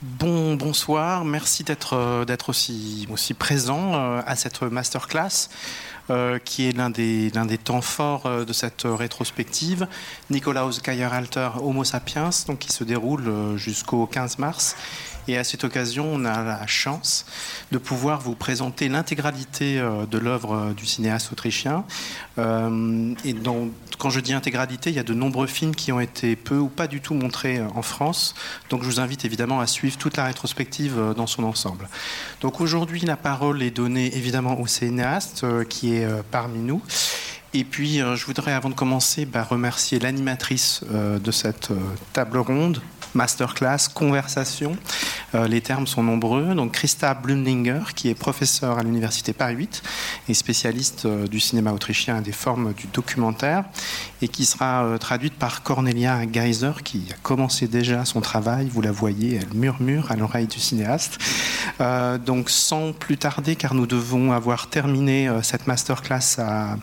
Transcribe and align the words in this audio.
Bon, 0.00 0.54
bonsoir, 0.54 1.24
merci 1.24 1.64
d'être 1.64 1.94
euh, 1.94 2.24
d'être 2.24 2.50
aussi, 2.50 3.08
aussi 3.10 3.34
présent 3.34 3.94
euh, 3.94 4.22
à 4.24 4.36
cette 4.36 4.62
masterclass. 4.62 5.48
Euh, 6.10 6.38
qui 6.38 6.66
est 6.66 6.72
l'un 6.72 6.88
des, 6.88 7.30
temps 7.62 7.82
forts 7.82 8.46
de 8.46 8.52
cette 8.54 8.84
rétrospective, 8.86 9.86
Nikolaus 10.30 10.80
Geyer-Alter 10.82 11.50
Homo 11.60 11.84
sapiens, 11.84 12.30
donc 12.46 12.60
qui 12.60 12.72
se 12.72 12.82
déroule 12.82 13.58
jusqu'au 13.58 14.06
15 14.06 14.38
mars. 14.38 14.74
Et 15.28 15.36
à 15.36 15.44
cette 15.44 15.62
occasion, 15.62 16.08
on 16.10 16.24
a 16.24 16.42
la 16.42 16.66
chance 16.66 17.26
de 17.70 17.78
pouvoir 17.78 18.20
vous 18.20 18.34
présenter 18.34 18.88
l'intégralité 18.88 19.80
de 20.10 20.18
l'œuvre 20.18 20.72
du 20.74 20.86
cinéaste 20.86 21.30
autrichien. 21.32 21.84
Et 22.38 23.32
donc, 23.34 23.72
quand 23.98 24.08
je 24.08 24.20
dis 24.20 24.32
intégralité, 24.32 24.90
il 24.90 24.96
y 24.96 24.98
a 24.98 25.02
de 25.04 25.12
nombreux 25.12 25.46
films 25.46 25.74
qui 25.74 25.92
ont 25.92 26.00
été 26.00 26.34
peu 26.34 26.56
ou 26.56 26.68
pas 26.68 26.86
du 26.86 27.00
tout 27.00 27.12
montrés 27.12 27.60
en 27.74 27.82
France. 27.82 28.34
Donc 28.70 28.82
je 28.82 28.86
vous 28.86 29.00
invite 29.00 29.26
évidemment 29.26 29.60
à 29.60 29.66
suivre 29.66 29.98
toute 29.98 30.16
la 30.16 30.24
rétrospective 30.24 31.12
dans 31.14 31.26
son 31.26 31.44
ensemble. 31.44 31.88
Donc 32.40 32.62
aujourd'hui, 32.62 33.00
la 33.00 33.16
parole 33.16 33.62
est 33.62 33.70
donnée 33.70 34.16
évidemment 34.16 34.58
au 34.58 34.66
cinéaste 34.66 35.44
qui 35.68 35.94
est 35.94 36.04
euh, 36.04 36.22
parmi 36.30 36.58
nous. 36.58 36.82
Et 37.54 37.64
puis, 37.64 38.00
euh, 38.00 38.14
je 38.16 38.26
voudrais, 38.26 38.52
avant 38.52 38.68
de 38.68 38.74
commencer, 38.74 39.24
bah, 39.24 39.42
remercier 39.42 39.98
l'animatrice 39.98 40.82
euh, 40.92 41.18
de 41.18 41.30
cette 41.30 41.70
table 42.12 42.38
ronde, 42.38 42.80
masterclass, 43.14 43.88
conversation. 43.92 44.76
les 45.34 45.60
termes 45.60 45.86
sont 45.86 46.02
nombreux. 46.02 46.54
Donc, 46.54 46.72
Christa 46.72 47.14
Blumlinger, 47.14 47.92
qui 47.94 48.08
est 48.08 48.14
professeure 48.14 48.78
à 48.78 48.82
l'Université 48.82 49.32
Paris 49.32 49.56
8 49.56 49.82
et 50.28 50.34
spécialiste 50.34 51.06
du 51.06 51.40
cinéma 51.40 51.72
autrichien 51.72 52.18
et 52.18 52.22
des 52.22 52.32
formes 52.32 52.72
du 52.72 52.86
documentaire, 52.86 53.64
et 54.22 54.28
qui 54.28 54.44
sera 54.44 54.96
traduite 54.98 55.34
par 55.34 55.62
Cornelia 55.62 56.26
Geiser, 56.26 56.72
qui 56.84 57.06
a 57.10 57.16
commencé 57.22 57.68
déjà 57.68 58.04
son 58.04 58.20
travail. 58.20 58.68
Vous 58.72 58.80
la 58.80 58.92
voyez, 58.92 59.36
elle 59.36 59.56
murmure 59.56 60.10
à 60.10 60.16
l'oreille 60.16 60.46
du 60.46 60.60
cinéaste. 60.60 61.18
donc, 62.24 62.50
sans 62.50 62.92
plus 62.92 63.18
tarder, 63.18 63.56
car 63.56 63.74
nous 63.74 63.86
devons 63.86 64.32
avoir 64.32 64.68
terminé 64.68 65.30
cette 65.42 65.66
masterclass 65.66 66.38
à 66.38 66.76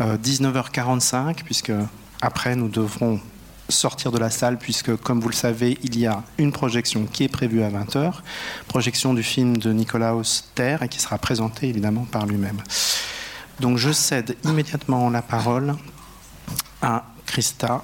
19h45, 0.00 1.42
puisque 1.44 1.72
après 2.20 2.56
nous 2.56 2.68
devrons 2.68 3.20
sortir 3.68 4.12
de 4.12 4.18
la 4.18 4.30
salle 4.30 4.58
puisque, 4.58 4.96
comme 4.96 5.20
vous 5.20 5.28
le 5.28 5.34
savez, 5.34 5.78
il 5.82 5.98
y 5.98 6.06
a 6.06 6.22
une 6.38 6.52
projection 6.52 7.06
qui 7.06 7.24
est 7.24 7.28
prévue 7.28 7.62
à 7.62 7.70
20h, 7.70 8.12
projection 8.68 9.14
du 9.14 9.22
film 9.22 9.56
de 9.56 9.72
Nicolaus 9.72 10.50
Terre 10.54 10.82
et 10.82 10.88
qui 10.88 11.00
sera 11.00 11.18
présentée 11.18 11.68
évidemment 11.68 12.04
par 12.04 12.26
lui-même. 12.26 12.60
Donc 13.60 13.78
je 13.78 13.90
cède 13.90 14.36
immédiatement 14.44 15.08
la 15.10 15.22
parole 15.22 15.76
à 16.82 17.04
Christa 17.26 17.82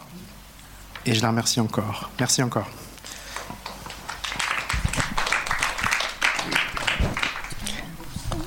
et 1.06 1.14
je 1.14 1.22
la 1.22 1.28
remercie 1.28 1.60
encore. 1.60 2.10
Merci 2.18 2.42
encore. 2.42 2.68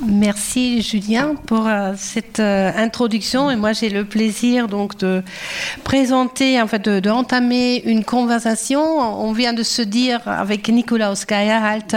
Merci 0.08 0.84
Julien 0.84 1.34
pour 1.48 1.68
euh, 1.68 1.94
cette 1.98 2.40
euh, 2.40 2.72
introduction 2.76 3.50
et 3.50 3.56
moi 3.56 3.74
j'ai 3.74 3.90
le 3.90 4.06
plaisir 4.06 4.68
donc 4.68 4.98
de 5.00 5.24
présenter 5.84 6.62
en 6.62 6.68
fait 6.68 6.88
de, 6.88 7.10
entamer 7.10 7.82
une 7.86 8.04
conversation. 8.04 8.82
On 8.82 9.32
vient 9.34 9.54
de 9.54 9.64
se 9.64 9.82
dire 9.82 10.22
avec 10.28 10.70
Nicolas 10.70 11.14
Geierhalt 11.16 11.96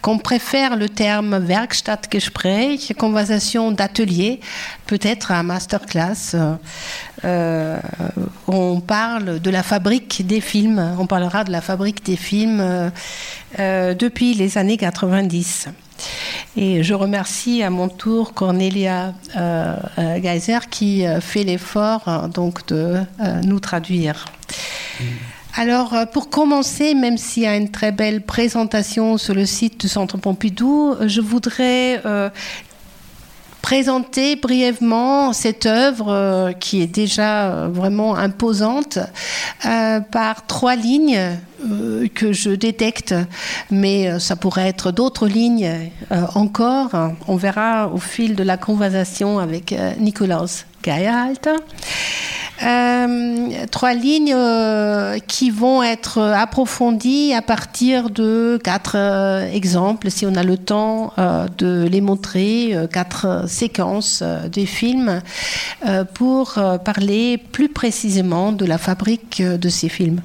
qu'on 0.00 0.16
préfère 0.16 0.76
le 0.76 0.88
terme 0.88 1.38
Werkstattgespräch, 1.46 2.94
conversation 2.94 3.72
d'atelier, 3.72 4.40
peut-être 4.86 5.30
un 5.30 5.42
masterclass. 5.42 6.36
Euh, 7.24 7.78
on 8.48 8.80
parle 8.80 9.38
de 9.38 9.50
la 9.50 9.62
fabrique 9.62 10.26
des 10.26 10.40
films, 10.40 10.96
on 10.98 11.06
parlera 11.06 11.44
de 11.44 11.52
la 11.52 11.60
fabrique 11.60 12.04
des 12.06 12.16
films 12.16 12.90
depuis 13.58 14.32
les 14.34 14.56
années 14.56 14.78
90. 14.78 15.68
Et 16.56 16.82
je 16.82 16.94
remercie 16.94 17.62
à 17.62 17.70
mon 17.70 17.88
tour 17.88 18.34
Cornelia 18.34 19.14
euh, 19.36 19.76
euh, 19.98 20.18
Geiser 20.18 20.58
qui 20.70 21.06
euh, 21.06 21.20
fait 21.20 21.44
l'effort 21.44 22.28
donc 22.32 22.66
de 22.66 22.96
nous 23.44 23.60
traduire. 23.60 24.24
Alors, 25.56 25.94
pour 26.12 26.30
commencer, 26.30 26.94
même 26.94 27.18
s'il 27.18 27.42
y 27.42 27.46
a 27.46 27.56
une 27.56 27.70
très 27.70 27.92
belle 27.92 28.22
présentation 28.22 29.18
sur 29.18 29.34
le 29.34 29.46
site 29.46 29.80
du 29.80 29.88
Centre 29.88 30.16
Pompidou, 30.16 30.94
je 31.06 31.20
voudrais 31.20 32.00
présenter 33.70 34.34
brièvement 34.34 35.32
cette 35.32 35.64
œuvre 35.64 36.08
euh, 36.08 36.52
qui 36.52 36.82
est 36.82 36.88
déjà 36.88 37.52
euh, 37.52 37.68
vraiment 37.68 38.16
imposante 38.16 38.98
euh, 39.64 40.00
par 40.00 40.44
trois 40.48 40.74
lignes 40.74 41.20
que 42.14 42.32
je 42.32 42.50
détecte, 42.50 43.14
mais 43.70 44.18
ça 44.18 44.34
pourrait 44.34 44.66
être 44.66 44.92
d'autres 44.92 45.28
lignes 45.28 45.70
encore. 46.34 46.88
On 47.28 47.36
verra 47.36 47.88
au 47.88 47.98
fil 47.98 48.34
de 48.34 48.42
la 48.42 48.56
conversation 48.56 49.38
avec 49.38 49.74
Nicolas 49.98 50.64
Geierhalter. 50.82 51.56
Euh, 52.62 53.66
trois 53.70 53.94
lignes 53.94 54.34
euh, 54.34 55.18
qui 55.18 55.50
vont 55.50 55.82
être 55.82 56.18
approfondies 56.20 57.32
à 57.32 57.40
partir 57.40 58.10
de 58.10 58.60
quatre 58.62 58.96
euh, 58.96 59.50
exemples, 59.50 60.10
si 60.10 60.26
on 60.26 60.34
a 60.34 60.42
le 60.42 60.58
temps 60.58 61.14
de 61.58 61.88
les 61.90 62.00
montrer, 62.00 62.74
quatre 62.92 63.48
séquences 63.48 64.22
des 64.52 64.66
films, 64.66 65.20
pour 66.14 66.58
parler 66.84 67.38
plus 67.38 67.68
précisément 67.68 68.52
de 68.52 68.64
la 68.64 68.78
fabrique 68.78 69.42
de 69.42 69.68
ces 69.68 69.88
films. 69.88 70.20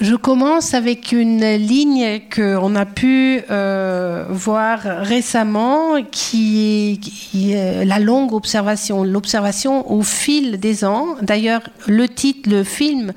Je 0.00 0.14
commence 0.14 0.74
avec 0.74 1.10
une 1.10 1.44
ligne 1.56 2.20
qu'on 2.32 2.76
a 2.76 2.86
pu 2.86 3.42
euh, 3.50 4.26
voir 4.30 4.80
récemment, 4.84 6.00
qui 6.12 7.00
est, 7.34 7.84
la 7.84 7.98
longue 7.98 8.32
observation, 8.32 9.02
l'observation 9.02 9.90
au 9.90 10.02
fil 10.02 10.60
des 10.60 10.84
ans. 10.84 11.16
D'ailleurs, 11.22 11.62
le 11.88 12.08
titre, 12.08 12.48
le 12.48 12.62
film, 12.62 13.12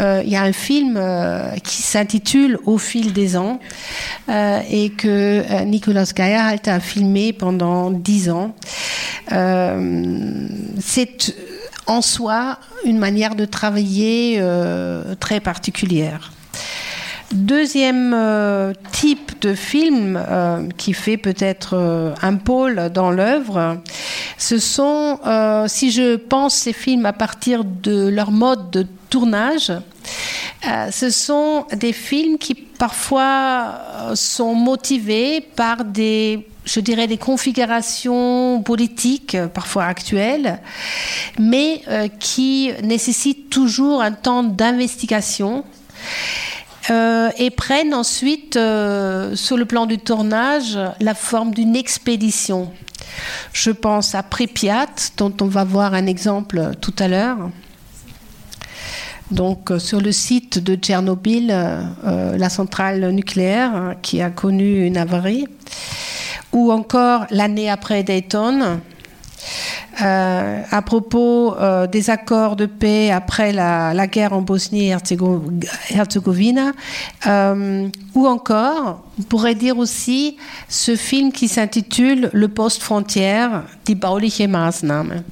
euh, 0.00 0.20
il 0.24 0.32
y 0.32 0.34
a 0.34 0.42
un 0.42 0.52
film 0.52 0.96
euh, 0.96 1.50
qui 1.62 1.82
s'intitule 1.82 2.58
Au 2.66 2.78
fil 2.78 3.12
des 3.12 3.36
ans 3.36 3.60
et 4.28 4.90
que 4.90 5.62
Nicolas 5.64 6.04
Geierhalt 6.04 6.66
a 6.66 6.80
filmé 6.80 7.32
pendant 7.32 7.92
dix 7.92 8.30
ans. 8.30 8.52
En 11.86 12.02
soi 12.02 12.58
une 12.84 12.98
manière 12.98 13.34
de 13.34 13.44
travailler 13.44 14.36
euh, 14.38 15.14
très 15.18 15.40
particulière. 15.40 16.32
Deuxième 17.32 18.14
euh, 18.14 18.72
type 18.92 19.40
de 19.40 19.54
film 19.54 20.16
euh, 20.16 20.68
qui 20.76 20.92
fait 20.92 21.16
peut-être 21.16 22.14
un 22.22 22.36
pôle 22.36 22.90
dans 22.94 23.10
l'œuvre, 23.10 23.78
ce 24.38 24.58
sont, 24.58 25.18
si 25.66 25.90
je 25.90 26.16
pense 26.16 26.54
ces 26.54 26.72
films 26.72 27.06
à 27.06 27.12
partir 27.12 27.64
de 27.64 28.08
leur 28.08 28.30
mode 28.30 28.70
de 28.70 28.86
tournage, 29.10 29.72
ce 30.90 31.10
sont 31.10 31.66
des 31.72 31.92
films 31.92 32.38
qui 32.38 32.54
parfois 32.54 34.12
sont 34.14 34.54
motivés 34.54 35.40
par 35.40 35.84
des 35.84 36.46
je 36.66 36.80
dirais, 36.80 37.06
des 37.06 37.16
configurations 37.16 38.60
politiques, 38.62 39.36
euh, 39.36 39.46
parfois 39.46 39.84
actuelles, 39.84 40.58
mais 41.38 41.82
euh, 41.88 42.08
qui 42.08 42.72
nécessitent 42.82 43.48
toujours 43.48 44.02
un 44.02 44.12
temps 44.12 44.42
d'investigation. 44.42 45.64
Euh, 46.88 47.30
et 47.36 47.50
prennent 47.50 47.94
ensuite, 47.94 48.54
sur 48.54 49.56
le 49.56 49.64
plan 49.64 49.86
du 49.86 49.98
tournage, 49.98 50.78
la 51.00 51.14
forme 51.14 51.52
d'une 51.52 51.74
expédition. 51.74 52.70
Je 53.52 53.72
pense 53.72 54.14
à 54.14 54.22
Pripyat, 54.22 54.86
dont 55.16 55.32
on 55.40 55.46
va 55.46 55.64
voir 55.64 55.94
un 55.94 56.06
exemple 56.06 56.70
tout 56.80 56.94
à 57.00 57.08
l'heure. 57.08 57.50
Donc, 59.32 59.72
sur 59.78 60.00
le 60.00 60.12
site 60.12 60.60
de 60.60 60.76
Tchernobyl, 60.76 61.48
la 62.04 62.48
centrale 62.48 63.10
nucléaire 63.10 63.96
qui 64.00 64.22
a 64.22 64.30
connu 64.30 64.86
une 64.86 64.96
avarie 64.96 65.48
ou 66.52 66.72
encore 66.72 67.26
l'année 67.30 67.70
après 67.70 68.02
Dayton. 68.02 68.80
Euh, 70.02 70.62
à 70.70 70.82
propos 70.82 71.56
euh, 71.56 71.86
des 71.86 72.10
accords 72.10 72.54
de 72.54 72.66
paix 72.66 73.10
après 73.10 73.50
la, 73.52 74.06
guerre 74.06 74.34
en 74.34 74.42
Bosnie-Herzégovine, 74.42 76.74
euh, 77.26 77.88
ou 78.14 78.26
encore, 78.26 79.04
on 79.18 79.22
pourrait 79.22 79.54
dire 79.54 79.78
aussi 79.78 80.36
ce 80.68 80.96
film 80.96 81.32
qui 81.32 81.48
s'intitule 81.48 82.28
Le 82.34 82.48
Post-Frontière, 82.48 83.62
die 83.86 83.94
bauliche 83.94 84.40
Maßnahme. 84.40 85.22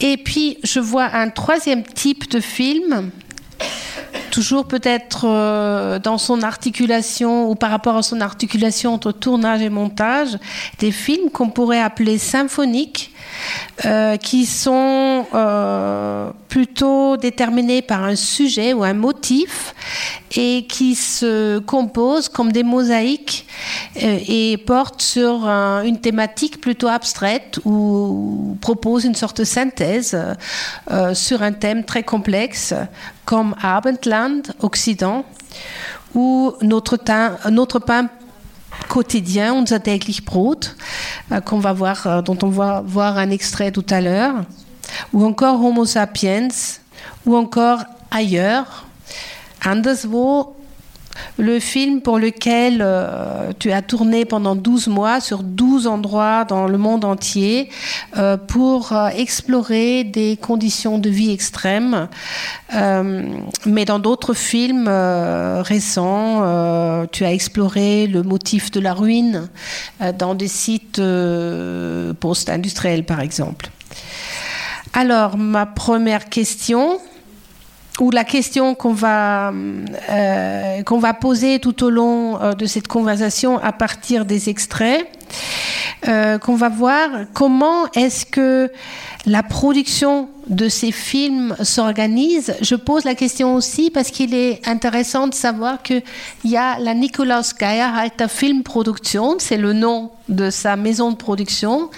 Et 0.00 0.16
puis, 0.16 0.58
je 0.64 0.80
vois 0.80 1.14
un 1.14 1.30
troisième 1.30 1.84
type 1.84 2.28
de 2.28 2.40
film 2.40 3.12
toujours 4.36 4.66
peut-être 4.66 5.24
euh, 5.24 5.98
dans 5.98 6.18
son 6.18 6.42
articulation 6.42 7.48
ou 7.48 7.54
par 7.54 7.70
rapport 7.70 7.96
à 7.96 8.02
son 8.02 8.20
articulation 8.20 8.92
entre 8.92 9.10
tournage 9.10 9.62
et 9.62 9.70
montage, 9.70 10.36
des 10.78 10.90
films 10.90 11.30
qu'on 11.30 11.48
pourrait 11.48 11.80
appeler 11.80 12.18
symphoniques 12.18 13.14
euh, 13.84 14.16
qui 14.16 14.46
sont 14.46 15.26
euh, 15.34 16.30
plutôt 16.48 17.16
déterminés 17.16 17.82
par 17.82 18.04
un 18.04 18.16
sujet 18.16 18.72
ou 18.72 18.82
un 18.84 18.94
motif 18.94 19.74
et 20.36 20.66
qui 20.68 20.94
se 20.94 21.58
composent 21.60 22.28
comme 22.28 22.52
des 22.52 22.62
mosaïques 22.62 23.46
euh, 24.02 24.18
et 24.28 24.56
portent 24.56 25.02
sur 25.02 25.46
un- 25.46 25.82
une 25.84 26.00
thématique 26.00 26.60
plutôt 26.60 26.88
abstraite 26.88 27.58
ou 27.64 28.56
proposent 28.60 29.04
une 29.04 29.14
sorte 29.14 29.38
de 29.38 29.44
synthèse 29.44 30.16
sur 31.14 31.42
un 31.42 31.52
thème 31.52 31.84
très 31.84 32.02
complexe 32.02 32.74
comme 33.24 33.54
Abendland, 33.62 34.42
Occident, 34.60 35.24
ou 36.14 36.54
notre, 36.62 36.96
teint- 36.96 37.36
notre 37.50 37.78
pain 37.78 38.08
quotidien, 38.88 39.54
unser 39.54 39.80
täglich 39.80 40.24
Brot, 40.24 40.74
qu'on 41.44 41.58
va 41.58 41.72
voir, 41.72 42.06
euh, 42.06 42.22
dont 42.22 42.38
on 42.42 42.48
va 42.48 42.82
voir 42.84 43.18
un 43.18 43.30
extrait 43.30 43.70
tout 43.70 43.84
à 43.90 44.00
l'heure, 44.00 44.44
ou 45.12 45.24
encore 45.24 45.62
Homo 45.62 45.84
sapiens, 45.84 46.48
ou 47.24 47.36
encore 47.36 47.84
ailleurs, 48.10 48.86
Anderswo, 49.64 50.55
le 51.38 51.60
film 51.60 52.00
pour 52.00 52.18
lequel 52.18 52.80
euh, 52.80 53.52
tu 53.58 53.72
as 53.72 53.82
tourné 53.82 54.24
pendant 54.24 54.56
12 54.56 54.88
mois 54.88 55.20
sur 55.20 55.42
12 55.42 55.86
endroits 55.86 56.44
dans 56.44 56.66
le 56.66 56.78
monde 56.78 57.04
entier 57.04 57.68
euh, 58.16 58.36
pour 58.36 58.92
euh, 58.92 59.08
explorer 59.08 60.04
des 60.04 60.36
conditions 60.36 60.98
de 60.98 61.10
vie 61.10 61.30
extrêmes. 61.30 62.08
Mais 62.72 63.84
dans 63.84 63.98
d'autres 63.98 64.34
films 64.34 64.88
récents, 64.88 67.06
tu 67.12 67.24
as 67.24 67.32
exploré 67.32 68.06
le 68.06 68.22
motif 68.22 68.70
de 68.70 68.80
la 68.80 68.92
ruine 68.92 69.48
dans 70.18 70.34
des 70.34 70.48
sites 70.48 71.00
post-industriels, 72.20 73.04
par 73.04 73.20
exemple. 73.20 73.70
Alors, 74.92 75.36
ma 75.36 75.66
première 75.66 76.28
question, 76.28 76.98
ou 78.00 78.10
la 78.10 78.24
question 78.24 78.74
qu'on 78.74 78.92
va, 78.92 79.52
euh, 80.10 80.82
qu'on 80.82 80.98
va 80.98 81.14
poser 81.14 81.58
tout 81.58 81.84
au 81.84 81.90
long 81.90 82.40
euh, 82.40 82.52
de 82.52 82.66
cette 82.66 82.88
conversation 82.88 83.58
à 83.58 83.72
partir 83.72 84.24
des 84.24 84.48
extraits, 84.48 85.06
euh, 86.08 86.38
qu'on 86.38 86.56
va 86.56 86.68
voir 86.68 87.08
comment 87.32 87.86
est-ce 87.94 88.26
que 88.26 88.70
la 89.26 89.42
production 89.42 90.28
de 90.46 90.68
ces 90.68 90.92
films 90.92 91.56
s'organise. 91.62 92.54
Je 92.60 92.76
pose 92.76 93.04
la 93.04 93.16
question 93.16 93.54
aussi 93.56 93.90
parce 93.90 94.10
qu'il 94.10 94.32
est 94.32 94.66
intéressant 94.68 95.26
de 95.26 95.34
savoir 95.34 95.82
qu'il 95.82 96.02
y 96.44 96.56
a 96.56 96.78
la 96.78 96.94
Nikolaus 96.94 97.52
Geierhalter 97.58 98.28
Filmproduktion, 98.28 99.36
c'est 99.40 99.56
le 99.56 99.72
nom 99.72 100.12
de 100.28 100.50
sa 100.50 100.76
maison 100.76 101.10
de 101.10 101.16
production. 101.16 101.90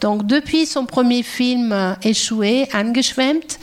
Donc 0.00 0.26
depuis 0.26 0.66
son 0.66 0.86
premier 0.86 1.22
film 1.22 1.72
euh, 1.72 1.94
échoué, 2.02 2.68
Angeschwemmt, 2.72 3.58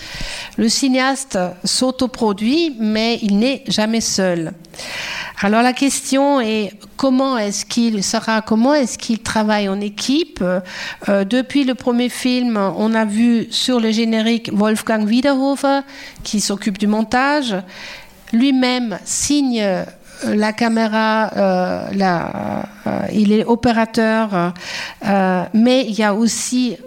le 0.57 0.67
cinéaste 0.69 1.37
s'autoproduit, 1.63 2.75
mais 2.79 3.19
il 3.21 3.39
n'est 3.39 3.63
jamais 3.67 4.01
seul. 4.01 4.53
Alors 5.41 5.61
la 5.61 5.73
question 5.73 6.39
est 6.39 6.71
comment 6.95 7.37
est-ce 7.37 7.65
qu'il 7.65 8.01
sera, 8.01 8.41
comment 8.41 8.73
est-ce 8.73 8.97
qu'il 8.97 9.19
travaille 9.19 9.67
en 9.67 9.81
équipe? 9.81 10.41
Euh, 10.41 11.25
Depuis 11.25 11.65
le 11.65 11.75
premier 11.75 12.07
film, 12.07 12.57
on 12.77 12.93
a 12.93 13.03
vu 13.13 13.48
sur 13.51 13.80
le 13.80 13.92
générique 13.92 14.50
Wolfgang 14.51 15.06
Wiederhofer 15.06 15.81
qui 16.24 16.42
s'occupe 16.42 16.77
du 16.77 16.88
montage. 16.88 17.56
Lui-même 18.33 18.98
signe 19.06 19.62
euh, 19.62 19.86
la 20.36 20.54
caméra, 20.54 21.31
euh, 21.36 21.89
euh, 22.88 23.07
il 23.13 23.31
est 23.31 23.45
opérateur, 23.45 24.54
mais 25.54 25.86
il 25.88 25.95
y 25.95 26.04
a 26.04 26.13
aussi 26.13 26.77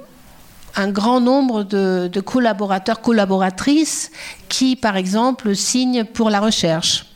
un 0.75 0.91
grand 0.91 1.21
nombre 1.21 1.63
de, 1.63 2.21
collaborateurs, 2.21 3.01
collaboratrices 3.01 4.11
qui, 4.49 4.77
par 4.77 4.97
exemple, 4.97 5.55
signent 5.55 6.05
pour 6.05 6.31
la 6.31 6.41
recherche. 6.41 7.07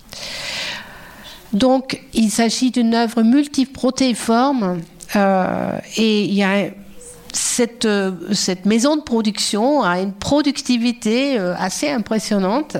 Donc, 1.53 2.01
il 2.15 2.31
s'agit 2.31 2.71
d'une 2.71 2.95
œuvre 2.95 3.23
multiprotéiforme 3.23 4.81
et 5.97 6.25
il 6.25 6.35
y 6.35 6.45
a 6.45 6.71
cette, 7.32 7.85
euh, 7.85 8.12
cette 8.32 8.67
maison 8.67 8.97
de 8.97 9.03
production 9.03 9.82
a 9.82 10.00
une 10.00 10.12
productivité 10.12 11.38
euh, 11.38 11.55
assez 11.59 11.88
impressionnante. 11.88 12.77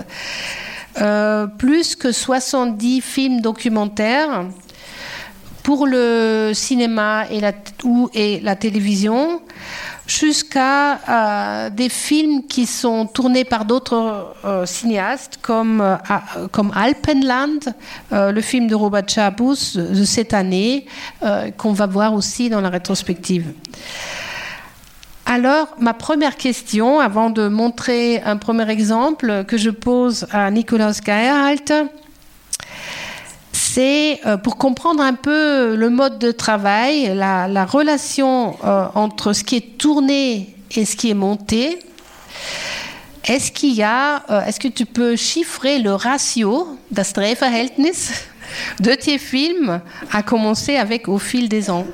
Euh, 1.00 1.47
plus 1.47 1.94
que 1.94 2.11
70 2.11 3.00
films 3.00 3.41
documentaires 3.41 4.47
pour 5.62 5.87
le 5.87 6.50
cinéma 6.52 7.26
et 7.31 7.41
la, 8.41 8.56
télévision, 8.56 9.41
jusqu'à 10.06 11.69
des 11.70 11.88
films 11.88 12.46
qui 12.46 12.67
sont 12.67 13.06
tournés 13.06 13.44
par 13.44 13.67
d'autres 13.67 14.35
cinéastes, 14.64 15.38
comme, 15.43 15.99
comme 16.50 16.73
Alpenland, 16.75 17.75
le 18.11 18.41
film 18.41 18.67
de 18.69 18.75
Robert 18.75 19.06
Chabus 19.06 19.76
de, 19.76 20.05
cette 20.05 20.32
année, 20.32 20.87
qu'on 21.58 21.75
va 21.75 21.87
voir 21.87 22.14
aussi 22.14 22.49
dans 22.49 22.62
la 22.62 22.70
rétrospective. 22.70 23.53
Alors, 25.26 25.69
ma 25.78 25.94
première 25.94 26.37
question, 26.37 26.99
avant 26.99 27.31
de 27.31 27.46
montrer 27.49 28.20
un 28.22 28.37
premier 28.37 28.69
exemple 28.69 29.44
que 29.46 29.56
je 29.56 29.70
pose 29.70 30.26
à 30.32 30.50
Nikolaus 30.50 31.00
Geierhalter, 31.05 31.84
c'est 33.52 34.20
euh, 34.26 34.37
pour 34.37 34.56
comprendre 34.56 35.02
un 35.02 35.14
peu 35.14 35.76
le 35.76 35.90
mode 35.90 36.19
de 36.19 36.32
travail, 36.32 37.12
la, 37.14 37.46
la 37.46 37.64
relation 37.64 38.56
euh, 38.64 38.87
entre 38.94 39.32
ce 39.32 39.44
qui 39.44 39.56
est 39.56 39.78
tourné 39.78 40.56
et 40.72 40.84
ce 40.84 40.96
qui 40.96 41.11
est 41.11 41.14
monté. 41.14 41.78
Est-ce 43.25 43.52
qu'il 43.52 43.75
y 43.75 43.82
a, 43.82 44.25
euh, 44.31 44.44
est-ce 44.44 44.58
que 44.58 44.69
tu 44.69 44.87
peux 44.87 45.14
chiffrer 45.14 45.78
le 45.78 45.94
ratio, 45.94 46.76
das 46.90 47.12
Drehverhältnis, 47.12 48.11
de 48.81 48.94
tes 48.94 49.19
films, 49.19 49.81
à 50.11 50.22
commencer 50.25 50.76
avec 50.76 51.06
au 51.06 51.19
fil 51.19 51.49
des 51.49 51.70
ans? 51.70 51.87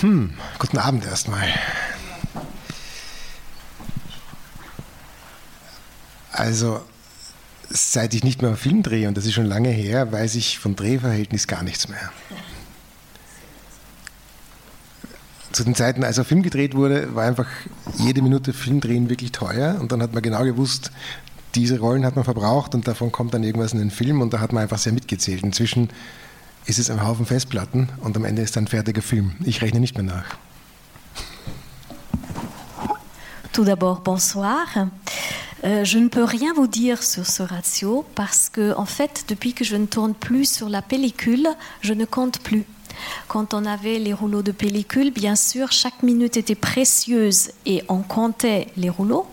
Guten 0.00 0.78
Abend 0.78 1.06
erstmal. 1.06 1.48
Also, 6.32 6.82
seit 7.70 8.12
ich 8.12 8.22
nicht 8.22 8.42
mehr 8.42 8.56
Film 8.56 8.82
drehe, 8.82 9.08
und 9.08 9.16
das 9.16 9.24
ist 9.24 9.32
schon 9.32 9.46
lange 9.46 9.70
her, 9.70 10.12
weiß 10.12 10.34
ich 10.34 10.58
von 10.58 10.76
Drehverhältnis 10.76 11.46
gar 11.46 11.62
nichts 11.62 11.88
mehr. 11.88 12.12
Zu 15.52 15.64
den 15.64 15.74
Zeiten, 15.74 16.04
als 16.04 16.18
ein 16.18 16.26
Film 16.26 16.42
gedreht 16.42 16.74
wurde, 16.74 17.14
war 17.14 17.24
einfach 17.24 17.46
jede 17.96 18.20
Minute 18.20 18.52
Film 18.52 18.82
drehen 18.82 19.08
wirklich 19.08 19.32
teuer 19.32 19.78
und 19.80 19.92
dann 19.92 20.02
hat 20.02 20.12
man 20.12 20.22
genau 20.22 20.44
gewusst, 20.44 20.90
diese 21.54 21.78
Rollen 21.78 22.04
hat 22.04 22.16
man 22.16 22.24
verbraucht 22.24 22.74
und 22.74 22.86
davon 22.86 23.10
kommt 23.10 23.32
dann 23.32 23.42
irgendwas 23.42 23.72
in 23.72 23.78
den 23.78 23.90
Film 23.90 24.20
und 24.20 24.34
da 24.34 24.40
hat 24.40 24.52
man 24.52 24.62
einfach 24.62 24.76
sehr 24.76 24.92
mitgezählt. 24.92 25.42
Inzwischen 25.42 25.88
ist 26.66 26.78
es 26.78 26.90
ein 26.90 27.06
Haufen 27.06 27.26
Festplatten 27.26 27.88
und 28.00 28.16
am 28.16 28.24
Ende 28.24 28.42
ist 28.42 28.56
ein 28.56 28.66
fertiger 28.66 29.02
Film. 29.02 29.32
Ich 29.44 29.62
rechne 29.62 29.80
nicht 29.80 29.96
mehr 29.96 30.04
nach. 30.04 30.36
Tout 33.52 33.64
d'abord, 33.64 34.02
bonsoir. 34.02 34.66
Euh, 35.64 35.84
je 35.84 35.98
ne 35.98 36.08
peux 36.08 36.24
rien 36.24 36.52
vous 36.54 36.66
dire 36.66 37.02
sur 37.02 37.26
ce 37.26 37.42
ratio 37.42 38.04
parce 38.14 38.50
que, 38.50 38.74
en 38.76 38.84
fait, 38.84 39.24
depuis 39.28 39.54
que 39.54 39.64
je 39.64 39.76
ne 39.76 39.86
tourne 39.86 40.14
plus 40.14 40.52
sur 40.52 40.68
la 40.68 40.82
pellicule, 40.82 41.48
je 41.80 41.94
ne 41.94 42.04
compte 42.04 42.40
plus. 42.40 42.64
Quand 43.28 43.54
on 43.54 43.64
avait 43.64 43.98
les 43.98 44.12
rouleaux 44.12 44.42
de 44.42 44.52
pellicule, 44.52 45.10
bien 45.10 45.36
sûr, 45.36 45.72
chaque 45.72 46.02
minute 46.02 46.36
était 46.36 46.54
précieuse 46.54 47.50
et 47.64 47.82
on 47.88 48.02
comptait 48.02 48.68
les 48.76 48.90
rouleaux. 48.90 49.26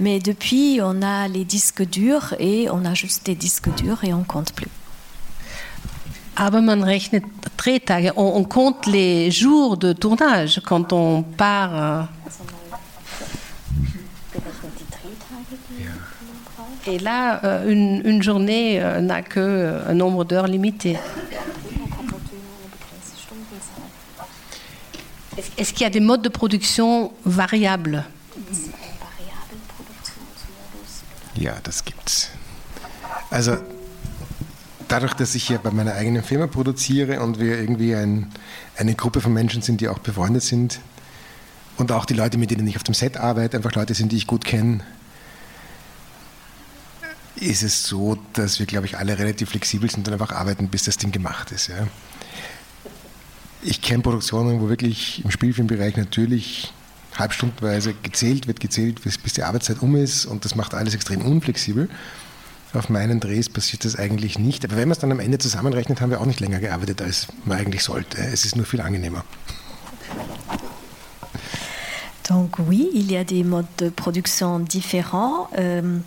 Mais 0.00 0.18
depuis, 0.18 0.80
on 0.82 1.02
a 1.02 1.28
les 1.28 1.44
disques 1.44 1.82
durs 1.82 2.34
et 2.40 2.68
on 2.70 2.84
a 2.84 2.94
juste 2.94 3.26
des 3.26 3.34
disques 3.34 3.72
durs 3.76 4.02
et 4.04 4.12
on 4.12 4.24
compte 4.24 4.52
plus. 4.52 4.68
Aber 6.34 6.60
man 6.62 6.82
rechnet 6.82 7.22
Drehtage, 7.58 8.12
on, 8.16 8.32
on 8.36 8.44
compte 8.44 8.86
les 8.86 9.30
jours 9.30 9.76
de 9.76 9.92
tournage 9.92 10.60
quand 10.66 10.92
on 10.92 11.22
part. 11.22 11.76
euh, 11.76 12.02
Et 16.86 16.98
là, 16.98 17.40
euh, 17.44 17.70
une, 17.70 18.02
une 18.04 18.22
journée 18.22 18.82
euh, 18.82 19.00
n'a 19.00 19.22
que 19.22 19.38
euh, 19.38 19.88
un 19.90 19.94
nombre 19.94 20.24
d'heures 20.24 20.48
limité. 20.48 20.98
Est-ce 25.36 25.50
est-ce 25.56 25.72
qu'il 25.72 25.82
y 25.82 25.86
a 25.86 25.90
des 25.90 26.00
modes 26.00 26.22
de 26.22 26.28
production 26.28 27.12
variables? 27.24 28.04
Ja, 31.36 31.54
das 31.64 31.82
gibt's. 31.84 32.30
Also 33.30 33.56
dadurch, 34.92 35.14
dass 35.14 35.34
ich 35.34 35.48
ja 35.48 35.56
bei 35.56 35.70
meiner 35.70 35.94
eigenen 35.94 36.22
Firma 36.22 36.46
produziere 36.46 37.20
und 37.22 37.40
wir 37.40 37.58
irgendwie 37.58 37.94
ein, 37.94 38.30
eine 38.76 38.94
Gruppe 38.94 39.22
von 39.22 39.32
Menschen 39.32 39.62
sind, 39.62 39.80
die 39.80 39.88
auch 39.88 39.98
befreundet 39.98 40.42
sind 40.42 40.80
und 41.78 41.90
auch 41.92 42.04
die 42.04 42.12
Leute, 42.12 42.36
mit 42.36 42.50
denen 42.50 42.66
ich 42.66 42.76
auf 42.76 42.82
dem 42.82 42.94
Set 42.94 43.16
arbeite, 43.16 43.56
einfach 43.56 43.74
Leute 43.74 43.94
sind, 43.94 44.12
die 44.12 44.16
ich 44.16 44.26
gut 44.26 44.44
kenne, 44.44 44.80
ist 47.36 47.62
es 47.62 47.84
so, 47.84 48.18
dass 48.34 48.58
wir, 48.58 48.66
glaube 48.66 48.84
ich, 48.84 48.98
alle 48.98 49.18
relativ 49.18 49.48
flexibel 49.48 49.90
sind 49.90 50.06
und 50.06 50.12
einfach 50.12 50.32
arbeiten, 50.32 50.68
bis 50.68 50.84
das 50.84 50.98
Ding 50.98 51.10
gemacht 51.10 51.50
ist. 51.52 51.68
Ja. 51.68 51.86
ich 53.62 53.80
kenne 53.80 54.02
Produktionen, 54.02 54.60
wo 54.60 54.68
wirklich 54.68 55.24
im 55.24 55.30
Spielfilmbereich 55.30 55.96
natürlich 55.96 56.74
halbstundenweise 57.16 57.94
gezählt 58.02 58.46
wird, 58.46 58.60
gezählt, 58.60 59.00
bis 59.02 59.18
die 59.32 59.42
Arbeitszeit 59.42 59.80
um 59.80 59.96
ist 59.96 60.26
und 60.26 60.44
das 60.44 60.54
macht 60.54 60.74
alles 60.74 60.94
extrem 60.94 61.22
unflexibel. 61.22 61.88
Auf 62.74 62.88
meinen 62.88 63.20
Drehs 63.20 63.48
passiert 63.48 63.84
das 63.84 63.96
eigentlich 63.96 64.38
nicht. 64.38 64.64
Aber 64.64 64.76
wenn 64.76 64.88
man 64.88 64.92
es 64.92 64.98
dann 64.98 65.12
am 65.12 65.20
Ende 65.20 65.38
zusammenrechnet, 65.38 66.00
haben 66.00 66.10
wir 66.10 66.20
auch 66.20 66.26
nicht 66.26 66.40
länger 66.40 66.58
gearbeitet, 66.58 67.02
als 67.02 67.26
man 67.44 67.58
eigentlich 67.58 67.82
sollte. 67.82 68.18
Es 68.18 68.44
ist 68.44 68.56
nur 68.56 68.64
viel 68.64 68.80
angenehmer. 68.80 69.24
Donc 72.28 72.58
oui, 72.58 72.88
il 72.94 73.10
y 73.10 73.16
a 73.16 73.24
des 73.24 73.44
modes 73.44 73.68
de 73.78 73.90
production 73.90 74.60
différents. 74.60 75.48
Euh, 75.58 75.98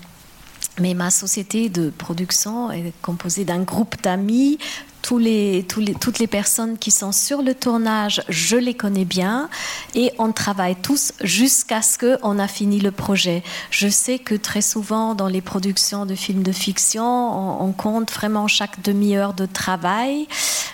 mais 0.79 0.93
ma 0.93 1.09
société 1.09 1.69
de 1.69 1.89
production 1.89 2.71
est 2.71 2.93
composée 3.01 3.45
d'un 3.45 3.63
groupe 3.63 4.01
d'amis 4.01 4.57
tous 5.05 5.19
les, 5.19 5.63
toutes 5.67 6.17
les 6.17 6.25
personnes 6.25 6.79
qui 6.79 6.89
sont 6.89 7.11
sur 7.11 7.43
le 7.43 7.53
tournage, 7.53 8.23
je 8.27 8.57
les 8.57 8.73
connais 8.73 9.05
bien 9.05 9.49
et 9.93 10.11
on 10.17 10.31
travaille 10.31 10.75
tous 10.75 11.13
jusqu'à 11.21 11.83
ce 11.83 11.99
qu'on 11.99 12.39
a 12.39 12.47
fini 12.47 12.79
le 12.79 12.89
projet. 12.89 13.43
Je 13.69 13.87
sais 13.87 14.17
que 14.17 14.33
très 14.33 14.63
souvent 14.63 15.13
dans 15.13 15.27
les 15.27 15.41
productions 15.41 16.07
de 16.07 16.15
films 16.15 16.41
de 16.41 16.51
fiction, 16.51 17.61
on, 17.61 17.71
compte 17.71 18.11
vraiment 18.11 18.47
chaque 18.47 18.81
demi-heure 18.81 19.33
de 19.33 19.45
travail 19.45 20.27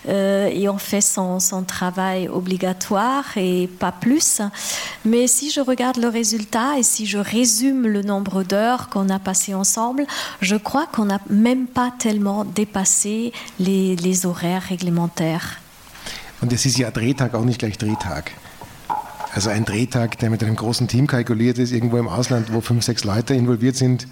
euh, 0.08 0.48
et 0.48 0.70
on 0.70 0.78
fait 0.78 1.02
son, 1.02 1.40
travail 1.68 2.30
obligatoire 2.30 3.26
et 3.36 3.68
pas 3.80 3.92
plus. 3.92 4.42
Mais 5.04 5.28
si 5.28 5.52
je 5.52 5.60
regarde 5.60 5.98
le 5.98 6.08
résultat 6.08 6.78
et 6.78 6.84
si 6.84 7.06
je 7.06 7.18
résume 7.18 7.86
le 7.86 8.02
nombre 8.02 8.44
d'heures 8.44 8.88
qu'on 8.88 9.10
a 9.10 9.20
passé 9.20 9.54
ensemble, 9.54 10.06
je 10.40 10.56
crois 10.56 10.86
qu'on 10.86 11.06
n'a 11.06 11.20
même 11.30 11.68
pas 11.68 11.92
tellement 12.00 12.46
dépassé 12.46 13.34
les, 13.60 13.98
les 13.98 14.21
Horaires 14.25 14.70
réglementaires. 14.70 15.58
Und 16.42 16.51
es 16.54 16.66
ist 16.66 16.78
ja 16.78 16.92
Drehtag 16.92 17.34
auch 17.36 17.46
nicht 17.46 17.60
gleich 17.60 17.78
Drehtag. 17.78 18.32
Also 19.34 19.50
ein 19.50 19.63
Drehtag, 19.63 20.20
der 20.20 20.30
mit 20.30 20.44
einem 20.44 20.56
großen 20.56 20.88
Team 20.88 21.08
kalkuliert 21.08 21.58
ist, 21.58 21.72
irgendwo 21.72 21.98
im 21.98 22.08
Ausland, 22.08 22.51
wo 22.51 22.62
fünf, 22.62 22.84
sechs 22.84 23.04
Leute 23.04 23.34
involviert 23.34 23.75
sind, 23.75 24.08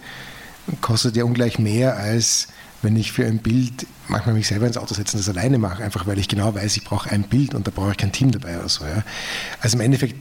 kostet 0.81 1.15
ja 1.15 1.23
ungleich 1.23 1.59
mehr, 1.59 1.97
als 1.97 2.47
wenn 2.81 2.95
ich 2.95 3.11
für 3.11 3.25
ein 3.25 3.39
Bild 3.39 3.85
manchmal 4.07 4.35
mich 4.35 4.47
selber 4.47 4.67
ins 4.67 4.77
Auto 4.77 4.93
setze 4.93 5.17
und 5.17 5.27
das 5.27 5.35
alleine 5.35 5.57
mache, 5.57 5.83
einfach 5.83 6.07
weil 6.07 6.17
ich 6.17 6.29
genau 6.29 6.55
weiß, 6.55 6.77
ich 6.77 6.85
brauche 6.85 7.09
ein 7.11 7.23
Bild 7.23 7.53
und 7.53 7.67
da 7.67 7.71
brauche 7.71 7.91
ich 7.91 7.97
kein 7.97 8.11
Team 8.11 8.31
dabei 8.31 8.57
oder 8.57 8.69
so. 8.69 8.85
Ja. 8.85 9.03
Also 9.59 9.75
im 9.77 9.81
Endeffekt 9.81 10.15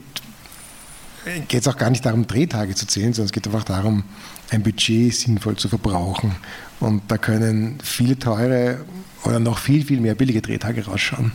geht 1.47 1.61
es 1.61 1.67
auch 1.67 1.77
gar 1.77 1.89
nicht 1.89 2.05
darum, 2.05 2.27
Drehtage 2.27 2.75
zu 2.75 2.87
zählen, 2.87 3.13
sondern 3.13 3.27
es 3.27 3.31
geht 3.31 3.47
einfach 3.47 3.63
darum, 3.63 4.03
ein 4.49 4.63
Budget 4.63 5.13
sinnvoll 5.13 5.55
zu 5.55 5.67
verbrauchen. 5.69 6.35
Und 6.79 7.03
da 7.07 7.17
können 7.17 7.77
viele 7.83 8.17
teure 8.17 8.85
oder 9.23 9.39
noch 9.39 9.57
viel, 9.57 9.85
viel 9.85 9.99
mehr 9.99 10.15
billige 10.15 10.41
Drehtage 10.41 10.85
rausschauen. 10.85 11.31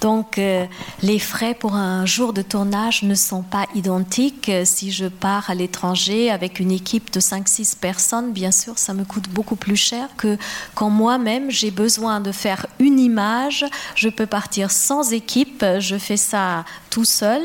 Donc 0.00 0.38
euh, 0.38 0.66
les 1.02 1.18
frais 1.18 1.54
pour 1.54 1.74
un 1.74 2.06
jour 2.06 2.32
de 2.32 2.42
tournage 2.42 3.02
ne 3.02 3.14
sont 3.14 3.42
pas 3.42 3.66
identiques. 3.74 4.50
Si 4.64 4.92
je 4.92 5.06
pars 5.06 5.50
à 5.50 5.54
l'étranger 5.54 6.30
avec 6.30 6.60
une 6.60 6.70
équipe 6.70 7.12
de 7.12 7.20
5-6 7.20 7.76
personnes, 7.76 8.32
bien 8.32 8.50
sûr, 8.50 8.78
ça 8.78 8.94
me 8.94 9.04
coûte 9.04 9.28
beaucoup 9.28 9.56
plus 9.56 9.76
cher 9.76 10.08
que 10.16 10.36
quand 10.74 10.90
moi-même 10.90 11.50
j'ai 11.50 11.70
besoin 11.70 12.20
de 12.20 12.32
faire 12.32 12.66
une 12.78 12.98
image. 12.98 13.64
Je 13.94 14.08
peux 14.08 14.26
partir 14.26 14.70
sans 14.70 15.12
équipe, 15.12 15.64
je 15.78 15.96
fais 15.96 16.16
ça 16.16 16.64
tout 16.90 17.04
seul. 17.04 17.42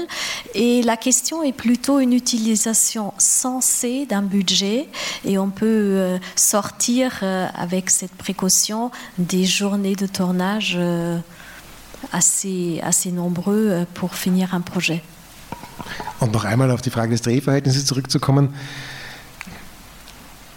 Et 0.53 0.81
la 0.81 0.97
question 0.97 1.43
est 1.43 1.51
plutôt 1.51 1.99
une 1.99 2.13
utilisation 2.13 3.13
sensée 3.17 4.05
d'un 4.05 4.21
budget 4.21 4.87
et 5.25 5.37
on 5.37 5.49
peut 5.49 5.65
euh, 5.65 6.17
sortir 6.35 7.19
euh, 7.23 7.47
avec 7.55 7.89
cette 7.89 8.13
précaution 8.13 8.91
des 9.17 9.43
journées 9.43 9.95
de 9.95 10.07
tournage 10.07 10.77
assez, 12.11 12.81
assez 12.83 13.11
nombreux 13.11 13.69
euh, 13.69 13.85
pour 13.93 14.13
finir 14.15 14.53
un 14.53 14.61
projet. 14.61 15.01
Und 16.19 16.31
noch 16.33 16.45
einmal 16.45 16.71
auf 16.71 16.81
die 16.81 16.89
Frage 16.89 17.11
des 17.11 17.21
Drehverhältnisses 17.21 17.85
zurückzukommen. 17.85 18.53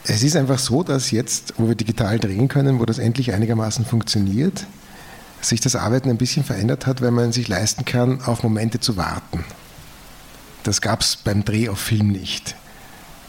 Es 0.05 0.23
ist 0.23 0.37
einfach 0.37 0.59
so, 0.59 0.83
dass 0.83 1.11
jetzt, 1.11 1.55
wo 1.57 1.69
wir 1.69 1.75
digital 1.75 2.19
drehen 2.19 2.49
können, 2.49 2.79
wo 2.79 2.85
das 2.85 2.99
endlich 2.99 3.33
einigermaßen 3.33 3.87
funktioniert, 3.87 4.67
sich 5.41 5.61
das 5.61 5.77
Arbeiten 5.77 6.11
ein 6.11 6.19
bisschen 6.19 6.45
verändert 6.45 6.87
hat, 6.87 7.01
weil 7.01 7.11
man 7.11 7.33
sich 7.33 7.49
leisten 7.49 7.85
kann, 7.85 8.21
auf 8.23 8.43
Momente 8.43 8.81
zu 8.81 8.97
warten. 8.97 9.45
Das 10.63 10.81
gab 10.81 11.01
es 11.01 11.17
beim 11.17 11.45
Dreh 11.45 11.69
auf 11.69 11.79
Film 11.79 12.09
nicht. 12.09 12.55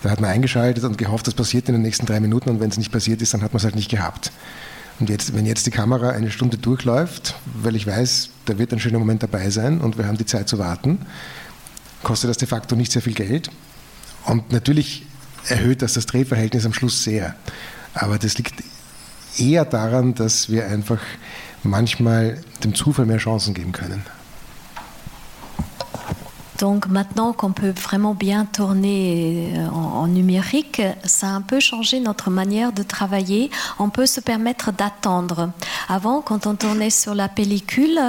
Da 0.03 0.10
hat 0.10 0.22
man 0.22 0.29
eingeschaltet 0.29 0.84
und 0.84 0.98
gehofft, 0.98 1.27
das 1.27 1.34
passiert 1.34 1.67
in 1.67 1.75
den 1.75 1.81
nächsten 1.81 2.05
drei 2.05 2.19
Minuten 2.19 2.50
und 2.50 2.60
wenn 2.60 2.69
es 2.69 2.77
nicht 2.77 2.91
passiert 2.91 3.22
ist, 3.22 3.34
dann 3.34 3.41
hat 3.41 3.53
man 3.53 3.57
es 3.57 3.63
halt 3.63 3.75
nicht 3.75 3.89
gehabt. 3.89 4.31
Und 5.00 5.10
jetzt, 5.10 5.36
wenn 5.36 5.46
jetzt 5.46 5.66
die 5.66 5.72
Kamera 5.72 6.10
eine 6.12 6.32
Stunde 6.32 6.58
durchläuft, 6.58 7.36
weil 7.46 7.75
ich 7.75 7.86
weiß, 7.86 8.30
da 8.46 8.58
wird 8.58 8.72
ein 8.72 8.80
schöner 8.80 9.00
Moment 9.00 9.24
dabei 9.24 9.50
sein 9.50 9.82
und 9.82 9.98
wir 9.98 10.08
haben 10.08 10.18
die 10.18 10.25
Zeit 10.25 10.48
zu 10.48 10.58
warten, 10.58 11.00
kostet 12.04 12.30
das 12.30 12.38
de 12.38 12.48
facto 12.48 12.75
nicht 12.75 12.92
sehr 12.92 13.02
viel 13.02 13.14
Geld. 13.14 13.50
Und 14.25 14.52
natürlich 14.52 15.06
erhöht 15.48 15.82
das 15.82 15.94
das 15.94 16.06
Drehverhältnis 16.06 16.66
am 16.66 16.74
Schluss 16.74 17.04
sehr. 17.04 17.36
Aber 17.94 18.18
das 18.18 18.38
liegt 18.38 18.64
eher 19.38 19.66
daran, 19.66 20.16
dass 20.16 20.50
wir 20.50 20.68
einfach 20.68 21.00
manchmal 21.64 22.42
dem 22.64 22.74
Zufall 22.74 23.06
mehr 23.06 23.18
Chancen 23.18 23.54
geben 23.54 23.72
können. 23.72 24.04
Donc 26.60 26.88
maintenant 26.88 27.34
qu'on 27.34 27.52
peut 27.52 27.74
vraiment 27.76 28.14
bien 28.14 28.46
tourner 28.46 29.54
euh, 29.56 29.68
en, 29.70 30.08
numérique, 30.08 30.82
ça 31.04 31.28
a 31.28 31.30
un 31.32 31.42
peu 31.42 31.60
changé 31.60 32.00
notre 32.00 32.30
manière 32.30 32.72
de 32.72 32.84
travailler. 32.84 33.52
On 33.80 33.90
peut 33.90 34.06
se 34.06 34.22
permettre 34.22 34.72
d'attendre. 34.72 35.52
Avant, 35.90 36.22
quand 36.22 36.48
on 36.48 36.56
tournait 36.56 36.90
sur 36.90 37.14
la 37.14 37.28
pellicule, 37.28 38.00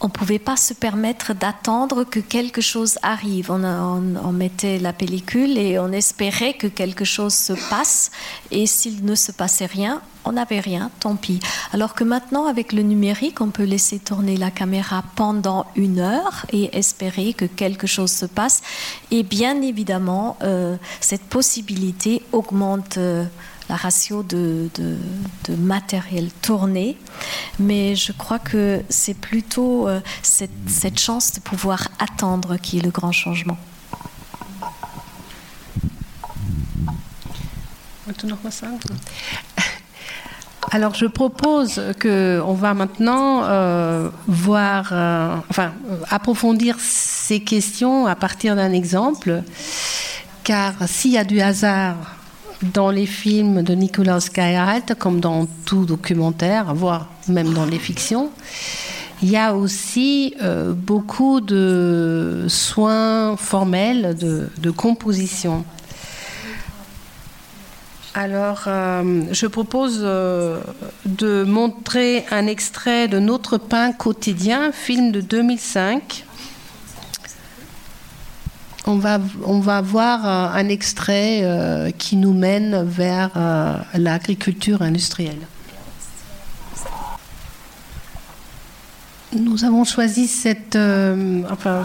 on 0.00 0.06
ne 0.06 0.12
pouvait 0.12 0.38
pas 0.38 0.56
se 0.56 0.72
permettre 0.72 1.34
d'attendre 1.34 2.04
que 2.04 2.20
quelque 2.20 2.60
chose 2.60 2.98
arrive. 3.02 3.50
On, 3.50 3.62
on, 3.64 4.32
mettait 4.32 4.78
la 4.78 4.92
pellicule 4.92 5.58
et 5.58 5.78
on 5.78 5.92
espérait 5.92 6.54
que 6.54 6.66
quelque 6.66 7.04
chose 7.04 7.34
se 7.34 7.52
passe. 7.68 8.10
Et 8.50 8.66
s'il 8.66 9.04
ne 9.04 9.14
se 9.14 9.32
passait 9.32 9.66
rien, 9.66 10.00
on 10.24 10.32
n'avait 10.32 10.60
rien, 10.60 10.90
tant 11.00 11.16
pis. 11.16 11.40
Alors 11.72 11.94
que 11.94 12.04
maintenant, 12.04 12.46
avec 12.46 12.72
le 12.72 12.82
numérique, 12.82 13.40
on 13.40 13.50
peut 13.50 13.64
laisser 13.64 13.98
tourner 13.98 14.36
la 14.36 14.50
caméra 14.50 15.02
pendant 15.16 15.66
une 15.76 15.98
heure 15.98 16.46
et 16.52 16.76
espérer 16.76 17.32
que 17.34 17.44
quelque 17.44 17.86
chose 17.86 18.12
se 18.12 18.26
passe. 18.26 18.62
Et 19.10 19.22
bien 19.22 19.60
évidemment, 19.62 20.36
euh, 20.42 20.76
cette 21.00 21.24
possibilité 21.24 22.22
augmente. 22.32 22.98
Euh, 22.98 23.24
la 23.68 23.76
ratio 23.76 24.22
de, 24.22 24.68
matériel 25.48 26.30
tourné, 26.42 26.98
mais 27.58 27.94
je 27.96 28.12
crois 28.12 28.38
que 28.38 28.82
c'est 28.90 29.14
plutôt 29.14 29.88
euh, 29.88 30.00
cette, 30.22 30.50
cette 30.66 30.98
chance 31.00 31.32
de 31.32 31.40
pouvoir 31.40 31.88
attendre 31.98 32.56
qui 32.58 32.78
est 32.78 32.82
le 32.82 32.90
grand 32.90 33.12
changement. 33.12 33.56
Alors 40.74 40.94
je 40.94 41.04
propose 41.04 41.82
que 41.98 42.40
on 42.46 42.54
va 42.54 42.72
maintenant 42.72 43.44
euh, 43.44 44.08
voir, 44.26 44.88
euh, 44.92 45.36
enfin 45.50 45.72
approfondir 46.08 46.76
ces 46.80 47.40
questions 47.40 48.06
à 48.06 48.14
partir 48.14 48.56
d'un 48.56 48.72
exemple, 48.72 49.42
car 50.44 50.72
s'il 50.86 51.10
y 51.10 51.18
a 51.18 51.24
du 51.24 51.42
hasard 51.42 51.96
dans 52.62 52.90
les 52.90 53.04
films 53.04 53.60
de 53.60 53.74
Nicolas 53.74 54.20
Skyhalt, 54.20 54.94
comme 54.98 55.20
dans 55.20 55.46
tout 55.66 55.84
documentaire, 55.84 56.74
voire 56.74 57.08
même 57.28 57.52
dans 57.52 57.66
les 57.66 57.78
fictions, 57.78 58.30
il 59.22 59.28
y 59.28 59.36
a 59.36 59.54
aussi 59.54 60.34
euh, 60.40 60.72
beaucoup 60.72 61.42
de 61.42 62.46
soins 62.48 63.36
formels 63.36 64.16
de 64.16 64.70
composition. 64.70 65.66
Alors, 68.14 68.64
euh, 68.66 69.22
je 69.32 69.46
propose 69.46 70.00
euh, 70.02 70.60
de 71.06 71.44
montrer 71.44 72.26
un 72.30 72.46
extrait 72.46 73.08
de 73.08 73.18
Notre 73.18 73.56
pain 73.56 73.92
quotidien, 73.92 74.70
film 74.70 75.12
de 75.12 75.22
2005. 75.22 76.26
On 78.86 78.96
va, 78.96 79.18
on 79.46 79.60
va 79.60 79.80
voir 79.80 80.26
euh, 80.26 80.58
un 80.58 80.68
extrait 80.68 81.94
qui 81.96 82.16
nous 82.16 82.34
mène 82.34 82.84
vers 82.84 83.30
l'agriculture 83.94 84.82
industrielle. 84.82 85.40
Nous 89.34 89.64
avons 89.64 89.84
choisi 89.84 90.26
cette, 90.26 90.76
euh, 90.76 91.42
enfin, 91.50 91.84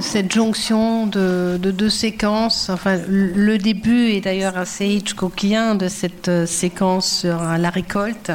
cette 0.00 0.32
jonction 0.32 1.08
de, 1.08 1.58
deux 1.60 1.90
séquences. 1.90 2.70
Enfin, 2.70 3.00
le 3.08 3.58
début 3.58 4.10
est 4.10 4.20
d'ailleurs 4.20 4.56
assez 4.56 4.86
Hitchcockien 4.86 5.74
de 5.74 5.88
cette 5.88 6.28
euh, 6.28 6.46
séquence 6.46 7.20
sur 7.20 7.42
la 7.42 7.70
récolte. 7.70 8.30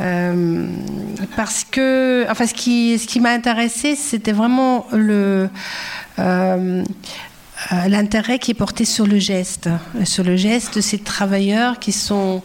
Euh, 0.00 0.66
parce 1.36 1.62
que, 1.62 2.26
enfin, 2.28 2.46
ce 2.46 2.54
qui, 2.54 3.20
m'a 3.20 3.30
intéressé, 3.30 3.94
c'était 3.94 4.32
vraiment 4.32 4.86
l'intérêt 7.86 8.40
qui 8.40 8.50
est 8.50 8.58
porté 8.58 8.84
sur 8.84 9.06
le 9.06 9.20
geste, 9.20 9.68
sur 10.02 10.24
le 10.24 10.36
geste 10.36 10.76
de 10.76 10.80
ces 10.80 10.98
travailleurs 10.98 11.78
qui 11.78 11.92
sont 11.92 12.42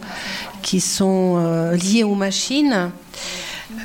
liés 0.63 2.03
aux 2.03 2.15
machines 2.15 2.91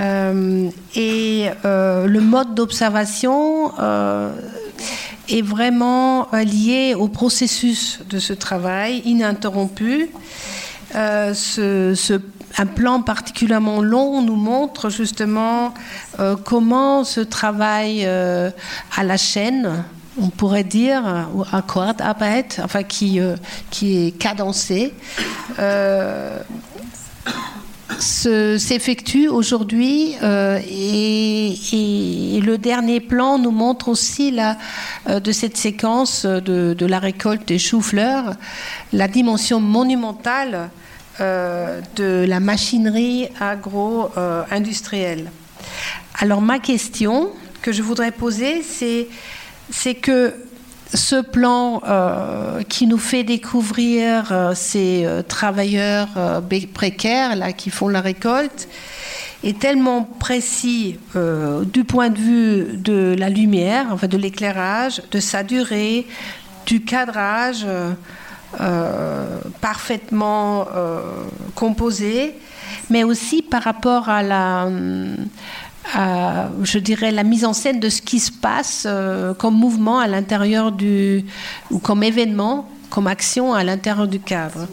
Euh, 0.00 0.70
et 0.94 1.48
euh, 1.64 2.06
le 2.06 2.20
mode 2.20 2.54
d'observation 2.54 3.72
euh, 3.78 4.32
est 5.28 5.42
vraiment 5.42 6.28
lié 6.32 6.94
au 6.94 7.08
processus 7.08 8.00
de 8.08 8.18
ce 8.18 8.32
travail 8.32 9.02
ininterrompu. 9.04 10.10
Ce, 10.92 11.92
ce, 11.94 12.20
un 12.56 12.66
plan 12.66 13.02
particulièrement 13.02 13.82
long 13.82 14.22
nous 14.22 14.36
montre 14.36 14.88
justement 14.88 15.74
comment 16.44 17.04
ce 17.04 17.20
travail 17.20 18.06
à 18.06 19.04
la 19.04 19.16
chaîne, 19.18 19.84
on 20.18 20.30
pourrait 20.30 20.64
dire, 20.64 21.28
ou 21.34 21.44
à 21.52 21.60
Quadarbeit, 21.60 22.58
enfin 22.64 22.84
qui, 22.84 23.20
qui 23.70 24.06
est 24.06 24.10
cadencé, 24.12 24.94
s'effectue 28.00 29.28
aujourd'hui 29.28 30.14
euh, 30.22 30.58
et, 30.70 32.40
le 32.40 32.56
dernier 32.56 33.00
plan 33.00 33.38
nous 33.38 33.50
montre 33.50 33.88
aussi 33.88 34.34
euh, 35.08 35.20
de 35.20 35.32
cette 35.32 35.56
séquence 35.56 36.24
de, 36.24 36.86
la 36.86 36.98
récolte 36.98 37.46
des 37.46 37.58
choux-fleurs 37.58 38.34
la 38.92 39.08
dimension 39.08 39.60
monumentale 39.60 40.70
euh, 41.20 41.80
de 41.96 42.24
la 42.26 42.40
machinerie 42.40 43.28
agro-industrielle. 43.40 45.30
Alors 46.20 46.40
ma 46.40 46.58
question 46.58 47.30
que 47.60 47.72
je 47.72 47.82
voudrais 47.82 48.12
poser, 48.12 48.62
c'est 48.62 49.94
que 49.94 50.34
ce 50.94 51.20
plan 51.20 51.82
euh, 51.86 52.62
qui 52.62 52.86
nous 52.86 52.98
fait 52.98 53.24
découvrir 53.24 54.32
euh, 54.32 54.54
ces 54.54 55.04
euh, 55.04 55.22
travailleurs 55.22 56.08
précaires 56.72 57.36
là, 57.36 57.52
qui 57.52 57.70
font 57.70 57.88
la 57.88 58.00
récolte 58.00 58.68
est 59.44 59.60
tellement 59.60 60.02
précis 60.02 60.98
du 61.14 61.84
point 61.84 62.10
de 62.10 62.18
vue 62.18 62.76
de 62.76 63.14
la 63.16 63.28
lumière, 63.28 63.86
enfin 63.92 64.08
de 64.08 64.16
l'éclairage, 64.16 65.00
de 65.12 65.20
sa 65.20 65.44
durée, 65.44 66.08
du 66.66 66.82
cadrage 66.82 67.64
parfaitement 69.60 70.66
composé, 71.54 72.34
mais 72.90 73.04
aussi 73.04 73.42
par 73.42 73.62
rapport 73.62 74.08
à 74.08 74.24
la 74.24 74.68
je 75.94 76.78
dirais, 76.78 77.10
la 77.10 77.24
mise 77.24 77.44
en 77.44 77.52
scène 77.52 77.80
de 77.80 77.88
ce 77.88 78.02
qui 78.02 78.20
se 78.20 78.30
passe 78.32 78.84
euh, 78.86 79.34
comme 79.34 79.54
mouvement 79.54 79.98
à 79.98 80.06
l'intérieur 80.06 80.72
du, 80.72 81.24
ou 81.70 81.78
comme 81.78 82.02
événement, 82.02 82.68
comme 82.90 83.06
action 83.06 83.54
à 83.54 83.64
l'intérieur 83.64 84.08
du 84.08 84.20
cadre. 84.20 84.66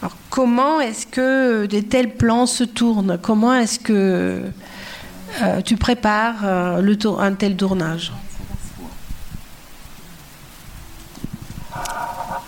Alors, 0.00 0.16
comment 0.30 0.80
est-ce 0.80 1.06
que 1.06 1.66
de 1.66 1.80
tels 1.80 2.14
plans 2.14 2.46
se 2.46 2.64
tournent? 2.64 3.18
Comment 3.22 3.54
est-ce 3.54 3.78
que 3.78 4.42
euh, 5.42 5.62
tu 5.62 5.76
prépares 5.76 6.44
euh, 6.44 6.96
un 7.18 7.34
tel 7.34 7.56
tournage? 7.56 8.12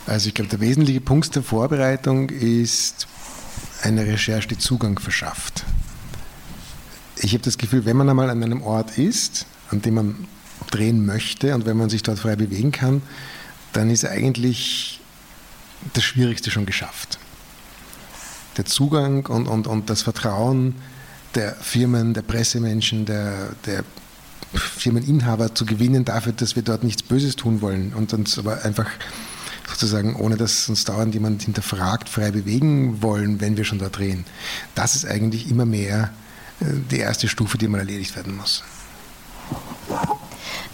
Also 0.06 0.28
ich 0.28 0.34
glaube, 0.34 0.50
der 0.50 0.61
wesentliche 0.61 1.00
Punkt 1.00 1.34
der 1.34 1.42
Vorbereitung 1.42 2.28
ist 2.28 3.06
eine 3.82 4.06
Recherche, 4.06 4.46
die 4.49 4.58
Zugang 4.58 4.99
verschafft. 4.99 5.64
Ich 7.18 7.33
habe 7.33 7.42
das 7.44 7.59
Gefühl, 7.59 7.85
wenn 7.85 7.97
man 7.97 8.09
einmal 8.09 8.30
an 8.30 8.42
einem 8.42 8.62
Ort 8.62 8.99
ist, 8.99 9.47
an 9.71 9.83
dem 9.83 9.94
man 9.94 10.28
drehen 10.71 11.04
möchte 11.06 11.54
und 11.54 11.66
wenn 11.66 11.76
man 11.76 11.90
sich 11.90 12.02
dort 12.02 12.18
frei 12.18 12.37
bewegen 12.37 12.73
kann, 12.73 13.02
dann 13.73 13.90
ist 13.90 14.04
eigentlich 14.04 15.00
das 15.92 16.04
Schwierigste 16.04 16.50
schon 16.50 16.66
geschafft. 16.66 17.18
Der 18.56 18.64
Zugang 18.64 19.26
und, 19.26 19.47
und, 19.47 19.66
und 19.66 19.90
das 19.90 20.02
Vertrauen 20.02 20.75
der 21.35 21.54
Firmen, 21.56 22.14
der 22.14 22.23
Pressemenschen, 22.23 23.04
der, 23.06 23.50
der 23.66 23.85
Firmeninhaber 24.54 25.54
zu 25.54 25.66
gewinnen 25.66 26.04
dafür, 26.04 26.33
dass 26.33 26.54
wir 26.54 26.62
dort 26.62 26.85
nichts 26.85 27.02
Böses 27.02 27.35
tun 27.35 27.61
wollen 27.61 27.92
und 27.92 28.12
uns 28.12 28.38
aber 28.38 28.64
einfach 28.64 28.88
sozusagen, 29.68 30.14
ohne 30.14 30.37
dass 30.37 30.68
uns 30.68 30.85
dauernd 30.85 31.14
jemand 31.14 31.42
hinterfragt, 31.42 32.09
frei 32.09 32.31
bewegen 32.31 33.03
wollen, 33.03 33.40
wenn 33.40 33.57
wir 33.57 33.64
schon 33.64 33.79
dort 33.79 33.98
drehen. 33.98 34.24
Das 34.77 34.94
ist 34.94 35.07
eigentlich 35.07 35.50
immer 35.50 35.64
mehr 35.64 36.11
die 36.90 36.98
erste 36.98 37.29
Stufe, 37.29 37.59
die 37.59 37.72
erledigt 37.72 38.14
werden. 38.16 38.40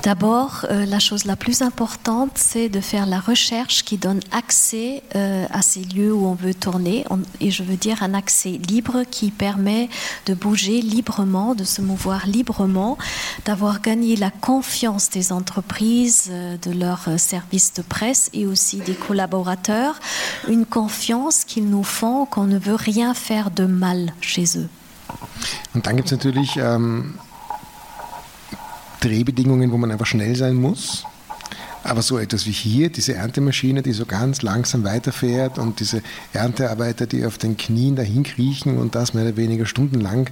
D'abord, 0.03 0.65
euh, 0.71 0.87
la 0.87 0.99
chose 0.99 1.27
la 1.27 1.37
plus 1.37 1.61
importante, 1.61 2.31
c'est 2.37 2.71
de 2.71 2.81
faire 2.81 3.05
la 3.05 3.21
recherche 3.21 3.85
qui 3.85 3.99
donne 3.99 4.21
accès 4.33 5.03
euh, 5.15 5.45
à 5.51 5.61
ces 5.61 5.83
lieux 5.83 6.13
où 6.15 6.27
on 6.27 6.35
veut 6.35 6.55
tourner, 6.55 7.05
et 7.41 7.51
je 7.51 7.63
veux 7.63 7.77
dire 7.77 8.03
un 8.03 8.15
accès 8.15 8.53
libre 8.53 9.03
qui 9.11 9.31
permet 9.31 9.91
de 10.25 10.33
bouger 10.33 10.81
librement, 10.81 11.55
de 11.55 11.65
se 11.65 11.83
mouvoir 11.83 12.27
librement, 12.27 12.97
d'avoir 13.45 13.83
gagné 13.83 14.17
la 14.17 14.31
confiance 14.31 15.11
des 15.11 15.33
entreprises, 15.33 16.29
euh, 16.31 16.57
de 16.63 16.71
leurs 16.71 17.19
services 17.19 17.75
de 17.75 17.83
presse 17.83 18.31
et 18.33 18.47
aussi 18.47 18.79
des 18.79 18.95
collaborateurs, 18.95 20.01
une 20.49 20.65
confiance 20.65 21.45
qu'ils 21.45 21.69
nous 21.69 21.85
font 21.85 22.25
qu'on 22.25 22.45
ne 22.45 22.59
veut 22.59 22.75
rien 22.75 23.13
faire 23.13 23.51
de 23.51 23.67
mal 23.67 24.15
chez 24.23 24.45
eux. 24.57 24.69
Und 25.75 25.87
dann 25.87 25.97
gibt 25.97 26.07
es 26.07 26.13
natürlich 26.13 26.57
ähm, 26.57 27.19
Drehbedingungen, 29.01 29.73
wo 29.73 29.79
man 29.79 29.91
einfach 29.91 30.07
schnell 30.07 30.37
sein 30.37 30.55
muss. 30.55 31.05
Aber 31.83 32.03
so 32.03 32.19
etwas 32.19 32.47
wie 32.47 32.53
hier, 32.53 32.91
diese 32.91 33.15
Erntemaschine, 33.15 33.83
die 33.83 33.93
so 33.93 34.05
ganz 34.05 34.43
langsam 34.43 34.85
weiterfährt 34.85 35.59
und 35.59 35.81
diese 35.81 36.03
Erntearbeiter, 36.35 37.07
die 37.07 37.25
auf 37.25 37.39
den 37.39 37.57
Knien 37.57 37.97
dahin 37.97 38.23
kriechen 38.23 38.77
und 38.77 38.95
das 38.95 39.15
mehr 39.15 39.25
oder 39.25 39.37
weniger 39.37 39.65
stundenlang, 39.65 40.29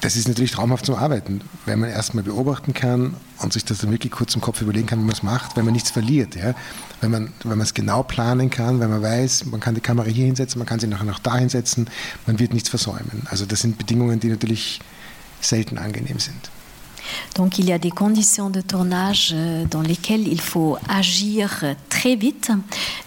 das 0.00 0.16
ist 0.16 0.26
natürlich 0.26 0.50
traumhaft 0.50 0.84
zum 0.84 0.96
Arbeiten, 0.96 1.40
weil 1.64 1.76
man 1.76 1.90
erstmal 1.90 2.24
beobachten 2.24 2.74
kann 2.74 3.14
und 3.38 3.52
sich 3.52 3.64
das 3.64 3.78
dann 3.78 3.90
wirklich 3.92 4.12
kurz 4.12 4.34
im 4.34 4.40
Kopf 4.40 4.60
überlegen 4.60 4.86
kann, 4.86 4.98
wie 4.98 5.04
man 5.04 5.14
es 5.14 5.22
macht, 5.22 5.56
weil 5.56 5.62
man 5.62 5.72
nichts 5.72 5.90
verliert. 5.90 6.34
Ja? 6.34 6.54
Weil 7.00 7.10
man 7.10 7.60
es 7.60 7.74
genau 7.74 8.02
planen 8.02 8.50
kann, 8.50 8.80
weil 8.80 8.88
man 8.88 9.02
weiß, 9.02 9.46
man 9.46 9.60
kann 9.60 9.74
die 9.74 9.80
Kamera 9.80 10.08
hier 10.08 10.26
hinsetzen, 10.26 10.58
man 10.58 10.66
kann 10.66 10.80
sie 10.80 10.86
nachher 10.88 11.04
noch 11.04 11.20
da 11.20 11.36
hinsetzen, 11.36 11.88
man 12.26 12.38
wird 12.38 12.52
nichts 12.52 12.68
versäumen. 12.68 13.26
Also 13.30 13.46
das 13.46 13.60
sind 13.60 13.78
Bedingungen, 13.78 14.18
die 14.18 14.28
natürlich 14.28 14.80
selten 15.40 15.78
angenehm 15.78 16.18
sind. 16.18 16.50
Donc 17.34 17.58
il 17.58 17.66
y 17.66 17.72
a 17.72 17.78
des 17.78 17.90
conditions 17.90 18.50
de 18.50 18.60
tournage 18.60 19.32
euh, 19.34 19.64
dans 19.70 19.82
lesquelles 19.82 20.26
il 20.28 20.40
faut 20.40 20.78
agir 20.88 21.64
très 21.88 22.16
vite, 22.16 22.50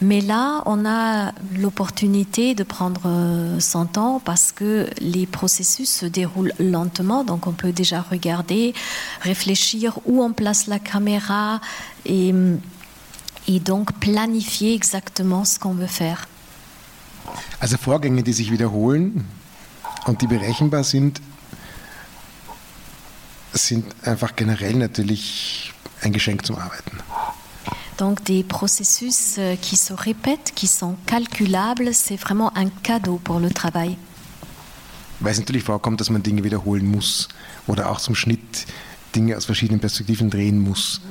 mais 0.02 0.22
là 0.22 0.62
on 0.66 0.86
a 0.86 1.32
l'opportunité 1.58 2.56
de 2.56 2.64
prendre 2.64 3.02
euh, 3.06 3.60
son 3.60 3.86
temps 3.86 4.22
parce 4.24 4.52
que 4.52 4.88
les 5.00 5.26
processus 5.26 5.90
se 5.90 6.06
déroulent 6.06 6.54
lentement, 6.60 7.24
donc 7.24 7.48
on 7.48 7.52
peut 7.52 7.72
déjà 7.72 8.02
regarder, 8.02 8.74
réfléchir 9.22 10.00
où 10.06 10.24
on 10.24 10.34
place 10.34 10.68
la 10.68 10.80
caméra 10.80 11.62
et, 12.06 12.34
et 13.48 13.60
donc 13.60 13.94
planifier 14.00 14.74
exactement 14.74 15.46
ce 15.46 15.60
qu'on 15.60 15.74
veut 15.74 15.88
faire. 15.88 16.28
Also 17.60 17.78
Vorgänge, 17.78 18.24
die 18.24 18.34
sich 18.34 18.52
wiederholen 18.52 19.26
und 20.06 20.22
die 20.22 20.28
berechenbar 20.28 20.84
sind, 20.84 21.22
sind 23.54 23.86
einfach 24.04 24.36
generell 24.36 24.76
natürlich 24.76 25.74
ein 26.02 26.14
Geschenk 26.14 26.46
zum 26.46 26.58
Arbeiten. 26.58 26.98
Donc 27.98 28.24
des 28.24 28.44
processus 28.44 29.38
euh, 29.38 29.58
qui 29.58 29.76
se 29.76 29.94
répètent, 29.94 30.54
qui 30.56 30.68
sont 30.68 30.96
calculables, 31.06 31.94
c'est 31.94 32.16
vraiment 32.16 32.56
un 32.56 32.70
cadeau 32.82 33.20
pour 33.22 33.40
le 33.42 33.50
travail. 33.50 33.98
Weil 35.20 35.34
es 35.34 35.40
natürlich 35.40 35.64
vorkommt, 35.64 36.00
dass 36.00 36.10
man 36.10 36.24
Dinge 36.24 36.46
wiederholen 36.46 36.86
muss 36.86 37.28
oder 37.68 37.90
auch 37.90 38.00
zum 38.00 38.16
Schnitt 38.16 38.68
Dinge 39.16 39.36
aus 39.36 39.46
verschiedenen 39.46 39.82
Perspektiven 39.82 40.30
drehen 40.30 40.60
muss. 40.60 41.02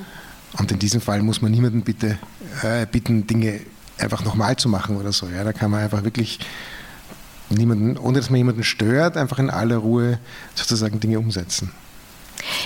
Und 0.58 0.72
in 0.72 0.78
diesem 0.78 1.02
Fall 1.02 1.22
muss 1.22 1.42
man 1.42 1.52
niemanden 1.52 1.82
bitte 1.82 2.18
äh, 2.62 2.86
bitten, 2.86 3.26
Dinge 3.26 3.60
einfach 3.98 4.24
nochmal 4.24 4.56
zu 4.56 4.70
machen 4.70 4.96
oder 4.96 5.12
so. 5.12 5.26
Ja, 5.26 5.44
da 5.44 5.52
kann 5.52 5.70
man 5.70 5.82
einfach 5.82 6.04
wirklich 6.04 6.38
niemanden, 7.50 7.98
ohne 7.98 8.18
dass 8.18 8.30
man 8.30 8.38
jemanden 8.38 8.64
stört, 8.64 9.18
einfach 9.18 9.38
in 9.38 9.50
aller 9.50 9.76
Ruhe 9.76 10.18
sozusagen 10.54 11.00
Dinge 11.00 11.18
umsetzen. 11.18 11.70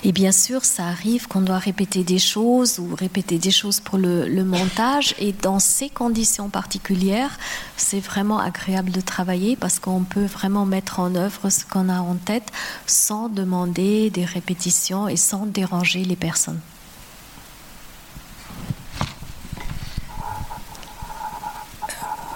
Et 0.04 0.12
bien 0.12 0.32
sûr, 0.32 0.64
ça 0.64 0.86
arrive 0.86 1.28
qu'on 1.28 1.40
doit 1.40 1.58
répéter 1.58 2.04
des 2.04 2.18
choses 2.18 2.78
ou 2.78 2.94
répéter 2.94 3.38
des 3.38 3.50
choses 3.50 3.80
pour 3.80 3.98
le, 3.98 4.42
montage. 4.44 5.14
Et 5.18 5.32
dans 5.32 5.58
ces 5.58 5.88
conditions 5.88 6.48
particulières, 6.48 7.38
c'est 7.76 8.00
vraiment 8.00 8.38
agréable 8.38 8.90
de 8.90 9.00
travailler 9.00 9.56
parce 9.56 9.78
qu'on 9.78 10.02
peut 10.02 10.24
vraiment 10.24 10.66
mettre 10.66 11.00
en 11.00 11.14
œuvre 11.14 11.50
ce 11.50 11.64
qu'on 11.64 11.88
a 11.88 12.00
en 12.00 12.16
tête 12.16 12.50
sans 12.86 13.28
demander 13.28 14.10
des 14.10 14.24
répétitions 14.24 15.08
et 15.08 15.16
sans 15.16 15.46
déranger 15.46 16.04
les 16.04 16.16
personnes. 16.16 16.60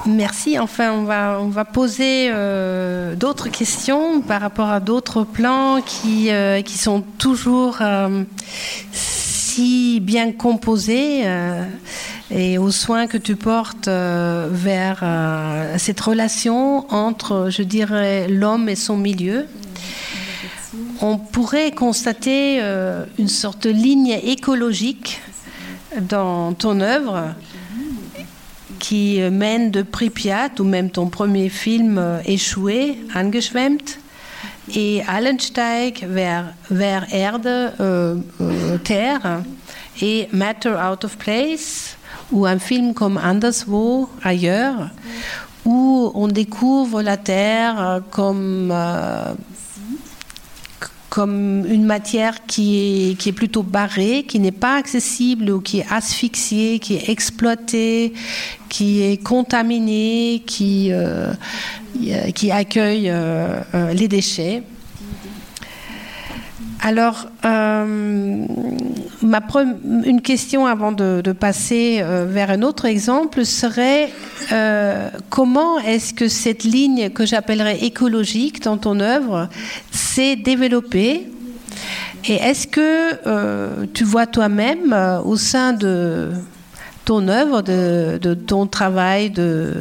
Merci. 0.06 0.58
Enfin, 0.58 0.92
on 0.92 1.02
va, 1.02 1.38
on 1.40 1.48
va 1.48 1.64
poser 1.64 2.28
euh, 2.30 3.16
d'autres 3.16 3.48
questions 3.48 4.20
par 4.20 4.40
rapport 4.40 4.68
à 4.68 4.78
d'autres 4.78 5.24
plans 5.24 5.80
qui, 5.84 6.30
euh, 6.30 6.62
qui 6.62 6.78
sont 6.78 7.02
toujours 7.18 7.78
euh, 7.80 8.22
si 8.92 9.98
bien 10.00 10.30
composés 10.32 11.24
et 12.30 12.58
aux 12.58 12.70
soins 12.70 13.06
que 13.06 13.16
tu 13.16 13.34
portes 13.36 13.88
vers 13.88 15.02
cette 15.78 15.98
relation 15.98 16.92
entre, 16.92 17.48
je 17.48 17.62
dirais, 17.62 18.28
l'homme 18.28 18.68
et 18.68 18.74
son 18.74 18.98
milieu. 18.98 19.46
on 21.00 21.16
pourrait 21.16 21.70
constater 21.70 22.60
une 23.18 23.28
sorte 23.28 23.64
de 23.66 23.70
ligne 23.70 24.18
écologique 24.22 25.22
dans 26.02 26.52
ton 26.52 26.80
œuvre 26.82 27.34
qui 28.78 29.20
mène 29.30 29.70
de 29.70 29.82
Pripyat, 29.82 30.50
ou 30.58 30.64
même 30.64 30.90
ton 30.90 31.08
premier 31.08 31.48
film 31.48 31.98
euh, 31.98 32.20
échoué, 32.24 32.98
Angeschwemmt, 33.14 33.98
et 34.74 35.02
Allensteig 35.06 36.06
vers, 36.08 36.52
vers 36.70 37.06
Erde, 37.14 37.46
euh, 37.46 38.16
euh, 38.40 38.78
Terre, 38.78 39.42
et 40.00 40.28
Matter 40.32 40.74
Out 40.74 41.04
of 41.04 41.16
Place, 41.16 41.96
ou 42.32 42.46
un 42.46 42.58
film 42.58 42.94
comme 42.94 43.18
Anderswo, 43.22 44.10
ailleurs, 44.22 44.90
où 45.64 46.12
on 46.14 46.28
découvre 46.28 47.02
la 47.02 47.16
Terre 47.16 48.00
comme 48.10 48.72
comme 51.16 51.64
une 51.64 51.86
matière 51.86 52.44
qui 52.46 52.76
est, 52.76 53.14
qui 53.14 53.30
est 53.30 53.32
plutôt 53.32 53.62
barrée, 53.62 54.24
qui 54.28 54.38
n'est 54.38 54.52
pas 54.52 54.76
accessible 54.76 55.48
ou 55.48 55.62
qui 55.62 55.78
est 55.78 55.86
asphyxiée, 55.90 56.78
qui 56.78 56.96
est 56.96 57.08
exploitée, 57.08 58.12
qui 58.68 59.00
est 59.00 59.16
contaminée, 59.22 60.42
qui, 60.44 60.92
euh, 60.92 61.32
qui 62.34 62.50
accueille 62.50 63.08
euh, 63.08 63.62
euh, 63.74 63.94
les 63.94 64.08
déchets. 64.08 64.62
Alors, 66.86 67.26
euh, 67.44 68.46
une 70.04 70.20
question 70.22 70.66
avant 70.66 70.92
de, 70.92 71.20
passer 71.32 71.98
euh, 72.00 72.26
vers 72.28 72.48
un 72.48 72.62
autre 72.62 72.84
exemple 72.84 73.44
serait 73.44 74.12
euh, 74.52 75.10
comment 75.28 75.80
est-ce 75.80 76.14
que 76.14 76.28
cette 76.28 76.62
ligne 76.62 77.10
que 77.10 77.26
j'appellerais 77.26 77.78
écologique 77.82 78.62
dans 78.62 78.76
ton 78.76 79.00
œuvre 79.00 79.48
s'est 79.90 80.36
développée? 80.36 81.26
Et 82.24 82.34
est-ce 82.34 82.68
que 82.68 83.86
tu 83.86 84.04
vois 84.04 84.28
toi-même 84.28 84.96
au 85.24 85.36
sein 85.36 85.72
de 85.72 86.30
ton 87.06 87.28
œuvre, 87.28 87.62
de, 87.62 88.34
ton 88.34 88.66
travail 88.66 89.30
de 89.30 89.72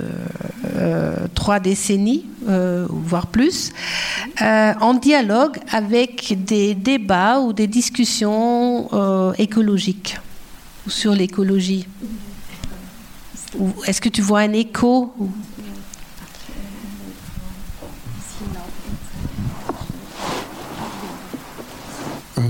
euh, 0.76 1.28
trois 1.34 1.60
décennies, 1.60 2.26
euh, 2.48 2.86
voire 2.88 3.28
plus, 3.28 3.74
euh, 4.42 4.74
en 4.80 4.94
dialogue 4.94 5.58
avec 5.72 6.46
des 6.46 6.76
débats 6.76 7.40
ou 7.40 7.52
des 7.52 7.68
discussions 7.68 8.88
écologiques 9.38 10.18
sur 10.88 11.14
l'écologie. 11.14 11.88
Est-ce 13.88 14.02
que 14.02 14.10
tu 14.10 14.22
vois 14.22 14.42
un 14.42 14.54
écho 14.54 15.14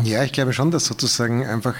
Ja, 0.03 0.23
ich 0.23 0.33
glaube 0.33 0.51
schon, 0.51 0.69
dass 0.69 0.83
sozusagen 0.85 1.45
einfach 1.45 1.73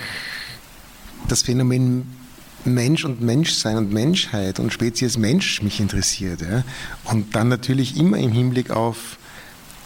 Mensch 2.65 3.05
und 3.05 3.21
Menschsein 3.21 3.77
und 3.77 3.91
Menschheit 3.93 4.59
und 4.59 4.73
Spezies 4.73 5.17
Mensch 5.17 5.61
mich 5.61 5.79
interessiert. 5.79 6.41
Ja? 6.41 6.63
Und 7.05 7.35
dann 7.35 7.47
natürlich 7.47 7.97
immer 7.97 8.17
im 8.17 8.31
Hinblick 8.31 8.71
auf, 8.71 9.17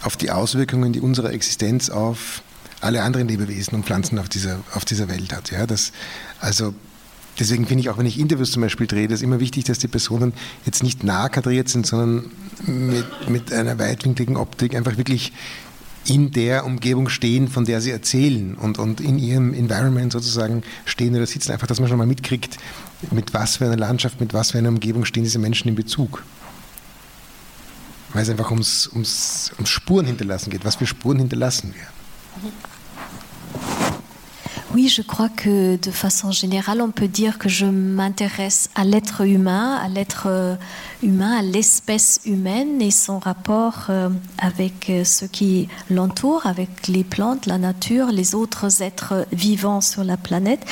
auf 0.02 0.16
die 0.16 0.30
Auswirkungen, 0.30 0.92
die 0.92 1.00
unsere 1.00 1.30
Existenz 1.32 1.90
auf 1.90 2.42
alle 2.80 3.02
anderen 3.02 3.28
Lebewesen 3.28 3.74
und 3.74 3.84
Pflanzen 3.84 4.18
auf 4.18 4.28
dieser, 4.28 4.60
auf 4.74 4.84
dieser 4.84 5.08
Welt 5.08 5.34
hat. 5.34 5.50
Ja? 5.50 5.66
Das, 5.66 5.92
also 6.40 6.74
deswegen 7.38 7.66
finde 7.66 7.82
ich 7.82 7.90
auch, 7.90 7.98
wenn 7.98 8.06
ich 8.06 8.18
Interviews 8.18 8.52
zum 8.52 8.62
Beispiel 8.62 8.86
drehe, 8.86 9.08
das 9.08 9.22
immer 9.22 9.40
wichtig, 9.40 9.64
dass 9.64 9.78
die 9.78 9.88
Personen 9.88 10.32
jetzt 10.64 10.82
nicht 10.82 11.04
nah 11.04 11.28
kadriert 11.28 11.68
sind, 11.68 11.86
sondern 11.86 12.30
mit, 12.66 13.28
mit 13.28 13.52
einer 13.52 13.78
weitwinkligen 13.78 14.36
Optik 14.36 14.74
einfach 14.74 14.96
wirklich 14.96 15.32
in 16.06 16.30
der 16.30 16.64
Umgebung 16.64 17.08
stehen, 17.08 17.48
von 17.48 17.64
der 17.64 17.80
sie 17.80 17.90
erzählen 17.90 18.54
und, 18.54 18.78
und 18.78 19.00
in 19.00 19.18
ihrem 19.18 19.52
Environment 19.54 20.12
sozusagen 20.12 20.62
stehen 20.84 21.14
oder 21.14 21.26
sitzen. 21.26 21.52
Einfach, 21.52 21.66
dass 21.66 21.80
man 21.80 21.88
schon 21.88 21.98
mal 21.98 22.06
mitkriegt, 22.06 22.58
mit 23.10 23.34
was 23.34 23.56
für 23.56 23.66
einer 23.66 23.76
Landschaft, 23.76 24.20
mit 24.20 24.32
was 24.32 24.52
für 24.52 24.58
einer 24.58 24.70
Umgebung 24.70 25.04
stehen 25.04 25.24
diese 25.24 25.38
Menschen 25.38 25.68
in 25.68 25.74
Bezug. 25.74 26.24
Weil 28.12 28.22
es 28.22 28.30
einfach 28.30 28.50
ums, 28.50 28.88
ums, 28.92 29.52
ums 29.56 29.68
Spuren 29.68 30.06
hinterlassen 30.06 30.50
geht. 30.50 30.64
Was 30.64 30.76
für 30.76 30.86
Spuren 30.86 31.18
hinterlassen 31.18 31.74
wir? 31.74 32.50
Oui, 34.72 34.86
je 34.86 35.02
crois 35.02 35.28
que 35.28 35.74
de 35.74 35.90
façon 35.90 36.30
générale, 36.30 36.80
on 36.80 36.92
peut 36.92 37.08
dire 37.08 37.38
que 37.38 37.48
je 37.48 37.66
m'intéresse 37.66 38.70
à 38.76 38.84
l'être 38.84 39.26
humain, 39.26 39.74
à 39.74 39.88
l'être 39.88 40.28
euh, 40.28 40.54
humain, 41.02 41.38
à 41.38 41.42
l'espèce 41.42 42.20
humaine 42.24 42.80
et 42.80 42.92
son 42.92 43.18
rapport 43.18 43.86
euh, 43.88 44.08
avec 44.38 44.88
euh, 44.88 45.02
ce 45.02 45.24
qui 45.24 45.66
l'entoure, 45.90 46.46
avec 46.46 46.86
les 46.86 47.02
plantes, 47.02 47.46
la 47.46 47.58
nature, 47.58 48.12
les 48.12 48.36
autres 48.36 48.80
êtres 48.80 49.26
vivants 49.32 49.80
sur 49.80 50.04
la 50.04 50.16
planète. 50.16 50.64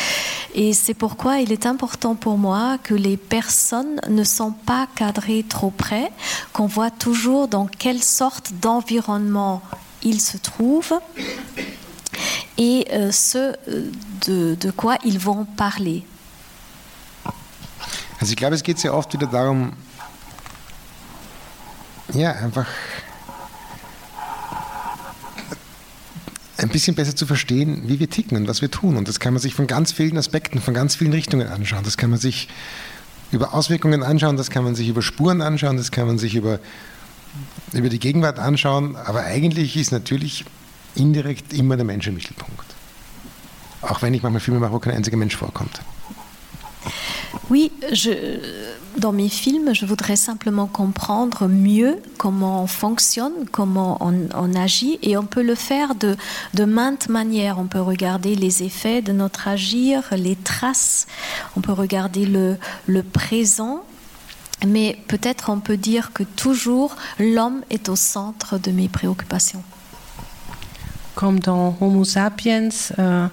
Et 0.55 0.75
c'est 0.75 0.95
pourquoi 0.95 1.41
il 1.41 1.51
est 1.51 1.67
important 1.67 2.15
pour 2.15 2.39
moi 2.39 2.79
que 2.81 2.95
les 2.95 3.17
personnes 3.17 4.01
ne 4.09 4.23
sont 4.23 4.53
pas 4.53 4.87
cadrées 4.95 5.45
trop 5.49 5.71
près, 5.71 6.13
qu'on 6.53 6.67
voit 6.67 6.93
toujours 6.93 7.49
dans 7.49 7.67
quelle 7.67 8.03
sorte 8.05 8.53
d'environnement 8.63 9.61
ils 10.05 10.21
se 10.21 10.37
trouvent 10.37 11.01
et 12.59 12.87
euh, 12.93 13.11
ce 13.13 13.39
euh, 13.39 13.91
de, 14.27 14.57
de 14.57 14.71
quoi 14.71 14.99
ils 15.05 15.19
vont 15.19 15.45
parler. 15.45 16.05
Also 18.21 18.33
ich 18.33 18.37
glaube, 18.37 18.57
es 18.57 18.65
geht 18.65 18.79
sehr 18.79 18.95
oft 18.95 19.13
wieder 19.13 19.29
darum, 19.29 19.73
ja, 22.13 22.33
einfach 22.33 22.67
ein 26.57 26.69
bisschen 26.69 26.97
besser 26.97 27.15
zu 27.15 27.27
verstehen, 27.27 27.83
wie 27.87 28.01
wir 28.01 28.11
ticken 28.11 28.37
und 28.37 28.49
was 28.49 28.61
wir 28.61 28.71
tun. 28.71 28.97
Und 28.97 29.07
das 29.07 29.21
kann 29.21 29.33
man 29.33 29.41
sich 29.41 29.55
von 29.55 29.69
ganz 29.69 29.93
vielen 29.93 30.19
Aspekten, 30.19 30.61
von 30.61 30.75
ganz 30.75 30.97
vielen 30.97 31.13
Richtungen 31.13 31.47
anschauen. 31.47 31.85
Das 31.85 31.97
kann 31.97 32.11
man 32.11 32.19
sich 32.19 32.49
über 33.31 33.55
Auswirkungen 33.55 34.03
anschauen, 34.03 34.37
das 34.37 34.51
kann 34.51 34.65
man 34.65 34.75
sich 34.75 34.89
über 34.89 35.03
Spuren 35.03 35.41
anschauen, 35.41 35.77
das 35.77 35.93
kann 35.93 36.07
man 36.07 36.19
sich 36.19 36.35
über, 36.35 36.59
über 37.73 37.89
die 37.89 38.01
Gegenwart 38.01 38.41
anschauen. 38.41 38.97
Aber 38.97 39.23
eigentlich 39.23 39.77
ist 39.77 39.93
natürlich 39.93 40.45
indirekt 40.99 41.53
immer 41.53 41.77
der 41.77 41.85
Mensch 41.85 42.07
im 42.07 42.15
Mittelpunkt. 42.15 42.75
Auch 43.83 44.03
wenn 44.03 44.15
ich 44.15 44.23
manchmal 44.23 44.41
Filme 44.41 44.61
mache, 44.61 44.73
wo 44.73 44.79
kein 44.79 44.95
einziger 44.95 45.17
Mensch 45.17 45.37
vorkommt. 45.37 45.81
Oui, 47.51 47.71
dans 48.97 49.13
mes 49.13 49.29
films, 49.29 49.73
je 49.73 49.87
voudrais 49.87 50.17
simplement 50.17 50.67
comprendre 50.67 51.47
mieux 51.47 52.01
comment 52.19 52.63
on 52.63 52.67
fonctionne, 52.67 53.33
comment 53.51 53.99
on, 54.01 54.55
agit, 54.55 54.99
et 55.03 55.17
on 55.17 55.25
peut 55.25 55.43
le 55.43 55.55
faire 55.55 55.95
de, 55.95 56.17
de 56.55 56.65
maintes 56.65 57.09
manières. 57.09 57.59
On 57.59 57.67
peut 57.67 57.81
regarder 57.81 58.35
les 58.35 58.63
effets 58.63 59.03
de 59.03 59.13
notre 59.13 59.49
agir, 59.49 60.03
les 60.13 60.37
traces, 60.37 61.07
on 61.57 61.61
peut 61.61 61.73
regarder 61.73 62.27
le, 62.27 62.57
le 62.87 63.03
présent, 63.03 63.83
mais 64.67 64.99
peut-être 65.09 65.51
on 65.51 65.61
peut 65.61 65.77
dire 65.77 66.13
que 66.13 66.23
toujours 66.23 66.97
l'homme 67.19 67.63
est 67.71 67.89
au 67.89 67.97
centre 67.97 68.59
de 68.59 68.71
mes 68.71 68.89
préoccupations. 68.89 69.63
Comme 71.19 71.41
dans 71.41 71.77
Homo 71.81 72.05
sapiens, 72.05 72.69
euh, 72.97 73.27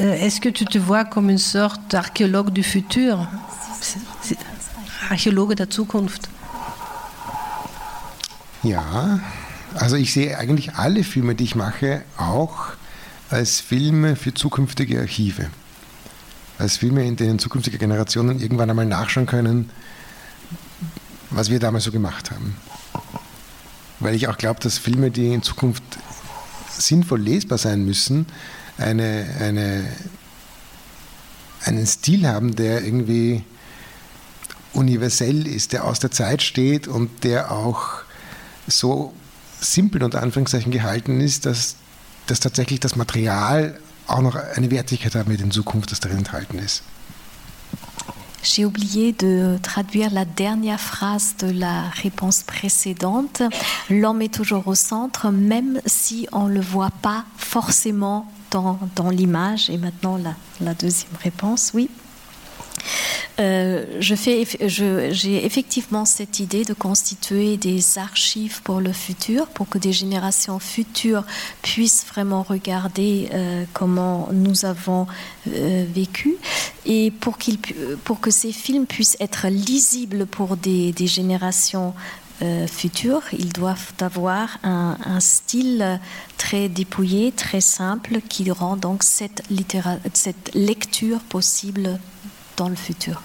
euh, 0.00 0.12
est-ce 0.14 0.40
que 0.40 0.48
tu 0.48 0.64
te 0.64 0.76
vois 0.76 1.04
comme 1.04 1.30
une 1.30 1.38
sorte 1.38 1.80
d'archéologue 1.88 2.50
du 2.50 2.64
futur 2.64 3.28
Archäologe 5.08 5.54
der 5.54 5.70
Zukunft 5.70 6.28
Ja, 8.64 9.20
also 9.76 9.94
ich 9.94 10.12
sehe 10.12 10.36
eigentlich 10.36 10.74
alle 10.74 11.04
Filme, 11.04 11.36
die 11.36 11.44
ich 11.44 11.54
mache, 11.54 12.02
auch 12.16 12.72
als 13.30 13.60
Filme 13.60 14.16
für 14.16 14.34
zukünftige 14.34 14.98
Archive. 14.98 15.46
Als 16.58 16.78
Filme, 16.78 17.04
in 17.04 17.14
denen 17.14 17.38
zukünftige 17.38 17.78
Generationen 17.78 18.40
irgendwann 18.40 18.68
einmal 18.68 18.86
nachschauen 18.86 19.26
können, 19.26 19.70
was 21.30 21.50
wir 21.50 21.60
damals 21.60 21.84
so 21.84 21.92
gemacht 21.92 22.32
haben. 22.32 22.56
Weil 24.00 24.16
ich 24.16 24.26
auch 24.26 24.38
glaube, 24.38 24.58
dass 24.58 24.78
Filme, 24.78 25.12
die 25.12 25.32
in 25.32 25.44
Zukunft 25.44 25.84
sinnvoll 26.78 27.20
lesbar 27.20 27.58
sein 27.58 27.84
müssen, 27.84 28.26
eine, 28.78 29.26
eine, 29.40 29.84
einen 31.62 31.86
Stil 31.86 32.26
haben, 32.26 32.56
der 32.56 32.84
irgendwie 32.84 33.44
universell 34.72 35.46
ist, 35.46 35.72
der 35.72 35.84
aus 35.84 36.00
der 36.00 36.10
Zeit 36.10 36.42
steht 36.42 36.88
und 36.88 37.24
der 37.24 37.52
auch 37.52 38.02
so 38.66 39.14
simpel 39.60 40.02
unter 40.02 40.22
Anführungszeichen 40.22 40.72
gehalten 40.72 41.20
ist, 41.20 41.46
dass, 41.46 41.76
dass 42.26 42.40
tatsächlich 42.40 42.80
das 42.80 42.96
Material 42.96 43.78
auch 44.06 44.20
noch 44.20 44.34
eine 44.34 44.70
Wertigkeit 44.70 45.14
hat 45.14 45.28
mit 45.28 45.40
in 45.40 45.50
Zukunft, 45.50 45.92
das 45.92 46.00
darin 46.00 46.18
enthalten 46.18 46.58
ist. 46.58 46.82
J'ai 48.44 48.66
oublié 48.66 49.12
de 49.12 49.56
traduire 49.62 50.12
la 50.12 50.26
dernière 50.26 50.78
phrase 50.78 51.34
de 51.38 51.50
la 51.50 51.88
réponse 51.88 52.42
précédente. 52.42 53.42
L'homme 53.88 54.20
est 54.20 54.32
toujours 54.32 54.68
au 54.68 54.74
centre, 54.74 55.30
même 55.30 55.80
si 55.86 56.28
on 56.30 56.44
ne 56.46 56.52
le 56.52 56.60
voit 56.60 56.92
pas 57.02 57.24
forcément 57.38 58.30
dans, 58.50 59.10
l'image. 59.10 59.70
Et 59.70 59.78
maintenant, 59.78 60.20
la 60.60 60.74
deuxième 60.74 61.16
réponse, 61.22 61.72
oui. 61.74 61.88
Euh, 63.40 63.84
j'ai 64.00 65.44
effectivement 65.44 66.04
cette 66.04 66.40
idée 66.40 66.64
de 66.64 66.74
constituer 66.74 67.56
des 67.56 67.98
archives 67.98 68.62
pour 68.62 68.80
le 68.80 68.92
futur, 68.92 69.46
pour 69.48 69.68
que 69.68 69.78
des 69.78 69.92
générations 69.92 70.58
futures 70.58 71.24
puissent 71.62 72.06
vraiment 72.06 72.42
regarder 72.42 73.28
euh, 73.32 73.64
comment 73.72 74.28
nous 74.32 74.64
avons 74.64 75.06
euh, 75.48 75.84
vécu 75.92 76.36
et 76.86 77.10
pour, 77.10 77.38
pour 78.04 78.20
que 78.20 78.30
ces 78.30 78.52
films 78.52 78.86
puissent 78.86 79.16
être 79.20 79.48
lisibles 79.48 80.26
pour 80.26 80.56
des, 80.56 80.94
générations 81.06 81.94
euh, 82.42 82.66
futurs, 82.66 83.22
ils 83.32 83.52
doivent 83.52 83.92
avoir 84.00 84.58
un, 84.62 85.20
style 85.20 86.00
très 86.36 86.68
dépouillé, 86.68 87.32
très 87.32 87.60
simple, 87.60 88.20
qui 88.28 88.50
rend 88.50 88.76
donc 88.76 89.02
cette 89.02 89.42
lecture 90.54 91.20
possible 91.20 91.98
dans 92.56 92.68
le 92.68 92.76
futur. 92.76 93.20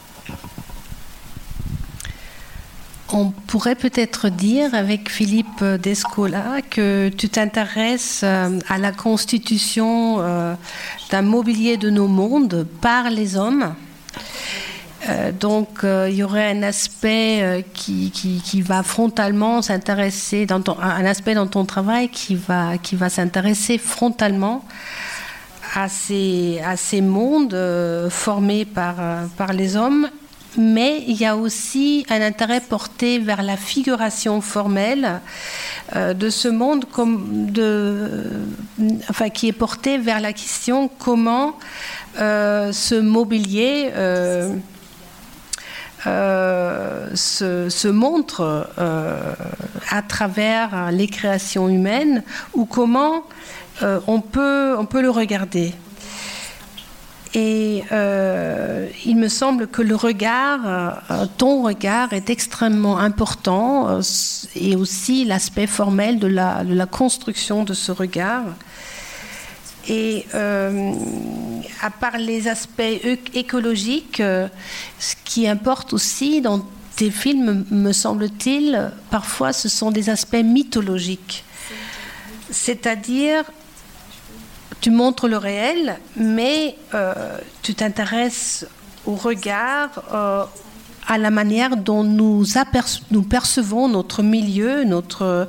On 3.11 3.31
pourrait 3.31 3.75
peut-être 3.75 4.29
dire 4.29 4.75
avec 4.75 5.09
Philippe 5.09 5.63
Descola 5.63 6.61
que 6.69 7.09
tu 7.09 7.27
t'intéresses 7.27 8.21
euh, 8.23 8.59
à 8.69 8.77
la 8.77 8.91
constitution 8.91 10.17
euh, 10.19 10.53
d'un 11.09 11.23
mobilier 11.23 11.77
de 11.77 11.89
nos 11.89 12.07
mondes 12.07 12.67
par 12.81 13.09
les 13.09 13.35
hommes. 13.35 13.73
Euh, 15.09 15.31
donc 15.31 15.79
il 15.83 16.13
y 16.13 16.21
aurait 16.21 16.51
un 16.51 16.61
aspect 16.61 17.65
qui, 17.73 18.61
va 18.61 18.83
frontalement 18.83 19.63
s'intéresser, 19.63 20.45
un 20.51 21.05
aspect 21.05 21.33
dans 21.33 21.47
ton 21.47 21.65
travail 21.65 22.09
qui 22.09 22.35
va, 22.35 22.77
qui 22.77 22.95
va 22.95 23.09
s'intéresser 23.09 23.79
frontalement 23.79 24.63
à 25.75 25.87
ces, 25.87 27.01
mondes 27.01 27.57
formés 28.09 28.65
par, 28.65 28.95
par 29.37 29.53
les 29.53 29.75
hommes. 29.75 30.09
Mais 30.57 31.03
il 31.07 31.15
y 31.15 31.25
a 31.25 31.37
aussi 31.37 32.05
un 32.09 32.21
intérêt 32.21 32.59
porté 32.59 33.19
vers 33.19 33.43
la 33.43 33.55
figuration 33.55 34.41
formelle 34.41 35.21
euh, 35.95 36.13
de 36.13 36.29
ce 36.29 36.47
monde, 36.47 36.85
qui 39.33 39.47
est 39.47 39.53
porté 39.53 39.97
vers 39.97 40.19
la 40.19 40.33
question 40.33 40.89
comment 40.99 41.57
euh, 42.19 42.71
ce 42.71 42.95
mobilier 42.95 43.91
euh, 43.95 44.55
se, 47.15 47.87
montre 47.87 48.69
à 49.89 50.01
travers 50.01 50.91
les 50.91 51.07
créations 51.07 51.69
humaines 51.69 52.23
ou 52.53 52.65
comment 52.65 53.23
on, 54.07 54.21
peut, 54.21 54.75
on 54.77 54.85
peut 54.85 55.01
le 55.01 55.09
regarder. 55.09 55.73
Et 57.35 57.83
euh, 57.91 58.87
il 59.05 59.15
me 59.15 59.27
semble 59.27 59.67
que 59.67 59.83
le 59.83 59.95
regard, 59.95 60.61
euh, 61.11 61.25
ton 61.37 61.61
regard 61.61 62.13
est 62.13 62.31
extrêmement 62.31 62.97
important 62.97 63.87
euh, 63.87 64.01
et 64.55 64.75
aussi 64.75 65.25
l'aspect 65.25 65.67
formel 65.67 66.17
de 66.17 66.25
la, 66.25 66.63
de 66.63 66.73
la, 66.73 66.87
construction 66.87 67.63
de 67.63 67.75
ce 67.75 67.91
regard. 67.91 68.45
Et 69.87 70.25
à 71.81 71.89
part 71.89 72.17
les 72.19 72.47
aspects 72.47 72.83
écologiques, 73.33 74.17
ce 74.17 75.15
qui 75.25 75.47
importe 75.47 75.93
aussi 75.93 76.41
dans 76.41 76.63
tes 76.95 77.09
films, 77.09 77.65
me 77.71 77.91
semble-t-il, 77.91 78.91
parfois 79.09 79.51
ce 79.51 79.67
sont 79.67 79.89
des 79.89 80.11
aspects 80.11 80.43
mythologiques. 80.43 81.43
C'est-à-dire 82.51 83.45
tu 84.81 84.91
montres 84.91 85.27
le 85.27 85.37
réel, 85.37 85.97
mais 86.15 86.75
euh, 86.93 87.37
tu 87.61 87.73
t'intéresses 87.75 88.65
au 89.05 89.15
regard, 89.15 89.89
euh, 90.13 90.43
à 91.07 91.17
la 91.17 91.31
manière 91.31 91.75
dont 91.75 92.03
nous, 92.03 92.45
nous, 93.11 93.23
percevons 93.23 93.87
notre 93.87 94.21
milieu 94.21 94.83
notre, 94.83 95.47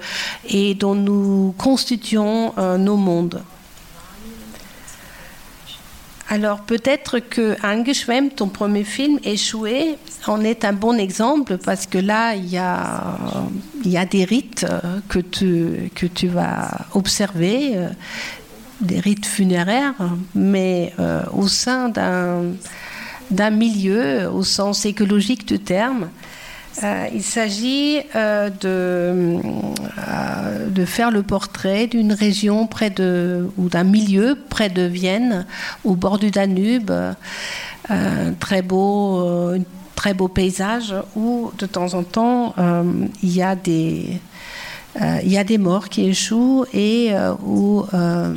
et 0.49 0.75
dont 0.75 0.95
nous 0.95 1.55
constituons 1.59 2.55
euh, 2.57 2.79
nos 2.79 2.97
mondes. 2.97 3.43
Alors 6.29 6.61
peut-être 6.61 7.19
que 7.19 7.57
Angeschwem, 7.65 8.31
ton 8.31 8.49
premier 8.49 8.85
film, 8.85 9.19
Échoué, 9.25 9.99
en 10.29 10.43
est 10.43 10.65
un 10.65 10.73
bon 10.73 10.97
exemple 10.97 11.59
parce 11.59 11.87
que 11.87 11.99
là, 11.99 12.37
il 12.37 12.49
y 12.49 12.57
a, 12.57 13.17
y 13.85 13.97
a 13.97 14.07
des 14.07 14.25
rites 14.25 14.65
que 15.09 15.19
tu, 15.19 15.91
que 15.97 16.07
tu 16.07 16.29
vas 16.29 16.87
observer 16.95 17.75
des 18.81 19.01
rites 19.01 19.27
funéraires, 19.27 19.95
mais 20.35 20.93
euh, 20.99 21.23
au 21.33 21.49
sein 21.49 21.89
d'un 21.89 23.51
milieu, 23.51 24.31
au 24.31 24.43
sens 24.43 24.87
écologique 24.87 25.47
du 25.47 25.59
terme. 25.59 26.09
Euh, 26.83 27.09
il 27.13 27.23
s'agit 27.23 28.01
euh, 28.15 28.49
de, 30.71 30.85
faire 30.85 31.11
le 31.11 31.23
portrait 31.23 31.87
d'une 31.87 32.13
région 32.13 32.67
près 32.67 32.91
de, 32.91 33.51
ou 33.59 33.69
d'un 33.69 33.85
milieu 33.85 34.39
près 34.49 34.71
de 34.71 34.83
Vienne, 34.83 35.47
au 35.85 35.95
bord 35.95 36.19
du 36.19 36.31
Danube, 36.31 36.91
très 38.39 38.63
beau, 38.63 39.55
très 39.95 40.15
beau 40.15 40.29
paysage 40.29 40.95
où 41.17 41.51
de 41.59 41.67
temps 41.67 41.93
en 41.95 42.03
temps 42.03 42.55
il 43.23 43.35
y 43.35 43.43
a 43.43 43.57
des, 43.57 44.21
il 44.99 45.29
y 45.31 45.39
a 45.39 45.45
des 45.45 45.59
morts 45.59 45.89
qui 45.89 46.07
échouent 46.07 46.67
et 46.73 47.09
euh, 47.13 47.33
où 47.45 47.85
euh, 47.95 48.35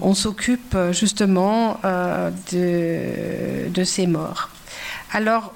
on 0.00 0.14
s'occupe 0.14 0.76
justement 0.92 1.80
de, 2.52 3.68
de, 3.68 3.84
ces 3.84 4.06
morts. 4.06 4.50
Alors, 5.12 5.52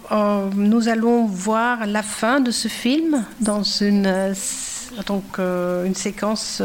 nous 0.56 0.88
allons 0.88 1.26
voir 1.26 1.86
la 1.86 2.02
fin 2.02 2.40
de 2.40 2.50
ce 2.50 2.66
film 2.66 3.24
dans 3.40 3.62
une, 3.62 4.34
donc, 5.06 5.38
une 5.38 5.94
séquence 5.94 6.60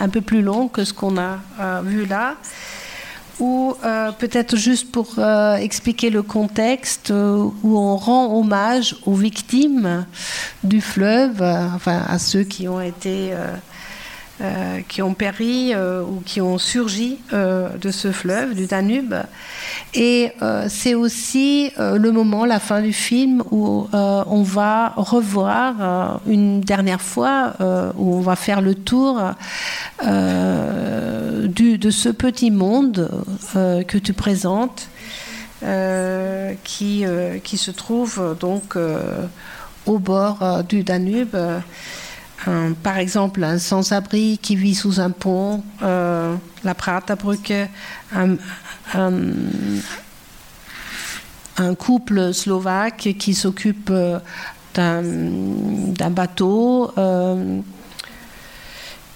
un 0.00 0.08
peu 0.08 0.20
plus 0.20 0.42
longue 0.42 0.72
que 0.72 0.84
ce 0.84 0.92
qu'on 0.92 1.16
a 1.18 1.38
vu 1.84 2.04
là 2.06 2.34
ou 3.38 3.74
euh, 3.84 4.12
peut-être 4.12 4.56
juste 4.56 4.90
pour 4.90 5.18
euh, 5.18 5.56
expliquer 5.56 6.10
le 6.10 6.22
contexte, 6.22 7.10
euh, 7.10 7.48
où 7.62 7.78
on 7.78 7.96
rend 7.96 8.38
hommage 8.38 8.96
aux 9.04 9.14
victimes 9.14 10.06
du 10.64 10.80
fleuve, 10.80 11.42
enfin 11.42 12.02
à 12.08 12.18
ceux 12.18 12.44
qui 12.44 12.68
ont 12.68 12.80
été 12.80 13.32
euh, 14.42 14.80
qui 14.86 15.00
ont 15.00 15.14
péri 15.14 15.72
euh, 15.72 16.02
ou 16.02 16.20
qui 16.20 16.42
ont 16.42 16.58
surgi 16.58 17.16
euh, 17.32 17.70
de 17.80 17.90
ce 17.90 18.12
fleuve, 18.12 18.54
du 18.54 18.66
Danube. 18.66 19.14
Et 19.94 20.32
c'est 20.68 20.94
aussi 20.94 21.72
le 21.78 22.10
moment, 22.10 22.44
la 22.44 22.60
fin 22.60 22.82
du 22.82 22.92
film, 22.92 23.42
où 23.50 23.88
on 23.94 24.42
va 24.42 24.92
revoir 24.96 26.20
une 26.26 26.60
dernière 26.60 27.00
fois, 27.00 27.54
où 27.96 28.16
on 28.16 28.20
va 28.20 28.36
faire 28.36 28.60
le 28.60 28.74
tour 28.74 29.18
de 30.02 31.90
ce 31.90 32.08
petit 32.10 32.50
monde 32.50 33.08
que 33.54 33.96
tu 33.96 34.12
présentes. 34.12 34.88
qui, 36.64 37.04
qui 37.42 37.56
se 37.56 37.70
trouve 37.70 38.36
donc 38.38 38.76
au 39.86 39.98
bord 39.98 40.62
du 40.68 40.84
Danube 40.84 41.36
par 42.82 42.98
exemple, 42.98 43.42
un 43.44 43.58
sans-abri 43.58 44.38
qui 44.40 44.56
vit 44.56 44.74
sous 44.74 45.00
un 45.00 45.10
pont, 45.10 45.62
euh, 45.82 46.34
la 46.64 46.74
Praterbrücke, 46.74 47.54
un, 48.14 48.36
un, 48.94 49.34
couple 51.74 52.32
slovaque 52.34 53.14
qui 53.18 53.34
s'occupe 53.34 53.90
euh, 53.90 54.18
d'un 54.74 56.10
bateau, 56.10 56.92
euh, 56.98 57.60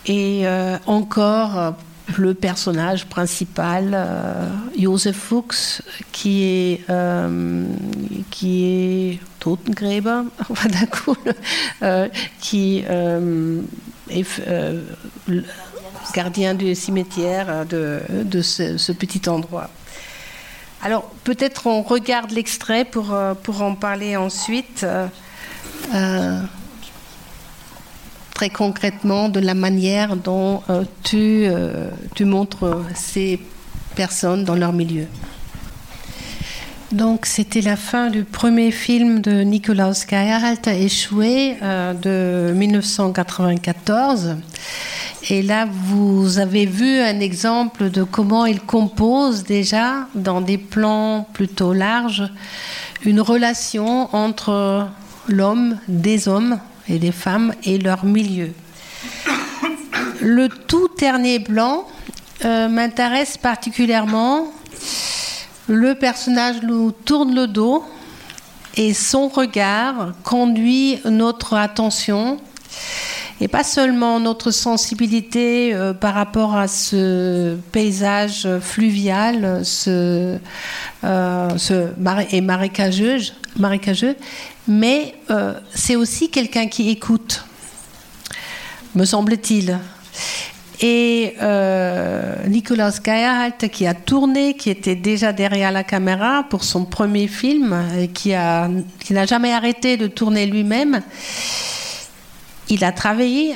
et 0.06 0.44
encore 0.86 1.74
le 2.18 2.34
personnage 2.34 3.06
principal, 3.06 3.90
euh, 3.94 5.12
Fuchs, 5.12 5.82
qui 6.12 6.42
est, 6.44 6.90
euh, 6.90 7.64
qui 8.30 8.64
est 8.64 9.20
Totengräber, 9.40 10.22
euh, 11.82 12.08
qui 12.40 12.84
euh, 12.88 13.60
est 14.08 14.24
gardien 16.14 16.54
du 16.54 16.74
cimetière 16.74 17.66
de, 17.66 18.00
de 18.10 18.42
ce, 18.42 18.92
petit 18.92 19.28
endroit. 19.28 19.70
Alors 20.82 21.10
peut-être 21.24 21.66
on 21.66 21.82
regarde 21.82 22.30
l'extrait 22.30 22.84
pour, 22.84 23.14
pour 23.42 23.62
en 23.62 23.74
parler 23.74 24.16
ensuite 24.16 24.86
très 28.40 28.48
concrètement 28.48 29.28
de 29.28 29.38
la 29.38 29.52
manière 29.52 30.16
dont 30.16 30.62
euh, 30.70 30.84
tu, 31.02 31.44
euh, 31.44 31.90
tu 32.14 32.24
montres 32.24 32.86
ces 32.94 33.38
personnes 33.94 34.44
dans 34.44 34.54
leur 34.54 34.72
milieu. 34.72 35.04
Donc 36.92 37.24
c'était 37.24 37.60
la 37.60 37.76
fin 37.76 38.10
du 38.10 38.24
premier 38.24 38.72
film 38.72 39.20
de 39.20 39.42
Nikolaus 39.42 40.04
Geierhalter, 40.08 40.82
Échoué, 40.82 41.56
euh, 41.62 41.94
de 41.94 42.52
1994. 42.52 44.36
Et 45.28 45.42
là, 45.42 45.68
vous 45.70 46.40
avez 46.40 46.66
vu 46.66 46.98
un 46.98 47.20
exemple 47.20 47.90
de 47.90 48.02
comment 48.02 48.44
il 48.44 48.60
compose 48.60 49.44
déjà, 49.44 50.08
dans 50.16 50.40
des 50.40 50.58
plans 50.58 51.28
plutôt 51.32 51.72
larges, 51.72 52.28
une 53.04 53.20
relation 53.20 54.12
entre 54.12 54.88
l'homme, 55.28 55.78
des 55.86 56.26
hommes 56.26 56.58
et 56.88 56.98
des 56.98 57.12
femmes 57.12 57.54
et 57.62 57.78
leur 57.78 58.04
milieu. 58.04 58.50
Le 60.20 60.48
tout 60.48 60.88
dernier 60.98 61.38
plan 61.38 61.86
euh, 62.44 62.68
m'intéresse 62.68 63.38
particulièrement. 63.38 64.48
Le 65.70 65.94
personnage 65.94 66.62
nous 66.64 66.90
tourne 66.90 67.32
le 67.32 67.46
dos 67.46 67.84
et 68.76 68.92
son 68.92 69.28
regard 69.28 70.14
conduit 70.24 70.98
notre 71.04 71.54
attention 71.54 72.40
et 73.40 73.46
pas 73.46 73.62
seulement 73.62 74.18
notre 74.18 74.50
sensibilité 74.50 75.72
euh, 75.72 75.94
par 75.94 76.14
rapport 76.14 76.56
à 76.56 76.66
ce 76.66 77.54
paysage 77.70 78.48
fluvial, 78.60 79.64
ce, 79.64 80.38
euh, 81.04 81.48
et 82.32 82.40
marécageux, 82.40 83.18
marécageux 83.56 84.16
mais 84.66 85.14
euh, 85.30 85.54
c'est 85.72 85.94
aussi 85.94 86.30
quelqu'un 86.30 86.66
qui 86.66 86.90
écoute, 86.90 87.44
me 88.96 89.04
semble-t-il. 89.04 89.78
Et 90.82 91.34
euh, 91.42 92.36
Nicolas 92.48 92.90
Geierhalt, 93.04 93.68
qui 93.70 93.86
a 93.86 93.92
tourné, 93.92 94.54
qui 94.54 94.70
était 94.70 94.94
déjà 94.94 95.32
derrière 95.32 95.72
la 95.72 95.84
caméra 95.84 96.46
pour 96.48 96.64
son 96.64 96.86
premier 96.86 97.28
film, 97.28 97.78
et 97.98 98.08
qui, 98.08 98.30
n'a 98.30 99.26
jamais 99.26 99.52
arrêté 99.52 99.98
de 99.98 100.06
tourner 100.06 100.46
lui-même, 100.46 101.02
il 102.70 102.84
a 102.84 102.92
travaillé 102.92 103.54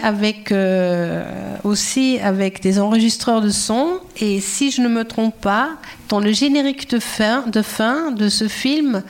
euh, 0.53 1.25
aussi 1.63 2.19
avec 2.23 2.61
des 2.61 2.79
enregistreurs 2.79 3.41
de 3.41 3.49
son. 3.49 4.01
Et 4.21 4.41
si 4.41 4.71
je 4.71 4.83
ne 4.83 4.89
me 4.89 5.05
trompe 5.05 5.41
pas, 5.41 5.71
dans 6.11 6.21
le 6.21 6.33
générique 6.33 6.91
de 6.91 6.99
fin 6.99 7.47
de, 7.47 8.29
ce 8.29 8.49
film, 8.49 9.03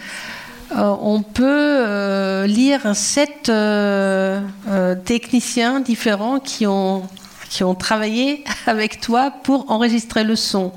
euh, 0.77 0.95
on 1.01 1.23
peut 1.23 2.45
lire 2.45 2.95
sept 2.95 3.51
techniciens 5.05 5.81
différents 5.81 6.39
qui 6.39 6.69
ont 6.69 7.09
qui 7.51 7.65
ont 7.65 7.75
travaillé 7.75 8.45
avec 8.67 9.01
toi 9.01 9.31
pour 9.31 9.71
enregistrer 9.71 10.25
le 10.25 10.37
son. 10.37 10.73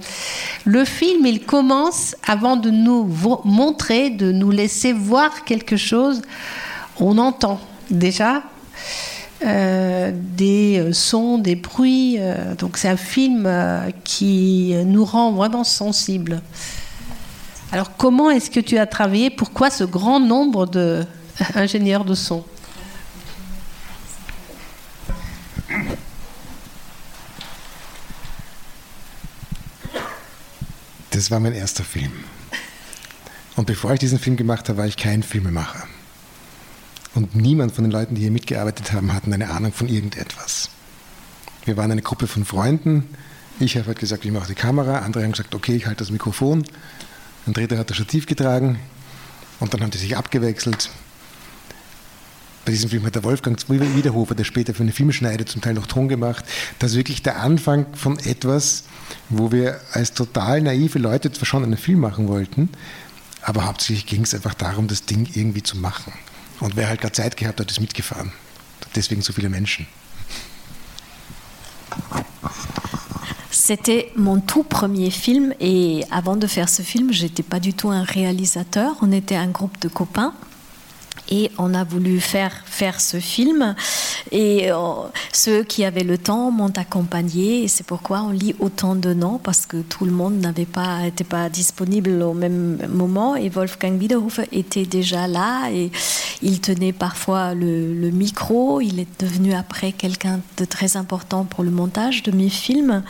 Le 0.66 0.86
film, 0.86 1.26
il 1.26 1.46
commence 1.46 2.16
avant 2.26 2.56
de 2.56 2.70
nous 2.70 3.10
montrer, 3.44 4.10
de 4.10 4.32
nous 4.32 4.52
laisser 4.52 4.94
voir 4.94 5.44
quelque 5.46 5.78
chose. 5.78 6.22
On 7.00 7.18
entend 7.18 7.60
déjà 7.90 8.44
euh, 9.46 10.12
des 10.14 10.92
sons, 10.94 11.38
des 11.38 11.56
bruits. 11.56 12.18
Euh, 12.20 12.56
donc 12.56 12.78
c'est 12.78 12.90
un 12.90 12.98
film 12.98 13.44
euh, 13.46 13.90
qui 14.04 14.74
nous 14.86 15.06
rend 15.06 15.32
vraiment 15.32 15.64
sensibles. 15.64 16.42
Alors 17.72 17.96
comment 17.98 18.32
est-ce 18.32 18.50
que 18.50 18.60
tu 18.60 18.80
as 18.80 18.88
travaillé? 18.88 19.30
Pourquoi 19.30 19.70
ce 19.70 19.84
grand 19.84 20.20
nombre 20.20 20.66
d'ingénieurs 20.66 22.06
de 22.06 22.16
son? 22.16 22.44
Das 31.18 31.32
war 31.32 31.40
mein 31.40 31.54
erster 31.54 31.84
Film. 31.84 32.12
Und 33.56 33.66
bevor 33.66 33.92
ich 33.92 34.00
diesen 34.00 34.20
Film 34.20 34.38
gemacht 34.38 34.70
habe, 34.70 34.78
war 34.78 34.86
ich 34.86 34.98
kein 34.98 35.24
Filmemacher. 35.24 35.88
Und 37.16 37.36
niemand 37.36 37.72
von 37.72 37.86
den 37.86 37.90
Leuten, 37.90 38.14
die 38.14 38.22
hier 38.22 38.30
mitgearbeitet 38.30 38.94
haben, 38.94 39.12
hatten 39.12 39.34
eine 39.34 39.50
Ahnung 39.50 39.74
von 39.74 39.90
irgendetwas. 39.90 40.70
Wir 41.66 41.76
waren 41.76 41.92
eine 41.92 42.04
Gruppe 42.04 42.28
von 42.28 42.46
Freunden. 42.46 43.10
Ich 43.60 43.78
habe 43.78 43.88
halt 43.88 43.98
gesagt, 43.98 44.26
ich 44.26 44.32
mache 44.32 44.50
die 44.50 44.54
Kamera. 44.54 45.00
Andere 45.00 45.24
haben 45.24 45.32
gesagt, 45.32 45.56
okay, 45.56 45.76
ich 45.76 45.88
halte 45.88 46.04
das 46.04 46.12
Mikrofon. 46.12 46.64
Ein 47.48 47.54
dritter 47.54 47.80
hat 47.80 47.90
das 47.90 47.98
Stativ 47.98 48.28
getragen. 48.28 48.78
Und 49.60 49.74
dann 49.74 49.82
haben 49.82 49.90
die 49.90 49.98
sich 49.98 50.16
abgewechselt. 50.16 50.92
Bei 52.68 52.74
diesem 52.74 52.90
Film 52.90 53.06
hat 53.06 53.16
der 53.16 53.24
Wolfgang 53.24 53.58
Wiederhofer, 53.70 54.36
der 54.36 54.44
später 54.44 54.74
für 54.74 54.84
eine 54.84 54.92
Filmschneide 54.92 55.46
zum 55.46 55.62
Teil 55.62 55.74
noch 55.74 55.88
Ton 55.88 56.10
gemacht, 56.10 56.44
das 56.80 56.92
ist 56.92 56.98
wirklich 56.98 57.24
der 57.24 57.40
Anfang 57.40 57.86
von 57.94 58.20
etwas, 58.20 58.84
wo 59.30 59.54
wir 59.54 59.80
als 59.94 60.12
total 60.12 60.60
naive 60.60 61.00
Leute 61.00 61.32
zwar 61.32 61.46
schon 61.46 61.64
einen 61.64 61.78
Film 61.78 62.02
machen 62.02 62.28
wollten, 62.28 62.68
aber 63.42 63.64
hauptsächlich 63.64 64.06
ging 64.06 64.24
es 64.24 64.34
einfach 64.34 64.54
darum, 64.54 64.90
das 64.90 65.06
Ding 65.06 65.30
irgendwie 65.34 65.64
zu 65.64 65.78
machen. 65.78 66.12
Und 66.60 66.76
wer 66.76 66.90
halt 66.90 67.00
gerade 67.00 67.14
Zeit 67.14 67.38
gehabt 67.38 67.62
hat, 67.62 67.72
ist 67.72 67.80
mitgefahren. 67.80 68.34
Deswegen 68.98 69.22
so 69.22 69.32
viele 69.32 69.48
Menschen. 69.48 69.88
C'était 73.50 74.12
mon 74.18 74.42
tout 74.42 74.64
premier 74.64 75.10
film 75.10 75.54
et 75.62 76.04
avant 76.12 76.36
de 76.36 76.48
faire 76.48 76.68
ce 76.68 76.82
film, 76.82 77.14
j'étais 77.14 77.44
pas 77.44 77.62
du 77.62 77.74
tout 77.74 77.92
un 77.92 78.04
réalisateur. 78.04 78.98
On 79.02 79.14
était 79.14 79.38
un 79.38 79.52
groupe 79.52 79.80
de 79.80 79.88
copains 79.88 80.34
et 81.30 81.52
on 81.58 81.74
a 81.74 81.84
voulu 81.84 82.20
faire 82.20 82.64
faire 82.66 83.00
ce 83.02 83.20
film. 83.20 83.76
Et 84.32 84.72
euh, 84.72 84.78
ceux 85.34 85.64
qui 85.64 85.86
avaient 85.86 86.04
le 86.04 86.18
temps 86.18 86.52
m'ont 86.52 86.74
accompagné. 86.76 87.68
C'est 87.68 87.86
pourquoi 87.86 88.22
on 88.22 88.32
lit 88.32 88.56
autant 88.60 88.96
de 88.96 89.14
noms 89.14 89.38
parce 89.38 89.66
que 89.66 89.78
tout 89.78 90.06
le 90.06 90.12
monde 90.12 90.40
n'avait 90.40 90.66
pas 90.66 91.00
pas 91.30 91.50
disponible 91.50 92.22
au 92.22 92.34
même 92.34 92.80
moment. 92.90 93.36
Et 93.36 93.50
Wolfgang 93.50 94.00
Wiederhofer 94.00 94.48
était 94.52 94.86
déjà 94.86 95.28
là. 95.28 95.70
Et 95.72 95.92
il 96.42 96.62
tenait 96.62 96.94
parfois 96.94 97.54
le, 97.54 98.10
micro. 98.12 98.82
Il 98.82 99.00
est 99.00 99.22
devenu 99.22 99.54
après 99.54 99.92
quelqu'un 99.92 100.40
de 100.58 100.66
très 100.66 100.98
important 100.98 101.44
pour 101.44 101.64
le 101.64 101.72
montage 101.72 102.24
de 102.24 102.32
mes 102.32 102.50
films. 102.50 103.04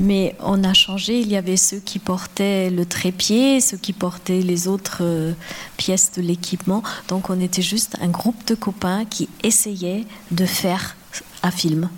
Mais 0.00 0.34
on 0.40 0.64
a 0.64 0.72
changé. 0.72 1.20
Il 1.20 1.28
y 1.28 1.36
avait 1.36 1.56
ceux 1.56 1.78
qui 1.78 1.98
portaient 1.98 2.70
le 2.70 2.84
trépied 2.84 3.60
ceux 3.60 3.76
qui 3.76 3.92
portaient 3.92 4.40
les 4.40 4.68
autres 4.68 4.98
euh, 5.02 5.32
pièces 5.76 6.12
de 6.16 6.22
l'équipement. 6.22 6.82
Donc 7.08 7.30
on 7.30 7.40
était 7.44 7.62
juste 7.62 7.96
un 8.00 8.08
groupe 8.08 8.44
de 8.46 8.54
copains 8.54 9.04
qui 9.04 9.28
essayaient 9.42 10.04
de 10.30 10.46
faire 10.46 10.96
un 11.42 11.50
Film. 11.50 11.88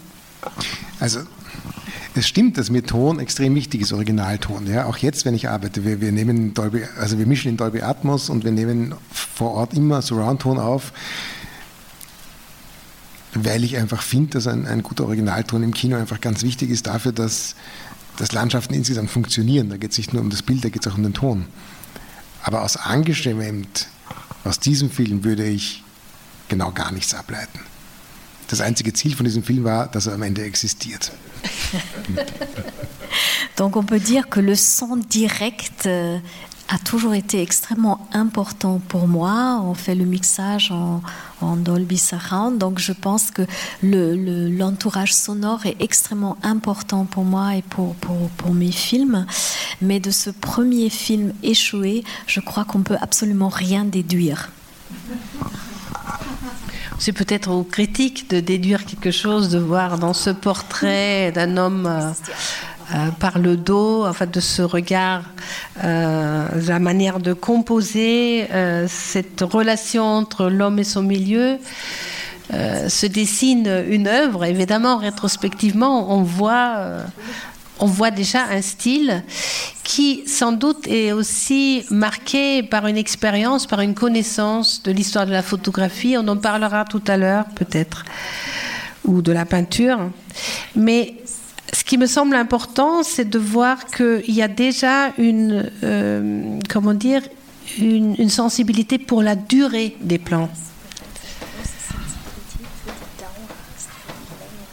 Also 1.00 1.20
es 2.14 2.26
stimmt, 2.26 2.56
dass 2.56 2.70
mir 2.70 2.82
Ton 2.82 3.18
extrem 3.18 3.54
wichtig 3.54 3.82
ist, 3.82 3.92
Originalton. 3.92 4.66
Ja? 4.66 4.86
Auch 4.86 4.96
jetzt, 4.96 5.24
wenn 5.24 5.34
ich 5.34 5.48
arbeite, 5.48 5.84
wir, 5.84 6.00
wir, 6.00 6.12
nehmen 6.12 6.54
Dolby, 6.54 6.82
also 6.98 7.18
wir 7.18 7.26
mischen 7.26 7.50
in 7.50 7.56
Dolby 7.56 7.82
Atmos 7.82 8.30
und 8.30 8.44
wir 8.44 8.52
nehmen 8.52 8.94
vor 9.12 9.52
Ort 9.52 9.74
immer 9.74 10.00
Surround-Ton 10.00 10.58
auf, 10.58 10.92
weil 13.34 13.64
ich 13.64 13.76
einfach 13.76 14.02
finde, 14.02 14.30
dass 14.30 14.46
ein, 14.46 14.66
ein, 14.66 14.82
guter 14.82 15.04
Originalton 15.04 15.62
im 15.62 15.74
Kino 15.74 15.96
einfach 15.96 16.20
ganz 16.20 16.42
wichtig 16.42 16.70
ist 16.70 16.86
dafür, 16.86 17.12
dass, 17.12 17.54
dass 18.16 18.32
Landschaften 18.32 18.72
insgesamt 18.72 19.10
funktionieren. 19.10 19.68
Da 19.68 19.76
geht 19.76 19.90
es 19.90 19.98
nicht 19.98 20.14
nur 20.14 20.22
um 20.22 20.30
das 20.30 20.42
Bild, 20.42 20.64
da 20.64 20.70
geht 20.70 20.86
es 20.86 20.90
auch 20.90 20.96
um 20.96 21.02
den 21.02 21.14
Ton. 21.14 21.44
Aber 22.42 22.62
aus 22.62 22.76
angeschwemmt 22.76 23.88
aus 24.46 24.60
diesem 24.60 24.90
Film 24.90 25.24
würde 25.24 25.44
ich 25.44 25.82
genau 26.48 26.70
gar 26.72 26.92
nichts 26.92 27.14
ableiten. 27.14 27.60
Das 28.48 28.60
einzige 28.60 28.92
Ziel 28.92 29.16
von 29.16 29.24
diesem 29.24 29.42
Film 29.42 29.64
war, 29.64 29.88
dass 29.88 30.06
er 30.06 30.14
am 30.14 30.22
Ende 30.22 30.44
existiert. 30.44 31.12
Donc 33.56 33.76
on 33.76 33.86
peut 33.86 34.00
dire 34.00 34.24
que 34.28 34.40
le 34.40 34.54
son 34.54 35.00
direct 35.08 35.86
euh, 35.86 36.20
a 36.68 36.78
toujours 36.78 37.14
été 37.14 37.40
extrêmement 37.40 38.08
important 38.12 38.80
pour 38.88 39.06
moi. 39.06 39.60
On 39.64 39.74
fait 39.74 39.94
le 39.94 40.04
mixage 40.04 40.72
en, 40.72 41.02
Dolby 41.56 41.98
Surround, 41.98 42.58
donc 42.58 42.78
je 42.78 42.92
pense 42.92 43.30
que 43.30 43.42
l'entourage 43.82 45.10
le, 45.10 45.14
sonore 45.14 45.66
est 45.66 45.76
extrêmement 45.80 46.38
important 46.42 47.04
pour 47.04 47.24
moi 47.24 47.56
et 47.56 47.62
pour, 47.62 47.94
pour, 47.96 48.54
mes 48.54 48.72
films. 48.72 49.26
Mais 49.80 50.00
de 50.00 50.10
ce 50.10 50.30
premier 50.30 50.88
film 50.88 51.32
échoué, 51.42 52.04
je 52.26 52.40
crois 52.40 52.64
qu'on 52.64 52.82
peut 52.82 52.96
absolument 53.00 53.48
rien 53.48 53.84
déduire. 53.84 54.50
C'est 56.98 57.12
peut-être 57.12 57.50
aux 57.50 57.64
critiques 57.64 58.30
de 58.30 58.40
déduire 58.40 58.86
quelque 58.86 59.10
chose, 59.10 59.50
de 59.50 59.58
voir 59.58 59.98
dans 59.98 60.14
ce 60.14 60.30
portrait 60.30 61.30
d'un 61.32 61.58
homme 61.58 62.14
euh, 62.94 63.10
par 63.18 63.40
le 63.40 63.56
dos, 63.56 64.06
enfin 64.06 64.26
de 64.26 64.38
ce 64.38 64.62
regard, 64.62 65.24
euh, 65.82 66.46
la 66.68 66.78
manière 66.78 67.18
de 67.18 67.32
composer 67.32 68.46
euh, 68.52 68.86
cette 68.88 69.40
relation 69.40 70.04
entre 70.04 70.46
l'homme 70.46 70.78
et 70.78 70.84
son 70.84 71.02
milieu. 71.02 71.58
Se 72.48 73.06
dessine 73.06 73.68
une 73.88 74.06
œuvre. 74.06 74.44
Évidemment, 74.44 74.98
rétrospectivement, 74.98 76.16
on 76.16 76.22
voit, 76.22 77.00
on 77.80 77.86
voit 77.86 78.12
déjà 78.12 78.44
un 78.52 78.62
style 78.62 79.24
qui, 79.82 80.22
sans 80.28 80.52
doute, 80.52 80.86
est 80.86 81.10
aussi 81.10 81.84
marqué 81.90 82.62
par 82.62 82.86
une 82.86 82.98
expérience, 82.98 83.66
par 83.66 83.80
une 83.80 83.94
connaissance 83.94 84.80
de 84.84 84.92
l'histoire 84.92 85.26
de 85.26 85.32
la 85.32 85.42
photographie. 85.42 86.14
On 86.16 86.28
en 86.28 86.36
parlera 86.36 86.84
tout 86.84 87.02
à 87.08 87.16
l'heure, 87.16 87.46
peut-être, 87.56 88.04
ou 89.04 89.22
de 89.22 89.32
la 89.32 89.44
peinture. 89.44 89.98
Mais 90.76 91.16
qui 91.86 91.96
me 91.98 92.06
semble 92.06 92.34
important, 92.34 93.04
c'est 93.04 93.28
de 93.30 93.38
voir 93.38 93.86
qu'il 93.86 94.34
y 94.34 94.42
a 94.42 94.48
déjà 94.48 95.12
une, 95.18 95.70
euh, 95.84 96.58
comment 96.68 96.94
dire, 96.94 97.22
une, 97.78 98.28
sensibilité 98.28 98.98
pour 98.98 99.22
la 99.22 99.36
durée 99.36 99.96
des 100.00 100.18
plans. 100.18 100.50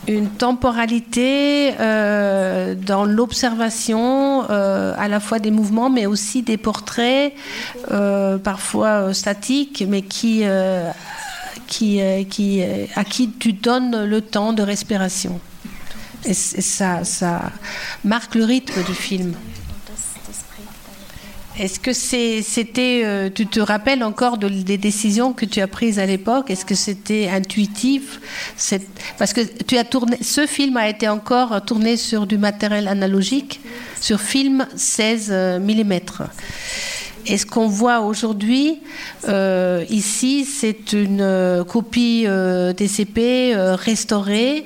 une 0.05 0.27
temporalité 0.27 1.75
euh, 1.79 2.75
dans 2.75 3.05
l'observation 3.05 4.43
euh, 4.49 4.93
à 4.97 5.07
la 5.07 5.21
fois 5.21 5.39
des 5.39 5.49
mouvements 5.49 5.89
mais 5.89 6.07
aussi 6.07 6.41
des 6.41 6.57
portraits 6.57 7.33
parfois 8.43 9.13
statiques 9.13 9.85
mais 9.87 10.01
qui, 10.01 10.43
à 10.43 10.93
qui 11.69 13.29
tu 13.39 13.53
donnes 13.53 14.03
le 14.03 14.19
temps 14.19 14.51
de 14.51 14.61
respiration. 14.61 15.39
Et, 16.25 16.33
ça, 16.33 17.01
marque 18.03 18.35
le 18.35 18.45
rythme 18.45 18.83
du 18.83 18.93
film. 18.93 19.33
Est-ce 21.59 21.79
que 21.79 21.93
c'était, 21.93 23.01
euh, 23.05 23.29
tu 23.29 23.45
te 23.45 23.59
rappelles 23.59 24.03
encore 24.03 24.39
des 24.39 24.77
décisions 24.77 25.33
que 25.33 25.45
tu 25.45 25.61
as 25.61 25.67
prises 25.67 25.99
à 25.99 26.05
l'époque? 26.07 26.49
Est-ce 26.49 26.65
que 26.65 26.73
c'était 26.73 27.29
intuitif 27.29 28.19
Parce 29.19 29.33
que 29.33 29.41
tu 29.41 29.77
as 29.77 29.83
tourné, 29.83 30.17
ce 30.21 30.47
film 30.47 30.77
a 30.77 30.89
été 30.89 31.07
encore 31.07 31.63
tourné 31.63 31.95
sur 31.95 32.25
du 32.25 32.39
matériel 32.39 32.87
analogique, 32.87 33.61
sur 34.01 34.19
film 34.19 34.65
16 34.75 35.27
euh, 35.31 35.59
mm. 35.59 35.99
Et 37.27 37.37
ce 37.37 37.45
qu'on 37.45 37.67
voit 37.67 38.01
aujourd'hui, 38.01 38.79
euh, 39.29 39.85
ici, 39.89 40.45
c'est 40.45 40.91
une 40.91 41.63
copie 41.69 42.25
DCP 42.75 43.53
restaurée 43.75 44.65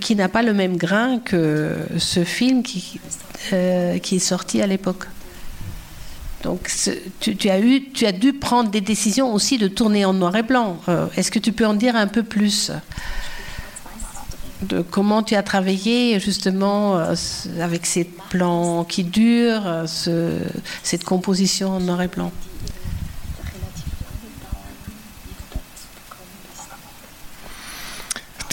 qui 0.00 0.14
n'a 0.14 0.28
pas 0.28 0.42
le 0.42 0.54
même 0.54 0.76
grain 0.76 1.18
que 1.18 1.76
ce 1.98 2.22
film 2.22 2.62
qui, 2.62 3.00
qui 4.02 4.16
est 4.16 4.18
sorti 4.18 4.62
à 4.62 4.66
l'époque. 4.66 5.06
Donc 6.44 6.70
tu, 7.20 7.48
as 7.48 8.12
dû 8.12 8.32
prendre 8.34 8.70
des 8.70 8.82
décisions 8.82 9.32
aussi 9.32 9.56
de 9.56 9.66
tourner 9.66 10.04
en 10.04 10.12
noir 10.12 10.36
et 10.36 10.42
blanc. 10.42 10.78
Euh, 10.90 11.06
est-ce 11.16 11.30
que 11.30 11.38
tu 11.38 11.52
peux 11.52 11.66
en 11.66 11.72
dire 11.72 11.96
un 11.96 12.06
peu 12.06 12.22
plus 12.22 12.70
de 14.60 14.82
comment 14.82 15.22
tu 15.22 15.36
as 15.36 15.42
travaillé 15.42 16.20
justement 16.20 16.98
euh, 16.98 17.14
avec 17.60 17.86
ces 17.86 18.04
plans 18.28 18.84
qui 18.84 19.04
durent, 19.04 19.66
euh, 19.66 20.38
cette 20.82 21.04
composition 21.04 21.70
en 21.70 21.80
noir 21.80 22.02
et 22.02 22.08
blanc? 22.08 22.30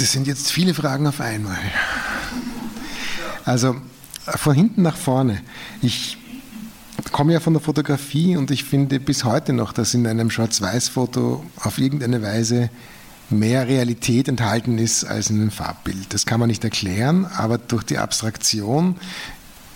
Das 0.01 0.13
sind 0.13 0.25
jetzt 0.25 0.51
viele 0.51 0.73
Fragen 0.73 1.05
auf 1.05 1.21
einmal. 1.21 1.59
Also 3.45 3.75
von 4.25 4.55
hinten 4.55 4.81
nach 4.81 4.97
vorne. 4.97 5.43
Ich 5.83 6.17
komme 7.11 7.33
ja 7.33 7.39
von 7.39 7.53
der 7.53 7.61
Fotografie 7.61 8.35
und 8.35 8.49
ich 8.49 8.63
finde 8.63 8.99
bis 8.99 9.25
heute 9.25 9.53
noch, 9.53 9.73
dass 9.73 9.93
in 9.93 10.07
einem 10.07 10.31
Schwarz-Weiß-Foto 10.31 11.45
auf 11.57 11.77
irgendeine 11.77 12.23
Weise 12.23 12.71
mehr 13.29 13.67
Realität 13.67 14.27
enthalten 14.27 14.79
ist 14.79 15.03
als 15.03 15.29
in 15.29 15.39
einem 15.39 15.51
Farbbild. 15.51 16.11
Das 16.11 16.25
kann 16.25 16.39
man 16.39 16.49
nicht 16.49 16.63
erklären, 16.63 17.25
aber 17.25 17.59
durch 17.59 17.83
die 17.83 17.99
Abstraktion 17.99 18.95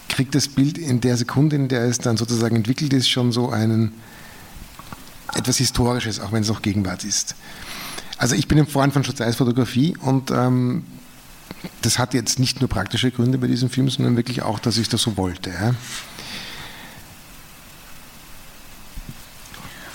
kriegt 0.09 0.33
das 0.33 0.47
Bild 0.47 0.79
in 0.79 1.01
der 1.01 1.17
Sekunde, 1.17 1.55
in 1.55 1.67
der 1.67 1.83
es 1.83 1.99
dann 1.99 2.17
sozusagen 2.17 2.55
entwickelt 2.55 2.93
ist, 2.93 3.09
schon 3.09 3.31
so 3.31 3.51
einen 3.51 3.91
etwas 5.35 5.57
Historisches, 5.57 6.19
auch 6.19 6.31
wenn 6.31 6.41
es 6.41 6.49
noch 6.49 6.63
Gegenwart 6.63 7.03
ist. 7.03 7.35
Also 8.17 8.35
ich 8.35 8.47
bin 8.47 8.57
ein 8.57 8.67
Freund 8.67 8.93
von 8.93 9.03
Schwarz-Weiß-Fotografie 9.03 9.95
und 10.01 10.31
ähm, 10.31 10.83
das 11.81 11.99
hat 11.99 12.13
jetzt 12.13 12.39
nicht 12.39 12.61
nur 12.61 12.69
praktische 12.69 13.11
Gründe 13.11 13.37
bei 13.37 13.47
diesem 13.47 13.69
Film, 13.69 13.89
sondern 13.89 14.15
wirklich 14.15 14.41
auch, 14.41 14.59
dass 14.59 14.77
ich 14.77 14.89
das 14.89 15.01
so 15.01 15.17
wollte. 15.17 15.49
Ja. 15.49 15.75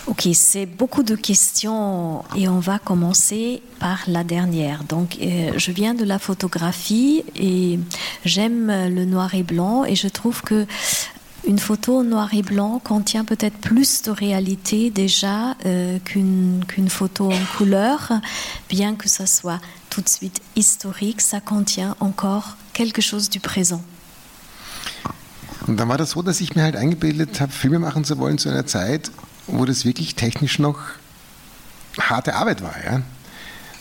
Ok, 0.06 0.26
c'est 0.34 0.66
beaucoup 0.66 1.04
de 1.04 1.14
questions 1.14 2.24
et 2.36 2.48
on 2.48 2.58
va 2.58 2.80
commencer 2.80 3.62
par 3.78 4.00
la 4.08 4.24
dernière. 4.24 4.82
Donc, 4.82 5.16
euh, 5.20 5.52
je 5.56 5.70
viens 5.70 5.94
de 5.94 6.04
la 6.04 6.18
photographie 6.18 7.22
et 7.36 7.78
j'aime 8.24 8.66
le 8.66 9.04
noir 9.04 9.34
et 9.34 9.44
blanc 9.44 9.84
et 9.84 9.94
je 9.94 10.08
trouve 10.08 10.42
que 10.42 10.66
une 11.47 11.59
photo 11.59 12.03
noir 12.03 12.32
et 12.34 12.43
blanc 12.43 12.80
contient 12.82 13.24
peut-être 13.24 13.57
plus 13.59 14.03
de 14.03 14.11
réalité 14.11 14.91
déjà 14.91 15.57
euh, 15.64 15.99
qu'une 16.05 16.88
photo 16.88 17.32
en 17.32 17.45
couleur, 17.57 18.12
bien 18.68 18.95
que 18.95 19.09
ça 19.09 19.26
soit 19.26 19.61
tout 19.88 20.01
de 20.01 20.09
suite 20.09 20.41
historique, 20.57 21.20
ça 21.20 21.41
contient 21.41 21.97
encore 22.01 22.57
quelque 22.72 23.03
chose 23.03 23.28
du 23.28 23.41
présent. 23.41 23.82
Und 25.66 25.76
dann 25.76 25.88
war 25.88 25.99
das 25.99 26.11
so, 26.11 26.22
dass 26.22 26.41
ich 26.41 26.55
mir 26.57 26.62
halt 26.62 26.76
eingebildet 26.76 27.41
habe, 27.41 27.53
Filme 27.53 27.78
machen 27.78 28.05
zu 28.05 28.18
wollen 28.18 28.38
zu 28.38 28.49
einer 28.49 28.66
Zeit, 28.66 29.11
wo 29.47 29.64
das 29.64 29.84
wirklich 29.84 30.14
technisch 30.14 30.59
noch 30.59 30.78
harte 31.99 32.34
Arbeit 32.34 32.62
war. 32.62 32.74
Ja? 32.84 33.03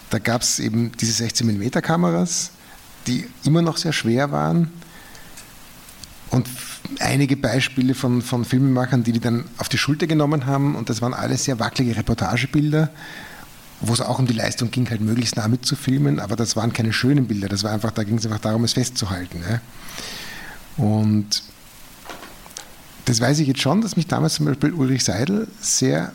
Da 0.09 0.19
gab 0.19 0.41
es 0.41 0.59
eben 0.59 0.91
diese 0.99 1.23
16mm 1.23 1.81
Kameras, 1.81 2.51
die 3.07 3.25
immer 3.43 3.61
noch 3.61 3.77
sehr 3.77 3.93
schwer 3.93 4.31
waren 4.31 4.71
und 6.31 6.47
einige 6.99 7.37
Beispiele 7.37 7.93
von, 7.93 8.21
von 8.21 8.45
Filmemachern, 8.45 9.03
die 9.03 9.11
die 9.11 9.19
dann 9.19 9.45
auf 9.57 9.69
die 9.69 9.77
Schulter 9.77 10.07
genommen 10.07 10.45
haben 10.45 10.75
und 10.75 10.89
das 10.89 11.01
waren 11.01 11.13
alles 11.13 11.45
sehr 11.45 11.59
wackelige 11.59 11.95
Reportagebilder, 11.97 12.89
wo 13.81 13.93
es 13.93 14.01
auch 14.01 14.19
um 14.19 14.27
die 14.27 14.33
Leistung 14.33 14.71
ging, 14.71 14.89
halt 14.89 15.01
möglichst 15.01 15.37
nah 15.37 15.47
mitzufilmen, 15.47 16.19
aber 16.19 16.35
das 16.35 16.55
waren 16.55 16.73
keine 16.73 16.91
schönen 16.91 17.27
Bilder, 17.27 17.47
das 17.47 17.63
war 17.63 17.71
einfach, 17.71 17.91
da 17.91 18.03
ging 18.03 18.17
es 18.17 18.25
einfach 18.25 18.39
darum, 18.39 18.63
es 18.63 18.73
festzuhalten. 18.73 19.41
Ja? 19.49 19.61
Und 20.83 21.43
das 23.05 23.21
weiß 23.21 23.39
ich 23.39 23.47
jetzt 23.47 23.61
schon, 23.61 23.81
dass 23.81 23.95
mich 23.95 24.07
damals 24.07 24.35
zum 24.35 24.45
Beispiel 24.45 24.73
Ulrich 24.73 25.03
Seidel 25.03 25.47
sehr 25.59 26.11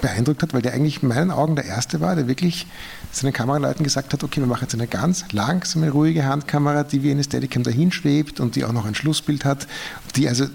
beeindruckt 0.00 0.42
hat, 0.42 0.54
weil 0.54 0.62
der 0.62 0.74
eigentlich 0.74 1.02
in 1.02 1.08
meinen 1.08 1.30
Augen 1.30 1.56
der 1.56 1.64
Erste 1.64 2.00
war, 2.00 2.16
der 2.16 2.28
wirklich 2.28 2.66
seinen 3.12 3.32
Kameraleuten 3.32 3.84
gesagt 3.84 4.12
hat, 4.12 4.22
okay, 4.24 4.40
wir 4.40 4.46
machen 4.46 4.62
jetzt 4.62 4.74
eine 4.74 4.86
ganz 4.86 5.24
langsame, 5.32 5.90
ruhige 5.90 6.24
Handkamera, 6.24 6.84
die 6.84 7.02
wie 7.02 7.10
eine 7.10 7.24
Steadicam 7.24 7.62
dahin 7.62 7.92
schwebt 7.92 8.40
und 8.40 8.56
die 8.56 8.64
auch 8.64 8.72
noch 8.72 8.86
ein 8.86 8.94
Schlussbild 8.94 9.44
hat, 9.44 9.66
die 10.16 10.28
also 10.28 10.46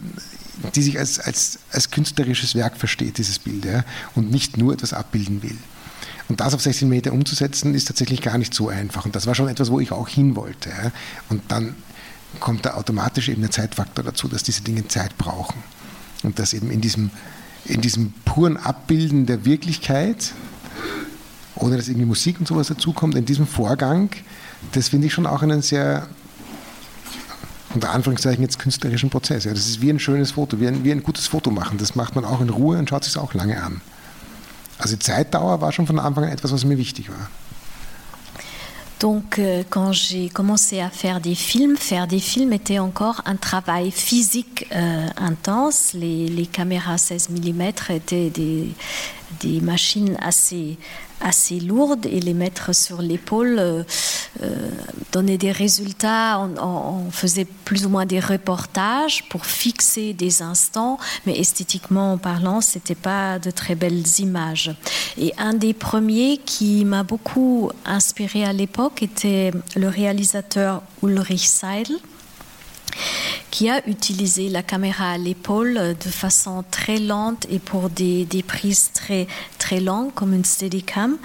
die 0.73 0.81
sich 0.81 0.97
als, 0.97 1.19
als, 1.19 1.59
als 1.71 1.91
künstlerisches 1.91 2.55
Werk 2.55 2.77
versteht, 2.77 3.17
dieses 3.17 3.39
Bild, 3.39 3.65
ja, 3.65 3.83
und 4.15 4.31
nicht 4.31 4.57
nur 4.57 4.73
etwas 4.73 4.93
abbilden 4.93 5.43
will. 5.43 5.57
Und 6.27 6.39
das 6.39 6.53
auf 6.53 6.61
16 6.61 6.89
Meter 6.89 7.13
umzusetzen, 7.13 7.75
ist 7.75 7.85
tatsächlich 7.85 8.21
gar 8.21 8.37
nicht 8.37 8.53
so 8.53 8.69
einfach. 8.69 9.05
Und 9.05 9.15
das 9.15 9.27
war 9.27 9.35
schon 9.35 9.47
etwas, 9.47 9.69
wo 9.69 9.79
ich 9.79 9.91
auch 9.91 10.07
hin 10.07 10.35
wollte. 10.35 10.69
Ja. 10.69 10.91
Und 11.29 11.43
dann 11.49 11.75
kommt 12.39 12.65
da 12.65 12.73
automatisch 12.73 13.29
eben 13.29 13.41
der 13.41 13.51
Zeitfaktor 13.51 14.03
dazu, 14.03 14.27
dass 14.27 14.43
diese 14.43 14.61
Dinge 14.61 14.87
Zeit 14.87 15.17
brauchen. 15.17 15.63
Und 16.23 16.39
dass 16.39 16.53
eben 16.53 16.71
in 16.71 16.81
diesem, 16.81 17.11
in 17.65 17.81
diesem 17.81 18.13
puren 18.25 18.57
Abbilden 18.57 19.25
der 19.25 19.45
Wirklichkeit, 19.45 20.33
ohne 21.55 21.77
dass 21.77 21.87
irgendwie 21.87 22.05
Musik 22.05 22.39
und 22.39 22.47
sowas 22.47 22.67
dazukommt, 22.67 23.15
in 23.15 23.25
diesem 23.25 23.47
Vorgang, 23.47 24.09
das 24.73 24.89
finde 24.89 25.07
ich 25.07 25.13
schon 25.13 25.25
auch 25.25 25.41
einen 25.41 25.61
sehr, 25.61 26.07
unter 27.73 27.91
Anführungszeichen 27.91 28.43
jetzt 28.43 28.59
künstlerischen 28.59 29.09
Prozess. 29.09 29.45
Ja, 29.45 29.53
das 29.53 29.67
ist 29.67 29.81
wie 29.81 29.89
ein 29.89 29.99
schönes 29.99 30.31
Foto, 30.31 30.59
wie 30.59 30.67
ein, 30.67 30.83
wie 30.83 30.91
ein 30.91 31.03
gutes 31.03 31.27
Foto 31.27 31.51
machen. 31.51 31.77
Das 31.77 31.95
macht 31.95 32.15
man 32.15 32.25
auch 32.25 32.41
in 32.41 32.49
Ruhe 32.49 32.77
und 32.77 32.89
schaut 32.89 33.03
sich 33.03 33.17
auch 33.17 33.33
lange 33.33 33.61
an. 33.61 33.81
Also 34.77 34.97
Zeitdauer 34.97 35.61
war 35.61 35.71
schon 35.71 35.87
von 35.87 35.99
Anfang 35.99 36.25
an 36.25 36.31
etwas, 36.31 36.51
was 36.51 36.65
mir 36.65 36.77
wichtig 36.77 37.09
war. 37.09 37.29
Donc, 38.99 39.39
euh, 39.39 39.63
quand 39.69 39.91
j'ai 39.91 40.29
commencé 40.29 40.79
à 40.79 40.89
faire 40.89 41.19
des 41.19 41.35
films, 41.35 41.75
faire 41.75 42.07
des 42.07 42.19
films 42.19 42.53
était 42.53 42.79
encore 42.79 43.21
un 43.25 43.35
travail 43.35 43.91
physique 43.91 44.67
euh, 44.73 45.07
intense. 45.17 45.93
Les, 45.93 46.47
caméras 46.51 46.97
16 46.97 47.29
mm 47.29 47.61
étaient 47.89 48.29
des 48.29 49.61
machines 49.61 50.17
assez, 50.21 50.77
assez 51.25 51.59
lourdes 51.59 52.05
et 52.05 52.19
les 52.19 52.35
mettre 52.35 52.73
sur 52.73 53.01
l'épaule 53.01 53.57
euh, 53.57 53.83
euh, 54.43 54.69
donnait 55.11 55.39
des 55.39 55.51
résultats. 55.51 56.39
On, 56.61 57.09
faisait 57.11 57.45
plus 57.45 57.85
ou 57.85 57.89
moins 57.89 58.05
des 58.05 58.19
reportages 58.19 59.27
pour 59.29 59.45
fixer 59.45 60.13
des 60.13 60.41
instants, 60.41 60.97
mais 61.25 61.39
esthétiquement 61.39 62.17
parlant, 62.17 62.61
c'était 62.61 62.95
pas 62.95 63.39
de 63.39 63.51
très 63.51 63.75
belles 63.75 64.03
images. 64.19 64.75
Et 65.17 65.33
un 65.37 65.53
des 65.53 65.73
premiers 65.73 66.37
qui 66.45 66.83
m'a 66.83 67.03
beaucoup 67.03 67.71
inspiré 67.85 68.43
à 68.43 68.53
l'époque 68.53 69.01
était 69.01 69.51
le 69.75 69.87
réalisateur 69.87 70.81
Ulrich 71.01 71.47
Seidel 71.47 71.97
qui 73.51 73.69
a 73.69 73.87
utilisé 73.87 74.49
la 74.49 74.63
caméra 74.63 75.11
à 75.11 75.17
l'épaule 75.17 75.95
de 76.03 76.09
façon 76.09 76.63
très 76.71 76.99
lente 76.99 77.45
et 77.49 77.59
pour 77.59 77.89
des, 77.89 78.27
prises 78.45 78.91
très, 78.93 79.27
très 79.57 79.79
longues 79.79 80.13
comme 80.13 80.33
une 80.33 80.45
Steadicam. 80.45 81.17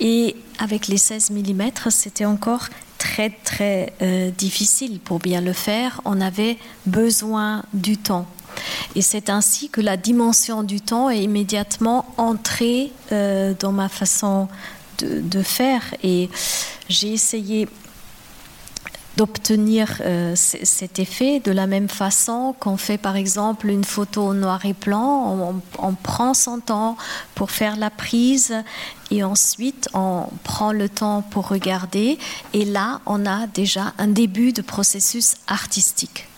Et 0.00 0.36
avec 0.58 0.88
les 0.88 0.98
16 0.98 1.30
mm, 1.30 1.70
c'était 1.90 2.24
encore 2.24 2.68
très 2.98 3.30
très 3.30 3.92
euh, 4.02 4.30
difficile 4.30 5.00
pour 5.00 5.18
bien 5.18 5.40
le 5.40 5.52
faire. 5.52 6.00
On 6.04 6.20
avait 6.20 6.58
besoin 6.86 7.62
du 7.72 7.96
temps. 7.96 8.26
Et 8.94 9.02
c'est 9.02 9.28
ainsi 9.30 9.68
que 9.68 9.80
la 9.80 9.96
dimension 9.96 10.62
du 10.62 10.80
temps 10.80 11.10
est 11.10 11.22
immédiatement 11.22 12.06
entrée 12.16 12.92
euh, 13.12 13.54
dans 13.58 13.72
ma 13.72 13.88
façon 13.88 14.48
de, 14.98 15.20
de 15.20 15.42
faire. 15.42 15.82
Et 16.02 16.30
j'ai 16.88 17.12
essayé 17.12 17.68
d'obtenir 19.16 20.00
euh, 20.00 20.34
cet 20.36 20.98
effet 20.98 21.40
de 21.40 21.50
la 21.50 21.66
même 21.66 21.88
façon 21.88 22.54
qu'on 22.60 22.76
fait 22.76 22.98
par 22.98 23.16
exemple 23.16 23.68
une 23.68 23.84
photo 23.84 24.34
noir 24.34 24.64
et 24.64 24.74
blanc. 24.74 25.62
On, 25.78 25.94
prend 25.94 26.34
son 26.34 26.60
temps 26.60 26.96
pour 27.34 27.50
faire 27.50 27.76
la 27.76 27.90
prise 27.90 28.54
et 29.10 29.24
ensuite 29.24 29.88
on 29.94 30.24
prend 30.44 30.72
le 30.72 30.88
temps 30.88 31.22
pour 31.22 31.48
regarder 31.48 32.18
et 32.52 32.64
là 32.64 33.00
on 33.06 33.24
a 33.26 33.46
déjà 33.46 33.92
un 33.98 34.08
début 34.08 34.52
de 34.52 34.62
processus 34.62 35.34
artistique. 35.46 36.28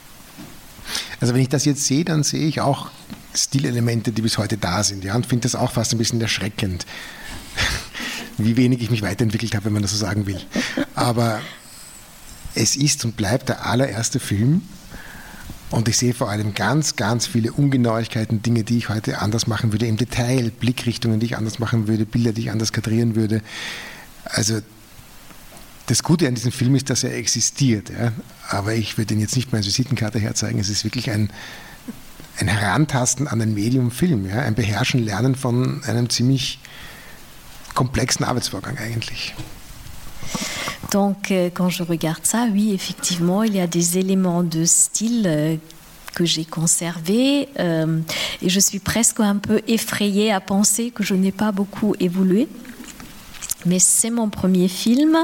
Also 1.21 1.35
wenn 1.35 1.43
ich 1.43 1.49
das 1.49 1.65
jetzt 1.65 1.85
sehe, 1.85 2.05
dann 2.05 2.23
sehe 2.23 2.47
ich 2.47 2.61
auch 2.61 2.91
Stilelemente, 3.35 4.11
die 4.11 4.23
bis 4.23 4.39
heute 4.39 4.57
da 4.57 4.83
sind. 4.83 5.05
Ja, 5.05 5.15
und 5.15 5.27
finde 5.27 5.43
das 5.43 5.55
auch 5.55 5.73
fast 5.73 5.93
ein 5.93 5.99
bisschen 5.99 6.21
erschreckend, 6.21 6.87
wie 8.39 8.57
wenig 8.57 8.81
ich 8.83 8.91
mich 8.91 9.03
weiterentwickelt 9.03 9.55
habe, 9.55 9.67
wenn 9.67 9.75
man 9.75 9.83
das 9.83 9.93
so 9.93 9.97
sagen 9.97 10.27
will. 10.27 10.41
Aber 10.95 11.41
es 12.59 12.77
ist 12.77 13.05
und 13.05 13.17
bleibt 13.17 13.49
der 13.49 13.67
allererste 13.67 14.21
Film. 14.21 14.63
Und 15.71 15.87
ich 15.87 15.99
sehe 15.99 16.15
vor 16.15 16.31
allem 16.31 16.55
ganz, 16.55 16.97
ganz 16.97 17.27
viele 17.27 17.53
Ungenauigkeiten, 17.53 18.43
Dinge, 18.43 18.65
die 18.65 18.79
ich 18.79 18.89
heute 18.89 19.21
anders 19.21 19.47
machen 19.47 19.73
würde 19.73 19.87
im 19.87 19.97
Detail, 19.97 20.51
Blickrichtungen, 20.51 21.21
die 21.21 21.27
ich 21.27 21.37
anders 21.37 21.59
machen 21.59 21.89
würde, 21.89 22.07
Bilder, 22.07 22.33
die 22.33 22.43
ich 22.43 22.51
anders 22.51 22.73
kadrieren 22.73 23.17
würde. 23.17 23.43
Also 24.25 24.61
das 25.87 26.03
Gute 26.03 26.27
an 26.27 26.35
diesem 26.35 26.53
Film 26.53 26.75
ist, 26.75 26.89
dass 26.91 27.05
er 27.05 27.15
existiert. 27.15 27.91
Ja? 27.91 28.13
Aber 28.49 28.75
ich 28.75 28.97
würde 28.97 29.15
ihn 29.15 29.21
jetzt 29.21 29.37
nicht 29.37 29.53
mal 29.53 29.59
als 29.59 29.67
Visitenkarte 29.67 30.19
herzeigen. 30.19 30.59
Es 30.59 30.71
ist 30.71 30.85
wirklich 30.85 31.11
ein, 31.11 31.31
ein 32.39 32.49
Herantasten 32.49 33.29
an 33.29 33.41
ein 33.43 33.53
Medium 33.53 33.91
Film, 33.91 34.27
ja? 34.27 34.41
ein 34.41 34.55
Beherrschen, 34.55 35.05
Lernen 35.05 35.35
von 35.35 35.85
einem 35.85 36.09
ziemlich 36.09 36.61
komplexen 37.75 38.25
Arbeitsvorgang 38.25 38.79
eigentlich. 38.79 39.35
Donc, 40.91 41.31
euh, 41.31 41.51
quand 41.53 41.69
je 41.69 41.83
regarde 41.83 42.25
ça, 42.25 42.47
oui, 42.51 42.73
effectivement, 42.73 43.43
il 43.43 43.55
y 43.55 43.61
a 43.61 43.67
des 43.67 43.99
éléments 43.99 44.43
de 44.43 44.65
style 44.65 45.25
euh, 45.27 45.57
que 46.15 46.25
j'ai 46.25 46.47
conservés 46.47 47.49
euh, 47.59 48.01
et 48.41 48.49
je 48.49 48.59
suis 48.59 48.79
presque 48.79 49.21
un 49.21 49.37
peu 49.37 49.61
effrayée 49.69 50.33
à 50.33 50.41
penser 50.41 50.91
que 50.91 51.03
je 51.03 51.15
n'ai 51.15 51.33
pas 51.33 51.53
beaucoup 51.53 51.95
évolué. 52.01 52.49
Mais 53.67 53.79
c'est 53.81 54.09
mon 54.09 54.31
premier 54.31 54.69
film. 54.69 55.19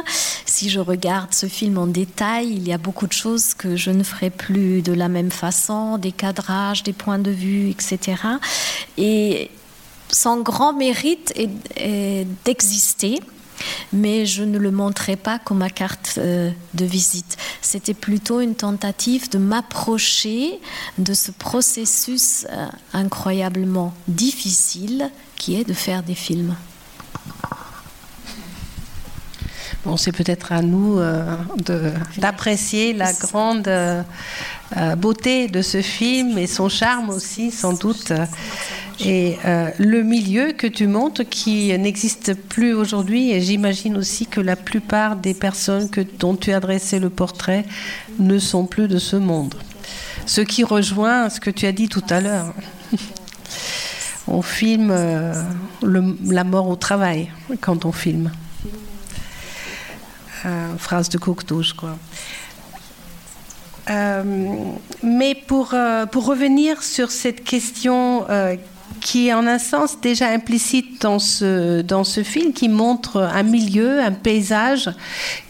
Si 0.45 0.69
je 0.69 0.81
regarde 0.81 1.33
ce 1.33 1.47
film 1.47 1.79
en 1.79 1.87
détail, 1.87 2.51
il 2.51 2.69
y 2.69 2.73
a 2.73 2.79
beaucoup 2.79 3.07
de 3.07 3.12
choses 3.12 3.55
que 3.55 3.77
je 3.77 3.91
ne 3.91 4.03
ferai 4.03 4.29
plus 4.29 4.83
de 4.83 4.93
la 4.93 5.09
même 5.09 5.31
façon, 5.31 5.97
des 5.99 6.12
cadrages, 6.12 6.83
des 6.83 6.93
points 6.93 7.21
de 7.21 7.31
vue, 7.31 7.71
etc. 7.71 8.17
Et 8.99 9.51
son 10.11 10.43
grand 10.43 10.75
mérite 10.75 11.33
est 11.77 12.27
d'exister 12.45 13.21
mais 13.93 14.27
je 14.27 14.43
ne 14.43 14.59
le 14.59 14.71
montrais 14.71 15.17
pas 15.17 15.39
comme 15.39 15.59
ma 15.59 15.71
carte 15.71 16.15
euh, 16.19 16.51
de 16.75 16.85
visite. 16.85 17.37
C'était 17.63 17.95
plutôt 17.95 18.41
une 18.41 18.55
tentative 18.55 19.31
de 19.31 19.39
m'approcher 19.39 20.61
de 20.99 21.15
ce 21.15 21.31
processus 21.31 22.47
euh, 22.51 22.67
incroyablement 22.93 23.95
difficile 24.09 25.11
qui 25.37 25.57
est 25.57 25.65
de 25.65 25.75
faire 25.75 26.03
des 26.03 26.15
films. 26.15 26.57
Bon, 29.85 29.99
c'est 29.99 30.13
peut-être 30.13 30.53
à 30.53 30.63
nous 30.63 30.99
euh, 30.99 31.37
d'apprécier 32.17 32.95
la 32.95 33.13
grande 33.13 33.69
beauté 34.97 35.47
de 35.49 35.61
ce 35.61 35.83
film 35.83 36.39
et 36.39 36.47
son 36.47 36.71
charme 36.71 37.11
aussi, 37.11 37.51
sans 37.51 37.75
doute. 37.75 38.13
Et 39.01 39.39
euh, 39.45 39.71
le 39.79 40.03
milieu 40.03 40.53
que 40.53 40.67
tu 40.67 40.87
montres 40.87 41.29
qui 41.29 41.77
n'existe 41.79 42.35
plus 42.35 42.75
aujourd'hui, 42.75 43.33
et 43.33 43.41
j'imagine 43.41 43.97
aussi 43.97 44.27
que 44.27 44.41
la 44.41 44.57
plupart 44.57 45.17
des 45.17 45.35
personnes 45.35 45.91
que, 45.91 46.01
dont 46.01 46.37
tu 46.37 46.53
as 46.53 46.61
dressé 46.61 47.01
le 47.01 47.11
portrait 47.11 47.65
ne 48.19 48.39
sont 48.39 48.67
plus 48.67 48.87
de 48.87 48.99
ce 48.99 49.17
monde. 49.17 49.55
Ce 50.27 50.41
qui 50.41 50.65
rejoint 50.65 51.29
ce 51.29 51.41
que 51.41 51.51
tu 51.51 51.67
as 51.67 51.73
dit 51.73 51.89
tout 51.89 52.05
à 52.09 52.21
l'heure. 52.21 52.55
on 54.29 54.43
filme 54.43 54.91
euh, 54.93 55.35
la 55.83 56.45
mort 56.45 56.69
au 56.69 56.77
travail 56.77 57.31
quand 57.61 57.85
on 57.85 57.93
filme. 57.93 58.31
Euh, 60.47 60.77
phrase 60.79 61.09
de 61.09 61.19
Cocteau, 61.19 61.63
je 61.63 61.75
crois. 61.75 61.97
mais 65.03 65.35
pour, 65.35 65.75
pour 66.13 66.27
revenir 66.27 66.83
sur 66.83 67.11
cette 67.11 67.43
question 67.43 68.25
qui 69.05 69.29
est 69.29 69.35
en 69.35 69.47
un 69.47 69.59
sens 69.59 70.01
déjà 70.01 70.29
implicite 70.31 71.03
dans 71.03 71.19
ce, 71.19 71.83
dans 71.83 72.05
ce 72.05 72.23
film, 72.23 72.55
qui 72.55 72.71
montre 72.71 73.21
un 73.21 73.43
milieu, 73.43 74.01
un 74.01 74.13
paysage 74.13 74.91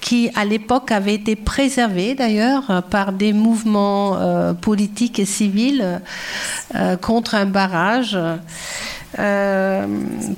qui 0.00 0.28
à 0.34 0.44
l'époque 0.44 0.90
avait 0.90 1.14
été 1.14 1.36
préservé 1.36 2.16
d'ailleurs 2.16 2.82
par 2.90 3.12
des 3.12 3.32
mouvements 3.32 4.18
euh, 4.18 4.54
politiques 4.54 5.20
et 5.20 5.24
civils 5.24 6.00
euh, 6.74 6.96
contre 6.96 7.36
un 7.36 7.46
barrage 7.46 8.18
euh, 9.20 9.86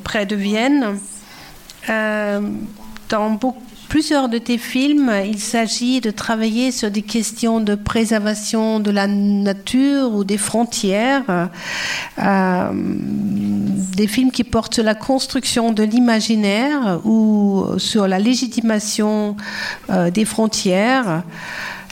près 0.04 0.26
de 0.26 0.36
Vienne. 0.36 0.98
dans 3.08 3.30
beaucoup 3.30 3.65
plusieurs 3.88 4.28
de 4.28 4.38
tes 4.38 4.58
films, 4.58 5.12
il 5.24 5.38
s'agit 5.38 6.00
de 6.00 6.10
travailler 6.10 6.72
sur 6.72 6.90
des 6.90 7.02
questions 7.02 7.60
de 7.60 7.74
préservation 7.74 8.80
de 8.80 8.90
la 8.90 9.06
nature 9.06 10.12
ou 10.12 10.24
des 10.24 10.38
frontières, 10.38 11.48
euh, 12.18 12.70
des 13.96 14.06
films 14.06 14.30
qui 14.30 14.44
portent 14.44 14.74
sur 14.74 14.84
la 14.84 14.94
construction 14.94 15.72
de 15.72 15.82
l'imaginaire 15.82 17.00
ou 17.04 17.64
sur 17.78 18.08
la 18.08 18.18
légitimation 18.18 19.36
euh, 19.90 20.10
des 20.10 20.24
frontières. 20.24 21.22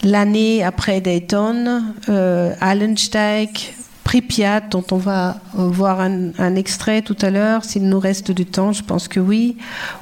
L'année 0.03 0.63
après 0.63 1.01
Dayton, 1.01 1.85
euh, 2.09 2.53
Allensteig, 2.61 3.75
Pripyat, 4.03 4.61
dont 4.61 4.85
on 4.91 4.99
va 4.99 5.37
voir 5.55 6.01
un, 6.01 6.31
un 6.39 6.57
extrait 6.57 7.01
tout 7.01 7.17
à 7.23 7.31
l'heure, 7.31 7.65
s'il 7.65 7.89
nous 7.89 8.01
reste 8.01 8.31
du 8.31 8.45
temps, 8.45 8.73
je 8.73 8.83
pense 8.83 9.09
que 9.09 9.21
oui, 9.21 9.57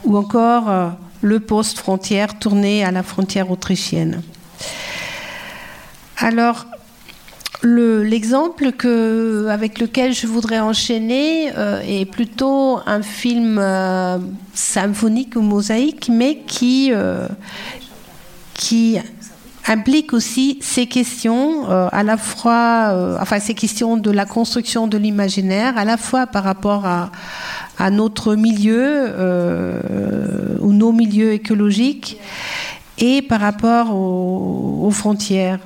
ou 0.05 0.17
encore 0.17 0.97
le 1.23 1.41
poste 1.41 1.79
frontière 1.79 2.39
tourné 2.39 2.85
à 2.85 2.91
la 2.91 3.03
frontière 3.03 3.51
autrichienne. 3.51 4.23
Alors, 6.19 6.67
l'exemple 7.65 8.73
avec 9.51 9.79
lequel 9.79 10.13
je 10.13 10.27
voudrais 10.27 10.61
enchaîner 10.61 11.53
euh, 11.57 11.81
est 11.87 12.05
plutôt 12.05 12.81
un 12.87 13.03
film 13.03 13.59
euh, 13.59 14.19
symphonique 14.55 15.37
ou 15.37 15.41
mosaïque, 15.41 16.11
mais 16.13 16.39
qui, 16.47 16.91
euh, 16.93 17.29
qui 18.55 18.99
implique 19.67 20.13
aussi 20.13 20.59
ces 20.61 20.87
questions, 20.87 21.69
à 21.69 22.03
la 22.03 22.17
fois, 22.17 23.17
enfin 23.21 23.39
ces 23.39 23.55
questions 23.55 23.97
de 23.97 24.11
la 24.11 24.27
construction 24.27 24.89
de 24.89 24.99
l'imaginaire, 24.99 25.79
à 25.79 25.85
la 25.85 25.97
fois 25.97 26.27
par 26.27 26.43
rapport 26.43 26.85
à, 26.85 27.13
à 27.83 27.91
notre 27.91 28.37
milieu 28.37 28.81
euh, 28.81 29.81
ou 30.61 30.73
nos 30.73 30.93
milieux 30.93 31.33
écologiques 31.33 32.17
et 32.99 33.23
par 33.23 33.41
rapport 33.41 33.93
aux, 33.93 34.89
frontières. 34.93 35.59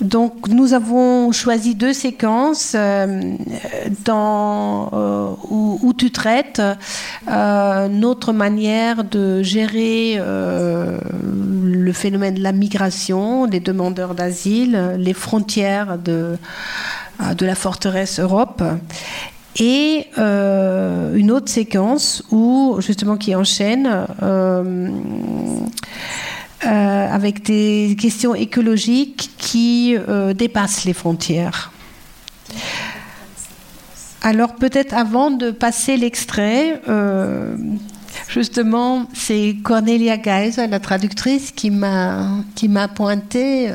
Donc 0.00 0.48
nous 0.48 0.72
avons 0.72 1.30
choisi 1.30 1.76
deux 1.76 1.92
séquences 1.92 2.72
euh, 2.74 3.36
dans, 4.04 4.90
euh, 4.92 5.28
où, 5.50 5.92
tu 5.96 6.10
traites 6.10 6.60
notre 7.28 8.32
manière 8.32 9.04
de 9.04 9.40
gérer 9.40 10.18
le 10.18 11.92
phénomène 11.92 12.34
de 12.34 12.42
la 12.42 12.50
migration, 12.50 13.46
des 13.46 13.60
demandeurs 13.60 14.16
d'asile, 14.16 14.96
les 14.98 15.14
frontières 15.14 15.96
de, 15.96 16.36
de 17.38 17.46
la 17.46 17.54
forteresse 17.54 18.18
Europe 18.18 18.64
et 19.56 20.06
euh, 20.18 21.14
une 21.14 21.30
autre 21.30 21.48
séquence 21.48 22.22
où 22.30 22.76
justement 22.80 23.16
qui 23.16 23.34
enchaîne 23.34 24.06
euh, 24.22 24.90
euh, 26.64 27.14
avec 27.14 27.44
des 27.44 27.96
questions 27.98 28.34
écologiques 28.34 29.30
qui 29.38 29.96
dépassent 30.34 30.84
les 30.84 30.92
frontières. 30.92 31.72
Alors 34.22 34.54
peut-être 34.54 34.94
avant 34.94 35.30
de 35.30 35.50
passer 35.50 35.98
l'extrait, 35.98 36.80
justement, 38.28 39.06
c'est 39.12 39.56
Cornelia 39.62 40.16
Geisel, 40.16 40.70
la 40.70 40.80
traductrice, 40.80 41.52
qui 41.52 41.70
m'a 41.70 42.88
pointé 42.94 43.70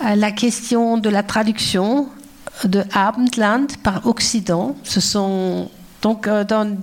la 0.00 0.30
question 0.30 0.96
de 0.96 1.08
la 1.08 1.24
traduction 1.24 2.08
de 2.64 2.84
Abendland 2.92 3.66
par 3.82 4.06
Occident. 4.06 4.76
Ce 4.84 5.00
sont 5.00 5.70
donc 6.02 6.26
euh, 6.26 6.44
dans, 6.44 6.76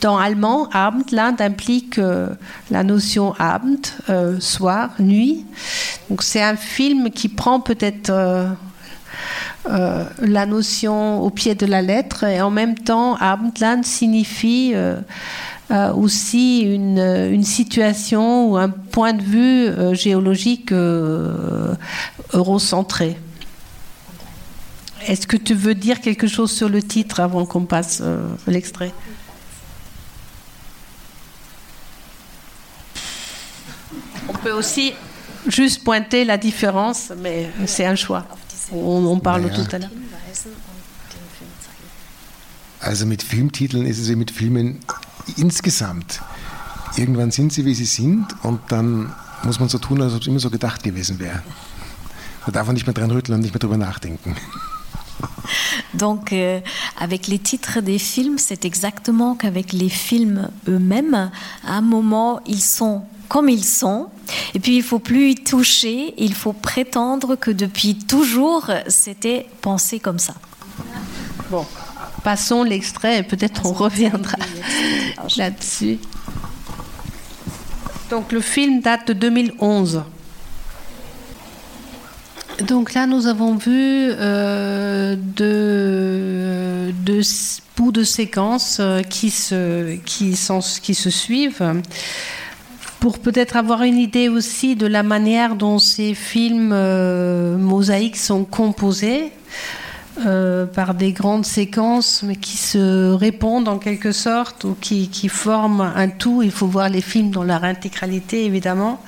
dans 0.00 0.16
allemand, 0.16 0.68
Abendland 0.72 1.36
implique 1.40 1.98
euh, 1.98 2.28
la 2.70 2.82
notion 2.82 3.34
Abend, 3.38 3.82
euh, 4.08 4.40
soir, 4.40 4.90
nuit. 4.98 5.44
Donc 6.08 6.22
c'est 6.22 6.42
un 6.42 6.56
film 6.56 7.10
qui 7.10 7.28
prend 7.28 7.60
peut-être 7.60 8.12
la 9.66 10.46
notion 10.46 11.20
au 11.20 11.30
pied 11.30 11.54
de 11.54 11.66
la 11.66 11.82
lettre 11.82 12.24
et 12.24 12.40
en 12.40 12.50
même 12.50 12.76
temps 12.76 13.14
Abendland 13.16 13.84
signifie 13.84 14.74
euh, 15.70 15.92
aussi 15.92 16.62
une, 16.62 16.98
une, 16.98 17.44
situation 17.44 18.50
ou 18.50 18.56
un 18.56 18.70
point 18.70 19.12
de 19.12 19.22
vue 19.22 19.68
euh, 19.68 19.94
géologique 19.94 20.72
euh, 20.72 21.76
eurocentré. 22.32 23.16
Est-ce 25.10 25.26
que 25.26 25.36
tu 25.36 25.54
veux 25.54 25.74
dire 25.74 26.00
quelque 26.00 26.28
chose 26.28 26.52
sur 26.52 26.68
le 26.68 26.84
titre 26.84 27.18
avant 27.18 27.44
qu'on 27.44 27.64
passe 27.64 28.00
l'extrait 28.46 28.92
On 34.28 34.34
peut 34.34 34.52
aussi 34.52 34.92
juste 35.48 35.82
pointer 35.82 36.24
la 36.24 36.36
différence, 36.36 37.12
mais 37.20 37.50
c'est 37.66 37.84
un 37.84 37.96
choix. 37.96 38.24
On, 38.70 39.04
on 39.04 39.18
parle 39.18 39.46
naja. 39.46 39.64
tout 39.64 39.74
à 39.74 39.78
l'heure. 39.80 39.90
Also 42.80 43.04
mit 43.04 43.24
Filmtiteln 43.24 43.86
ist 43.86 43.98
es 43.98 44.08
ja 44.08 44.14
mit 44.14 44.30
Filmen 44.30 44.78
insgesamt. 45.36 46.20
Irgendwann 46.96 47.32
sind 47.32 47.52
sie, 47.52 47.64
wie 47.64 47.74
sie 47.74 47.84
sind 47.84 48.26
und 48.44 48.60
dann 48.68 49.12
muss 49.42 49.58
man 49.58 49.68
so 49.68 49.78
tun, 49.78 50.00
als 50.02 50.14
ob 50.14 50.20
es 50.20 50.28
immer 50.28 50.38
so 50.38 50.50
gedacht 50.50 50.84
gewesen 50.84 51.18
wäre. 51.18 51.42
Da 52.46 52.52
darf 52.52 52.66
man 52.66 52.74
nicht 52.74 52.86
mehr 52.86 52.94
dran 52.94 53.10
rütteln 53.10 53.34
und 53.34 53.40
nicht 53.40 53.52
mehr 53.52 53.58
drüber 53.58 53.76
nachdenken. 53.76 54.36
Donc, 55.94 56.32
euh, 56.32 56.60
avec 56.98 57.26
les 57.26 57.38
titres 57.38 57.80
des 57.80 57.98
films, 57.98 58.38
c'est 58.38 58.64
exactement 58.64 59.34
qu'avec 59.34 59.72
les 59.72 59.88
films 59.88 60.50
eux-mêmes, 60.68 61.30
à 61.66 61.74
un 61.74 61.80
moment, 61.80 62.40
ils 62.46 62.62
sont 62.62 63.02
comme 63.28 63.48
ils 63.48 63.64
sont. 63.64 64.08
Et 64.54 64.60
puis, 64.60 64.76
il 64.76 64.82
faut 64.82 64.98
plus 64.98 65.30
y 65.30 65.34
toucher. 65.36 66.14
Il 66.18 66.34
faut 66.34 66.52
prétendre 66.52 67.36
que 67.36 67.50
depuis 67.50 67.94
toujours, 67.94 68.70
c'était 68.88 69.46
pensé 69.60 70.00
comme 70.00 70.18
ça. 70.18 70.34
Bon, 71.50 71.64
passons 72.24 72.64
l'extrait 72.64 73.18
et 73.18 73.22
peut-être 73.22 73.66
on 73.66 73.72
reviendra 73.72 74.36
là-dessus. 75.36 75.98
Donc, 78.10 78.32
le 78.32 78.40
film 78.40 78.80
date 78.80 79.08
de 79.08 79.12
2011. 79.12 80.02
Donc 82.62 82.94
là, 82.94 83.06
nous 83.06 83.26
avons 83.26 83.54
vu 83.54 84.10
euh, 84.12 85.16
deux, 85.16 86.92
bouts 87.76 87.92
de 87.92 88.04
séquences 88.04 88.78
euh, 88.80 89.02
qui 89.02 89.30
se, 89.30 89.96
qui, 90.04 90.36
qui 90.82 90.94
se 90.94 91.10
suivent 91.10 91.82
pour 92.98 93.18
peut-être 93.18 93.56
avoir 93.56 93.82
une 93.82 93.96
idée 93.96 94.28
aussi 94.28 94.76
de 94.76 94.86
la 94.86 95.02
manière 95.02 95.54
dont 95.54 95.78
ces 95.78 96.12
films 96.12 96.72
euh, 96.72 97.56
mosaïques 97.56 98.18
sont 98.18 98.44
composés. 98.44 99.32
Par 100.74 100.92
des 100.92 101.12
grandes 101.12 101.46
séquences, 101.46 102.22
mais 102.22 102.36
qui 102.36 102.58
se 102.58 103.10
répondent 103.14 103.68
en 103.68 103.78
quelque 103.78 104.12
sorte 104.12 104.64
ou 104.64 104.76
qui, 104.78 105.08
qui, 105.08 105.30
forment 105.30 105.92
un 105.96 106.08
tout. 106.08 106.42
Il 106.42 106.50
faut 106.50 106.66
voir 106.66 106.90
les 106.90 107.00
films 107.00 107.30
dans 107.30 107.44
leur 107.44 107.64
intégralité, 107.64 108.44
évidemment. 108.44 109.00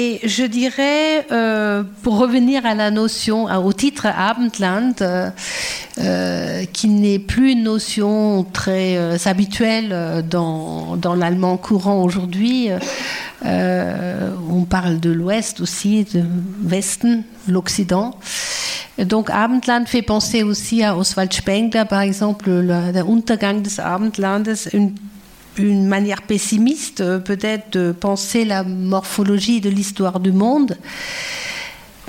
Et 0.00 0.20
je 0.22 0.44
dirais, 0.44 1.26
euh, 1.32 1.82
pour 2.02 2.18
revenir 2.18 2.64
à 2.64 2.74
la 2.74 2.92
notion, 2.92 3.46
au 3.46 3.72
titre 3.72 4.06
Abendland, 4.06 4.94
euh, 5.00 5.28
euh, 5.98 6.64
qui 6.72 6.88
n'est 6.88 7.18
plus 7.18 7.52
une 7.52 7.64
notion 7.64 8.44
très 8.44 9.26
habituelle 9.26 10.24
dans, 10.30 10.96
dans 10.96 11.16
l'allemand 11.16 11.56
courant 11.56 12.02
aujourd'hui, 12.02 12.68
on 13.44 14.64
parle 14.68 15.00
de 15.00 15.10
l'Ouest 15.10 15.60
aussi, 15.60 16.04
de 16.04 16.22
Westen, 16.62 17.24
l'Occident. 17.48 18.14
Donc 18.98 19.30
Abendland 19.30 19.86
fait 19.86 20.02
penser 20.02 20.44
aussi 20.44 20.84
à 20.84 20.96
Oswald 20.96 21.32
Spengler, 21.32 21.84
par 21.88 22.00
exemple, 22.02 22.50
le, 22.50 22.92
der 22.92 23.08
Untergang 23.08 23.62
des 23.62 23.80
Abendlandes, 23.80 24.54
une 24.72 24.92
une 25.58 25.86
manière 25.86 26.22
pessimiste 26.22 27.00
euh, 27.00 27.18
peut-être 27.18 27.72
de 27.72 27.92
penser 27.92 28.44
la 28.44 28.62
morphologie 28.62 29.60
de 29.60 29.68
l'histoire 29.68 30.20
du 30.20 30.32
monde. 30.32 30.76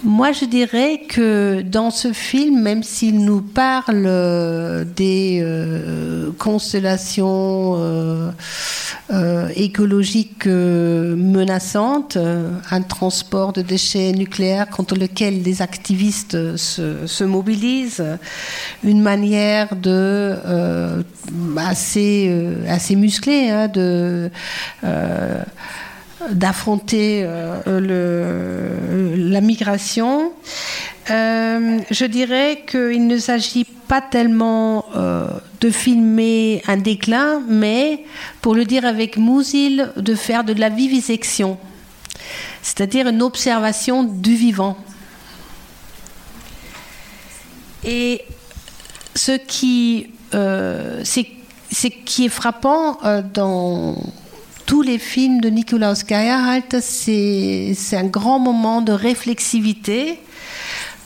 Moi, 0.04 0.32
je 0.32 0.45
dirais 0.45 1.02
que 1.10 1.62
dans 1.62 1.91
ce 1.91 2.14
film, 2.14 2.62
même 2.62 2.84
s'il 2.84 3.24
nous 3.26 3.41
parle 3.41 4.06
euh, 4.06 4.86
des 4.86 5.41
euh, 5.43 6.32
constellations 6.38 7.76
euh, 9.12 9.49
écologiques 9.55 10.45
euh, 10.47 11.16
menaçantes, 11.16 12.18
un 12.18 12.82
transport 12.82 13.53
de 13.53 13.62
déchets 13.62 14.12
nucléaires 14.12 14.70
contre 14.70 14.95
lequel 14.95 15.41
les 15.41 15.62
activistes 15.62 16.57
se, 16.57 17.07
se 17.07 17.24
mobilisent, 17.24 18.03
une 18.84 19.01
manière 19.01 19.76
de 19.76 20.36
assez, 21.57 22.34
assez 22.68 22.95
musclée 22.95 23.49
hein, 23.49 23.68
de 23.68 24.30
d'affronter 26.32 27.24
euh, 27.26 29.15
la 29.15 29.41
migration. 29.41 30.34
Euh, 31.09 31.80
je 31.89 32.05
dirais 32.05 32.63
qu'il 32.67 33.07
ne 33.07 33.17
s'agit 33.17 33.65
pas 33.65 34.01
tellement 34.01 34.86
euh, 34.95 35.28
de 35.61 35.70
filmer 35.70 36.61
un 36.67 36.78
déclin, 36.78 37.41
mais, 37.47 38.03
pour 38.41 38.53
le 38.53 38.65
dire 38.65 38.86
avec 38.86 39.17
Mousil, 39.17 39.91
de 39.95 40.15
faire 40.15 40.43
de 40.43 40.53
la 40.53 40.70
vivisection, 40.70 41.57
c'est-à-dire 42.61 43.07
une 43.07 43.22
observation 43.22 44.03
du 44.03 44.36
vivant. 44.36 44.78
Et 47.84 48.22
ce 49.15 49.32
qui, 49.32 50.11
qui 52.05 52.26
est 52.26 52.30
frappant 52.30 52.99
dans 53.34 53.95
tous 54.70 54.84
les 54.84 54.99
films 54.99 55.41
de 55.41 55.49
Nikolaus 55.49 56.05
Geierhalt, 56.07 56.80
c'est 56.80 57.74
un 57.93 58.03
grand 58.03 58.38
moment 58.38 58.84
de 58.84 58.91
réflexivité 58.91 60.20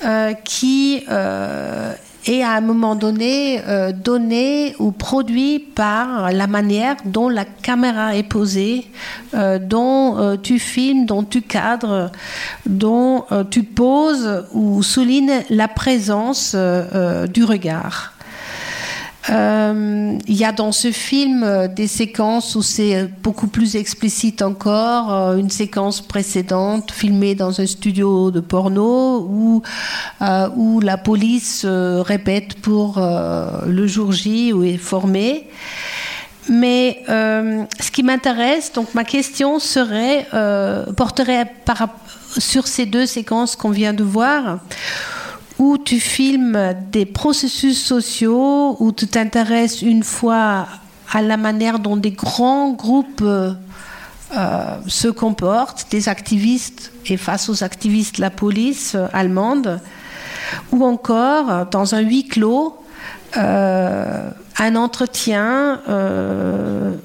euh, 0.04 0.34
qui 0.34 1.06
euh, 1.10 1.94
est 2.26 2.44
à 2.44 2.52
un 2.52 2.60
moment 2.60 2.96
donné 2.96 3.62
euh, 3.66 3.94
donné 3.94 4.76
ou 4.80 4.92
produit 4.92 5.60
par 5.60 6.34
la 6.34 6.46
manière 6.46 6.98
dont 7.06 7.30
la 7.30 7.46
caméra 7.46 8.18
est 8.18 8.24
posée, 8.28 8.86
dont 9.34 10.38
tu 10.44 10.60
filmes, 10.60 11.06
dont 11.06 11.24
tu 11.24 11.42
cadres, 11.42 12.12
dont 12.66 13.24
tu 13.50 13.64
poses 13.64 14.46
ou 14.52 14.84
soulignes 14.84 15.42
la 15.50 15.70
présence 15.70 16.54
du 16.54 17.46
regard. 17.46 18.13
Euh, 19.30 20.18
il 20.28 20.36
y 20.36 20.44
a 20.44 20.52
dans 20.52 20.72
ce 20.72 20.92
film 20.92 21.44
euh, 21.44 21.68
des 21.68 21.88
séquences 21.88 22.56
où 22.56 22.62
c'est 22.62 23.08
beaucoup 23.22 23.48
plus 23.48 23.76
explicite 23.76 24.42
encore. 24.42 25.14
Euh, 25.14 25.38
une 25.38 25.50
séquence 25.50 26.02
précédente 26.02 26.92
filmée 26.92 27.34
dans 27.36 27.62
un 27.62 27.66
studio 27.66 28.32
de 28.32 28.42
porno 28.42 29.26
où, 29.30 29.62
euh, 30.22 30.50
où 30.56 30.82
la 30.82 30.98
police 30.98 31.66
répète 31.66 32.56
pour 32.56 33.00
le 33.00 33.88
jour 33.88 34.12
J 34.12 34.54
où 34.54 34.64
est 34.64 34.78
formé. 34.78 35.48
Mais 36.50 37.04
ce 37.08 37.92
qui 37.92 38.04
m'intéresse, 38.04 38.74
donc 38.74 38.94
ma 38.94 39.04
question 39.04 39.60
serait, 39.60 40.28
porterait 40.98 41.52
sur 42.38 42.68
ces 42.68 42.86
deux 42.86 43.06
séquences 43.06 43.56
qu'on 43.56 43.70
vient 43.70 43.94
de 43.94 44.04
voir 44.04 44.60
où 45.60 45.78
tu 45.78 46.00
filmes 46.00 46.74
des 46.92 47.06
processus 47.06 47.84
sociaux, 47.84 48.76
où 48.80 48.92
tu 48.92 49.08
t'intéresses 49.08 49.82
une 49.82 50.04
fois 50.04 50.68
à 51.12 51.22
la 51.22 51.38
manière 51.38 51.80
dont 51.80 51.98
des 51.98 52.12
grands 52.12 52.72
groupes 52.72 53.22
euh, 53.22 53.54
euh, 54.36 54.78
se 54.88 55.08
comportent, 55.08 55.88
des 55.92 56.10
activistes 56.10 56.92
et 57.06 57.18
face 57.18 57.50
aux 57.50 57.64
activistes 57.64 58.18
la 58.18 58.32
police 58.32 58.96
euh, 58.96 59.08
allemande, 59.14 59.80
ou 60.72 60.84
encore 60.84 61.68
dans 61.68 61.96
un 61.96 62.00
huis 62.00 62.28
clos, 62.28 62.78
un 63.36 64.76
entretien 64.76 65.80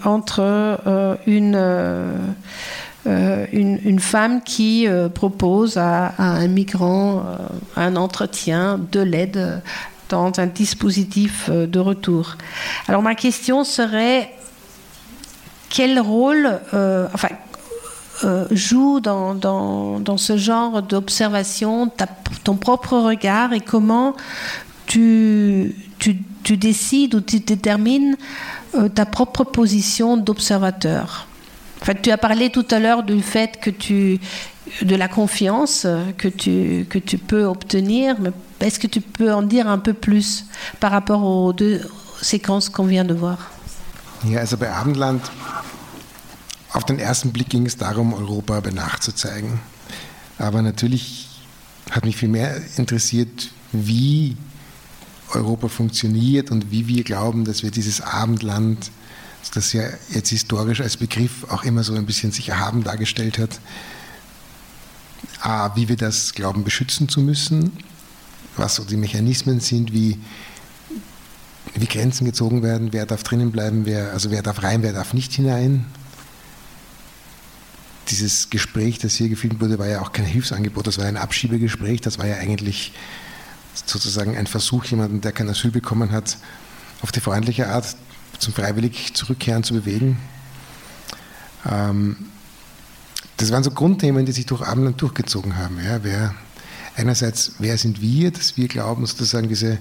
entre 0.04 1.18
une 1.26 1.56
une, 3.52 3.78
une, 3.84 4.00
femme 4.00 4.42
qui 4.42 4.86
euh, 4.86 5.08
propose 5.08 5.78
à, 5.78 6.14
un 6.18 6.46
migrant 6.46 7.18
euh, 7.26 7.36
un 7.76 7.96
entretien, 7.96 8.78
de 8.92 9.00
l'aide 9.00 9.62
dans 10.08 10.32
un 10.38 10.46
dispositif 10.46 11.50
de 11.50 11.78
retour. 11.78 12.36
Alors 12.86 13.02
ma 13.02 13.14
question 13.14 13.64
serait 13.64 14.34
quel 15.68 16.00
rôle, 16.00 16.58
joue 18.50 19.00
dans, 19.00 20.16
ce 20.16 20.36
genre 20.38 20.82
d'observation 20.82 21.90
ton 22.42 22.56
propre 22.56 22.96
regard 22.96 23.52
et 23.52 23.60
comment 23.60 24.16
tu 24.86 25.74
décides 26.48 27.14
ou 27.14 27.20
tu 27.20 27.40
détermines 27.40 28.16
ta 28.94 29.04
propre 29.04 29.44
position 29.44 30.16
d'observateur? 30.16 31.27
En 31.80 31.84
fait, 31.84 32.02
tu 32.02 32.10
as 32.10 32.18
parlé 32.18 32.50
tout 32.50 32.66
à 32.70 32.78
l'heure 32.78 33.02
du 33.02 33.22
fait 33.22 33.60
que 33.60 33.70
tu, 33.70 34.18
de 34.82 34.96
la 34.96 35.08
confiance 35.08 35.86
que 36.16 36.28
tu, 36.28 36.86
que 36.88 36.98
tu 36.98 37.18
peux 37.18 37.44
obtenir, 37.44 38.16
mais 38.20 38.30
est-ce 38.60 38.78
que 38.78 38.86
tu 38.86 39.00
peux 39.00 39.32
en 39.32 39.42
dire 39.42 39.68
un 39.68 39.78
peu 39.78 39.92
plus 39.92 40.46
par 40.80 40.90
rapport 40.90 41.22
aux 41.22 41.52
deux 41.52 41.80
séquences 42.20 42.68
qu'on 42.68 42.84
vient 42.84 43.04
de 43.04 43.14
voir? 43.14 43.38
Ja, 44.24 44.40
also 44.40 44.56
bei 44.56 44.68
Abendland, 44.68 45.22
auf 46.72 46.84
den 46.84 46.98
ersten 46.98 47.30
Blick 47.30 47.50
ging 47.50 47.66
es 47.66 47.76
darum, 47.76 48.12
Europa 48.12 48.58
bei 48.60 48.70
Nacht 48.70 49.04
zu 49.04 49.12
zeigen. 49.14 49.60
Aber 50.38 50.60
natürlich 50.60 51.28
hat 51.90 52.04
mich 52.04 52.16
viel 52.16 52.28
mehr 52.28 52.60
interessiert, 52.76 53.50
wie 53.72 54.36
Europa 55.32 55.68
funktioniert 55.68 56.50
und 56.50 56.70
wie 56.70 56.88
wir 56.88 57.04
glauben, 57.04 57.44
dass 57.44 57.62
wir 57.62 57.70
dieses 57.70 58.00
Abendland, 58.00 58.90
das 59.50 59.72
ja 59.72 59.84
jetzt 60.10 60.30
historisch 60.30 60.80
als 60.80 60.96
Begriff 60.96 61.44
auch 61.48 61.64
immer 61.64 61.82
so 61.84 61.94
ein 61.94 62.06
bisschen 62.06 62.32
sich 62.32 62.48
erhaben 62.48 62.84
dargestellt 62.84 63.38
hat, 63.38 63.60
A, 65.40 65.74
wie 65.76 65.88
wir 65.88 65.96
das 65.96 66.34
glauben, 66.34 66.64
beschützen 66.64 67.08
zu 67.08 67.20
müssen, 67.20 67.72
was 68.56 68.76
so 68.76 68.84
die 68.84 68.96
Mechanismen 68.96 69.60
sind, 69.60 69.92
wie, 69.92 70.18
wie 71.74 71.86
Grenzen 71.86 72.24
gezogen 72.24 72.62
werden, 72.62 72.92
wer 72.92 73.06
darf 73.06 73.22
drinnen 73.22 73.52
bleiben, 73.52 73.86
wer, 73.86 74.12
also 74.12 74.30
wer 74.30 74.42
darf 74.42 74.62
rein, 74.62 74.82
wer 74.82 74.92
darf 74.92 75.14
nicht 75.14 75.32
hinein. 75.32 75.86
Dieses 78.10 78.50
Gespräch, 78.50 78.98
das 78.98 79.14
hier 79.14 79.28
gefilmt 79.28 79.60
wurde, 79.60 79.78
war 79.78 79.86
ja 79.86 80.00
auch 80.00 80.12
kein 80.12 80.24
Hilfsangebot, 80.24 80.86
das 80.86 80.98
war 80.98 81.04
ein 81.04 81.16
Abschiebegespräch, 81.16 82.00
das 82.00 82.18
war 82.18 82.26
ja 82.26 82.36
eigentlich 82.36 82.92
sozusagen 83.86 84.36
ein 84.36 84.46
Versuch, 84.46 84.84
jemanden, 84.86 85.20
der 85.20 85.32
kein 85.32 85.48
Asyl 85.48 85.70
bekommen 85.70 86.10
hat, 86.10 86.38
auf 87.00 87.12
die 87.12 87.20
freundliche 87.20 87.68
Art 87.68 87.96
zum 88.38 88.54
freiwillig 88.54 89.14
Zurückkehren 89.14 89.64
zu 89.64 89.74
bewegen. 89.74 90.18
Ähm, 91.68 92.16
das 93.36 93.52
waren 93.52 93.62
so 93.62 93.70
Grundthemen, 93.70 94.26
die 94.26 94.32
sich 94.32 94.46
durch 94.46 94.62
Abendland 94.62 95.00
durchgezogen 95.00 95.56
haben. 95.56 95.78
Ja, 95.84 96.02
wer, 96.02 96.34
einerseits, 96.96 97.52
wer 97.58 97.78
sind 97.78 98.00
wir, 98.00 98.30
dass 98.30 98.56
wir 98.56 98.68
glauben, 98.68 99.06
sozusagen 99.06 99.48
diese 99.48 99.78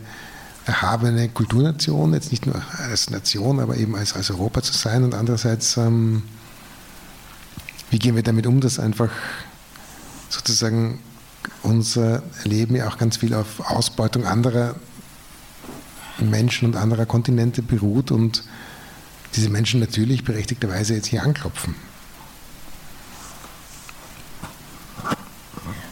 erhabene 0.66 1.30
Kulturnation, 1.30 2.14
jetzt 2.14 2.32
nicht 2.32 2.46
nur 2.46 2.62
als 2.78 3.10
Nation, 3.10 3.60
aber 3.60 3.78
eben 3.78 3.96
als, 3.96 4.14
als 4.14 4.30
Europa 4.30 4.62
zu 4.62 4.74
sein 4.74 5.04
und 5.04 5.16
andererseits, 5.16 5.78
ähm, 5.78 6.24
wie 7.90 8.00
gehen 8.00 8.16
wir 8.16 8.24
damit 8.24 8.46
um, 8.46 8.60
dass 8.60 8.80
einfach 8.80 9.10
sozusagen 10.30 11.00
unser 11.64 12.22
Leben 12.44 12.76
ja 12.76 12.90
auch 12.90 12.98
ganz 12.98 13.18
viel 13.18 13.34
auf 13.34 13.62
Ausbeutung 13.72 14.26
anderer 14.26 14.76
Menschen 16.20 16.68
und 16.68 16.76
anderer 16.76 17.06
Kontinente 17.06 17.62
beruht 17.62 18.12
und 18.12 18.44
diese 19.36 19.50
Menschen 19.50 19.80
natürlich 19.80 20.24
berechtigterweise 20.24 20.96
jetzt 20.96 21.08
hier 21.08 21.24
anklopfen. 21.24 21.76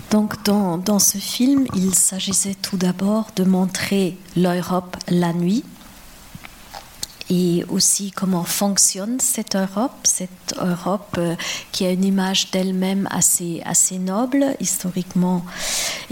Donc 0.09 0.43
dans, 0.45 0.77
dans 0.77 0.99
ce 0.99 1.17
film, 1.17 1.67
il 1.75 1.93
s'agissait 1.93 2.55
tout 2.61 2.77
d'abord 2.77 3.27
de 3.35 3.43
montrer 3.43 4.17
l'Europe 4.35 4.95
la 5.09 5.33
nuit 5.33 5.63
et 7.29 7.65
aussi 7.69 8.11
comment 8.11 8.43
fonctionne 8.43 9.19
cette 9.19 9.55
Europe, 9.55 9.95
cette 10.03 10.55
Europe 10.57 11.15
euh, 11.17 11.35
qui 11.71 11.85
a 11.85 11.91
une 11.91 12.03
image 12.03 12.51
d'elle-même 12.51 13.07
assez, 13.11 13.61
assez 13.65 13.97
noble 13.97 14.55
historiquement, 14.59 15.43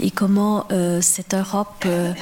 et 0.00 0.10
comment 0.10 0.66
euh, 0.72 1.00
cette 1.00 1.34
Europe 1.34 1.84
euh, 1.86 2.12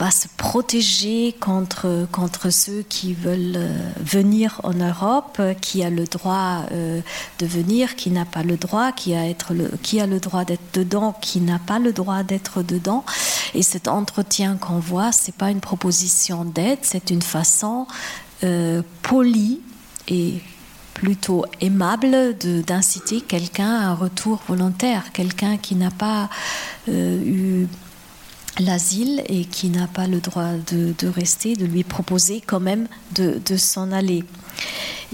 va 0.00 0.10
se 0.10 0.28
protéger 0.38 1.36
contre, 1.38 2.08
contre 2.10 2.48
ceux 2.48 2.82
qui 2.88 3.12
veulent 3.12 3.60
venir 4.02 4.58
en 4.64 4.72
Europe, 4.72 5.40
qui 5.60 5.84
a 5.84 5.90
le 5.90 6.04
droit 6.04 6.64
de 6.70 7.46
venir, 7.46 7.96
qui 7.96 8.10
n'a 8.10 8.24
pas 8.24 8.42
le 8.42 8.56
droit, 8.56 8.92
qui 8.92 9.14
a, 9.14 9.28
être 9.28 9.52
le, 9.52 9.70
qui 9.82 10.00
a 10.00 10.06
le 10.06 10.18
droit 10.18 10.46
d'être 10.46 10.72
dedans, 10.72 11.14
qui 11.20 11.40
n'a 11.40 11.58
pas 11.58 11.78
le 11.78 11.92
droit 11.92 12.22
d'être 12.22 12.62
dedans. 12.62 13.04
Et 13.54 13.62
cet 13.62 13.88
entretien 13.88 14.56
qu'on 14.56 14.78
voit, 14.78 15.12
c'est 15.12 15.34
pas 15.34 15.50
une 15.50 15.60
proposition 15.60 16.46
d'aide, 16.46 16.78
c'est 16.80 17.10
une 17.10 17.22
façon 17.22 17.86
euh, 18.42 18.80
polie 19.02 19.60
et 20.08 20.40
plutôt 20.94 21.44
aimable 21.60 22.36
d'inciter 22.66 23.20
quelqu'un 23.20 23.74
à 23.74 23.86
un 23.88 23.94
retour 23.94 24.40
volontaire, 24.48 25.12
quelqu'un 25.12 25.56
qui 25.56 25.74
n'a 25.74 25.90
pas 25.90 26.28
euh, 26.88 27.22
eu 27.22 27.68
l'asile 28.58 29.22
et 29.26 29.44
qui 29.44 29.68
n'a 29.68 29.86
pas 29.86 30.06
le 30.06 30.20
droit 30.20 30.52
de, 30.70 31.08
rester, 31.08 31.56
de 31.56 31.66
lui 31.66 31.84
proposer 31.84 32.42
quand 32.44 32.60
même 32.60 32.88
de, 33.14 33.56
s'en 33.56 33.92
aller. 33.92 34.24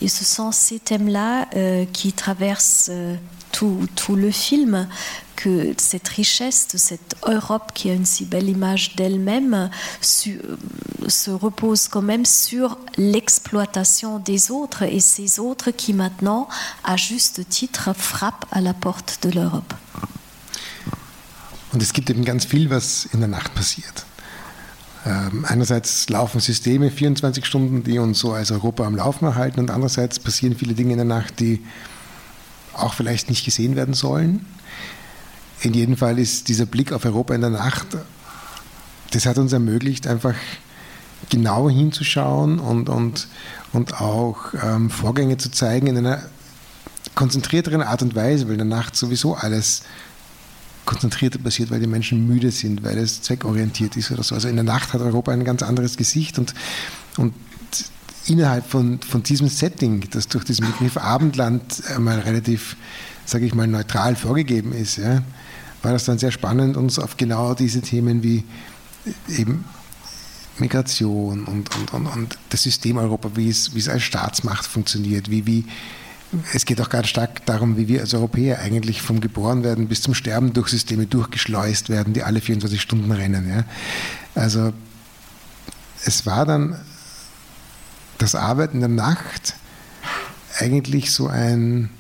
Et 0.00 0.08
ce 0.08 0.24
sont 0.24 0.52
ces 0.52 0.78
thèmes-là 0.78 1.48
euh, 1.56 1.84
qui 1.92 2.12
traversent 2.12 2.90
tout, 3.52 3.86
tout, 3.94 4.16
le 4.16 4.30
film 4.30 4.86
que 5.36 5.74
cette 5.78 6.08
richesse 6.08 6.68
de 6.72 6.78
cette 6.78 7.14
Europe 7.26 7.72
qui 7.74 7.90
a 7.90 7.94
une 7.94 8.04
si 8.04 8.24
belle 8.24 8.48
image 8.48 8.96
d'elle-même 8.96 9.70
se 10.00 11.30
repose 11.30 11.88
quand 11.88 12.02
même 12.02 12.24
sur 12.24 12.78
l'exploitation 12.96 14.18
des 14.18 14.50
autres 14.50 14.82
et 14.82 15.00
ces 15.00 15.38
autres 15.38 15.70
qui 15.70 15.92
maintenant, 15.92 16.48
à 16.84 16.96
juste 16.96 17.48
titre, 17.48 17.94
frappent 17.94 18.46
à 18.50 18.60
la 18.60 18.74
porte 18.74 19.20
de 19.22 19.30
l'Europe. 19.30 19.72
Und 21.76 21.82
es 21.82 21.92
gibt 21.92 22.08
eben 22.08 22.24
ganz 22.24 22.46
viel, 22.46 22.70
was 22.70 23.04
in 23.12 23.20
der 23.20 23.28
Nacht 23.28 23.54
passiert. 23.54 24.06
Ähm, 25.04 25.44
einerseits 25.46 26.08
laufen 26.08 26.40
Systeme 26.40 26.90
24 26.90 27.44
Stunden, 27.44 27.84
die 27.84 27.98
uns 27.98 28.18
so 28.18 28.32
als 28.32 28.50
Europa 28.50 28.86
am 28.86 28.96
Laufen 28.96 29.26
erhalten, 29.26 29.60
und 29.60 29.70
andererseits 29.70 30.18
passieren 30.18 30.56
viele 30.56 30.72
Dinge 30.72 30.92
in 30.92 30.96
der 30.96 31.04
Nacht, 31.04 31.38
die 31.38 31.62
auch 32.72 32.94
vielleicht 32.94 33.28
nicht 33.28 33.44
gesehen 33.44 33.76
werden 33.76 33.92
sollen. 33.92 34.46
In 35.60 35.74
jedem 35.74 35.98
Fall 35.98 36.18
ist 36.18 36.48
dieser 36.48 36.64
Blick 36.64 36.92
auf 36.92 37.04
Europa 37.04 37.34
in 37.34 37.42
der 37.42 37.50
Nacht, 37.50 37.88
das 39.10 39.26
hat 39.26 39.36
uns 39.36 39.52
ermöglicht, 39.52 40.06
einfach 40.06 40.34
genau 41.28 41.68
hinzuschauen 41.68 42.58
und, 42.58 42.88
und, 42.88 43.28
und 43.74 44.00
auch 44.00 44.54
ähm, 44.64 44.88
Vorgänge 44.88 45.36
zu 45.36 45.50
zeigen 45.50 45.88
in 45.88 45.98
einer 45.98 46.22
konzentrierteren 47.14 47.82
Art 47.82 48.00
und 48.00 48.14
Weise, 48.14 48.46
weil 48.46 48.52
in 48.52 48.66
der 48.66 48.78
Nacht 48.78 48.96
sowieso 48.96 49.34
alles 49.34 49.82
konzentrierter 50.86 51.38
passiert, 51.38 51.70
weil 51.70 51.80
die 51.80 51.86
Menschen 51.86 52.26
müde 52.26 52.50
sind, 52.50 52.82
weil 52.82 52.96
es 52.96 53.20
zweckorientiert 53.20 53.96
ist 53.96 54.10
oder 54.10 54.22
so. 54.22 54.34
Also 54.34 54.48
in 54.48 54.56
der 54.56 54.64
Nacht 54.64 54.94
hat 54.94 55.02
Europa 55.02 55.32
ein 55.32 55.44
ganz 55.44 55.62
anderes 55.62 55.96
Gesicht 55.96 56.38
und, 56.38 56.54
und 57.18 57.34
innerhalb 58.26 58.66
von, 58.66 59.00
von 59.00 59.22
diesem 59.22 59.48
Setting, 59.48 60.08
das 60.10 60.28
durch 60.28 60.44
diesen 60.44 60.66
Begriff 60.66 60.96
Abendland 60.96 61.82
einmal 61.94 62.20
relativ, 62.20 62.76
sage 63.24 63.44
ich 63.44 63.54
mal, 63.54 63.66
neutral 63.66 64.16
vorgegeben 64.16 64.72
ist, 64.72 64.96
ja, 64.96 65.22
war 65.82 65.92
das 65.92 66.04
dann 66.04 66.18
sehr 66.18 66.32
spannend, 66.32 66.76
uns 66.76 66.98
auf 66.98 67.16
genau 67.16 67.54
diese 67.54 67.80
Themen 67.80 68.22
wie 68.22 68.44
eben 69.28 69.64
Migration 70.58 71.44
und, 71.44 71.74
und, 71.76 71.92
und, 71.92 72.06
und 72.06 72.38
das 72.48 72.62
System 72.62 72.96
Europa, 72.96 73.30
wie 73.34 73.50
es, 73.50 73.74
wie 73.74 73.78
es 73.78 73.88
als 73.88 74.02
Staatsmacht 74.02 74.66
funktioniert, 74.66 75.30
wie, 75.30 75.46
wie, 75.46 75.64
es 76.52 76.64
geht 76.64 76.80
auch 76.80 76.88
ganz 76.88 77.08
stark 77.08 77.44
darum, 77.46 77.76
wie 77.76 77.88
wir 77.88 78.00
als 78.00 78.14
Europäer 78.14 78.60
eigentlich 78.60 79.02
vom 79.02 79.20
Geborenwerden 79.20 79.88
bis 79.88 80.02
zum 80.02 80.14
Sterben 80.14 80.52
durch 80.52 80.68
Systeme 80.68 81.06
durchgeschleust 81.06 81.88
werden, 81.88 82.12
die 82.14 82.22
alle 82.22 82.40
24 82.40 82.80
Stunden 82.80 83.10
rennen. 83.12 83.48
Ja. 83.48 83.64
Also 84.34 84.72
es 86.04 86.26
war 86.26 86.46
dann 86.46 86.80
das 88.18 88.34
Arbeiten 88.34 88.76
in 88.76 88.80
der 88.80 88.88
Nacht 88.88 89.54
eigentlich 90.58 91.12
so 91.12 91.28
ein, 91.28 91.90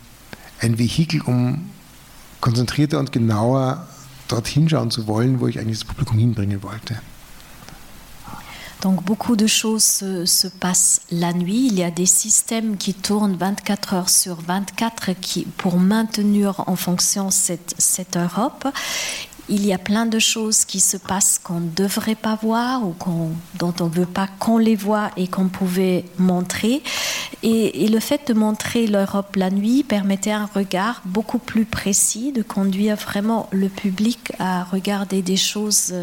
ein 0.60 0.78
Vehikel, 0.78 1.20
um 1.22 1.70
konzentrierter 2.40 2.98
und 2.98 3.12
genauer 3.12 3.86
dort 4.28 4.46
hinschauen 4.46 4.90
zu 4.90 5.06
wollen, 5.06 5.40
wo 5.40 5.48
ich 5.48 5.58
eigentlich 5.58 5.78
das 5.78 5.86
Publikum 5.86 6.18
hinbringen 6.18 6.62
wollte. 6.62 7.00
Donc 8.86 9.02
beaucoup 9.02 9.34
de 9.34 9.48
choses 9.48 9.82
se, 9.82 10.26
se, 10.26 10.46
passent 10.46 11.00
la 11.10 11.32
nuit. 11.32 11.66
Il 11.66 11.74
y 11.74 11.82
a 11.82 11.90
des 11.90 12.06
systèmes 12.06 12.76
qui 12.76 12.94
tournent 12.94 13.34
24 13.34 13.94
heures 13.94 14.08
sur 14.08 14.36
24 14.36 15.10
qui, 15.20 15.44
pour 15.44 15.80
maintenir 15.80 16.62
en 16.68 16.76
fonction 16.76 17.30
cette 17.32 18.16
Europe 18.16 18.68
il 19.48 19.64
y 19.64 19.72
a 19.72 19.78
plein 19.78 20.06
de 20.06 20.18
choses 20.18 20.64
qui 20.64 20.80
se 20.80 20.96
passent 20.96 21.40
qu'on 21.42 21.60
ne 21.60 21.70
devrait 21.70 22.16
pas 22.16 22.38
voir 22.40 22.82
ou 22.84 22.94
dont 23.54 23.74
on 23.80 23.84
ne 23.84 23.90
veut 23.90 24.06
pas 24.06 24.28
qu'on 24.38 24.58
les 24.58 24.74
voit 24.74 25.10
et 25.16 25.28
qu'on 25.28 25.48
pouvait 25.48 26.04
montrer. 26.18 26.82
Et, 27.42 27.86
le 27.86 28.00
fait 28.00 28.28
de 28.28 28.34
montrer 28.34 28.86
l'Europe 28.86 29.36
la 29.36 29.50
nuit 29.50 29.84
permettait 29.84 30.32
un 30.32 30.48
regard 30.52 31.00
beaucoup 31.04 31.38
plus 31.38 31.64
précis, 31.64 32.32
de 32.32 32.42
conduire 32.42 32.96
vraiment 32.96 33.48
le 33.52 33.68
public 33.68 34.32
à 34.38 34.64
regarder 34.64 35.22
des 35.22 35.36
choses 35.36 35.94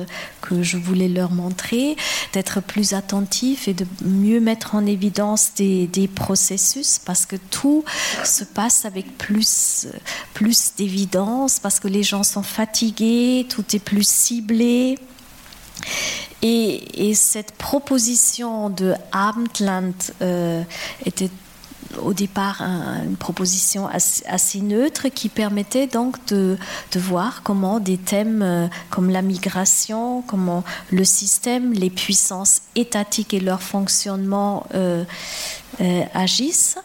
que 0.42 0.64
je 0.64 0.78
voulais 0.78 1.10
leur 1.10 1.32
montrer, 1.32 1.98
d'être 2.32 2.62
plus 2.62 2.94
attentif 2.94 3.68
et 3.68 3.74
de 3.74 3.86
mieux 4.06 4.40
mettre 4.40 4.76
en 4.76 4.86
évidence 4.86 5.52
des, 5.56 5.88
des 5.88 6.08
processus 6.08 7.00
parce 7.06 7.26
que 7.26 7.36
tout 7.36 7.84
se 8.24 8.46
passe 8.46 8.86
avec 8.86 9.18
plus, 9.18 9.88
plus 10.34 10.72
d'évidence, 10.78 11.60
parce 11.60 11.80
que 11.80 11.90
les 11.90 12.04
gens 12.04 12.24
sont 12.24 12.44
fatigués 12.44 13.33
tout 13.50 13.76
est 13.76 13.80
plus 13.80 14.08
ciblé. 14.08 14.98
Et, 16.42 17.14
cette 17.16 17.54
proposition 17.54 18.70
de 18.70 18.94
Abendland 19.12 19.94
euh, 20.22 20.62
était 21.06 21.30
au 22.02 22.14
départ 22.14 22.62
une 22.62 23.16
proposition 23.16 23.88
assez, 23.88 24.62
neutre 24.62 25.10
qui 25.10 25.30
permettait 25.30 25.88
donc 25.88 26.18
de, 26.28 26.58
voir 26.96 27.44
comment 27.44 27.80
des 27.80 27.98
thèmes 27.98 28.42
euh, 28.42 28.68
comme 28.90 29.10
la 29.10 29.22
migration, 29.22 30.22
comment 30.24 30.64
le 30.92 31.04
système, 31.06 31.72
les 31.72 31.90
puissances 31.90 32.64
étatiques 32.76 33.34
et 33.34 33.40
leur 33.40 33.62
fonctionnement 33.62 34.66
euh, 34.74 35.04
agissent. 36.14 36.78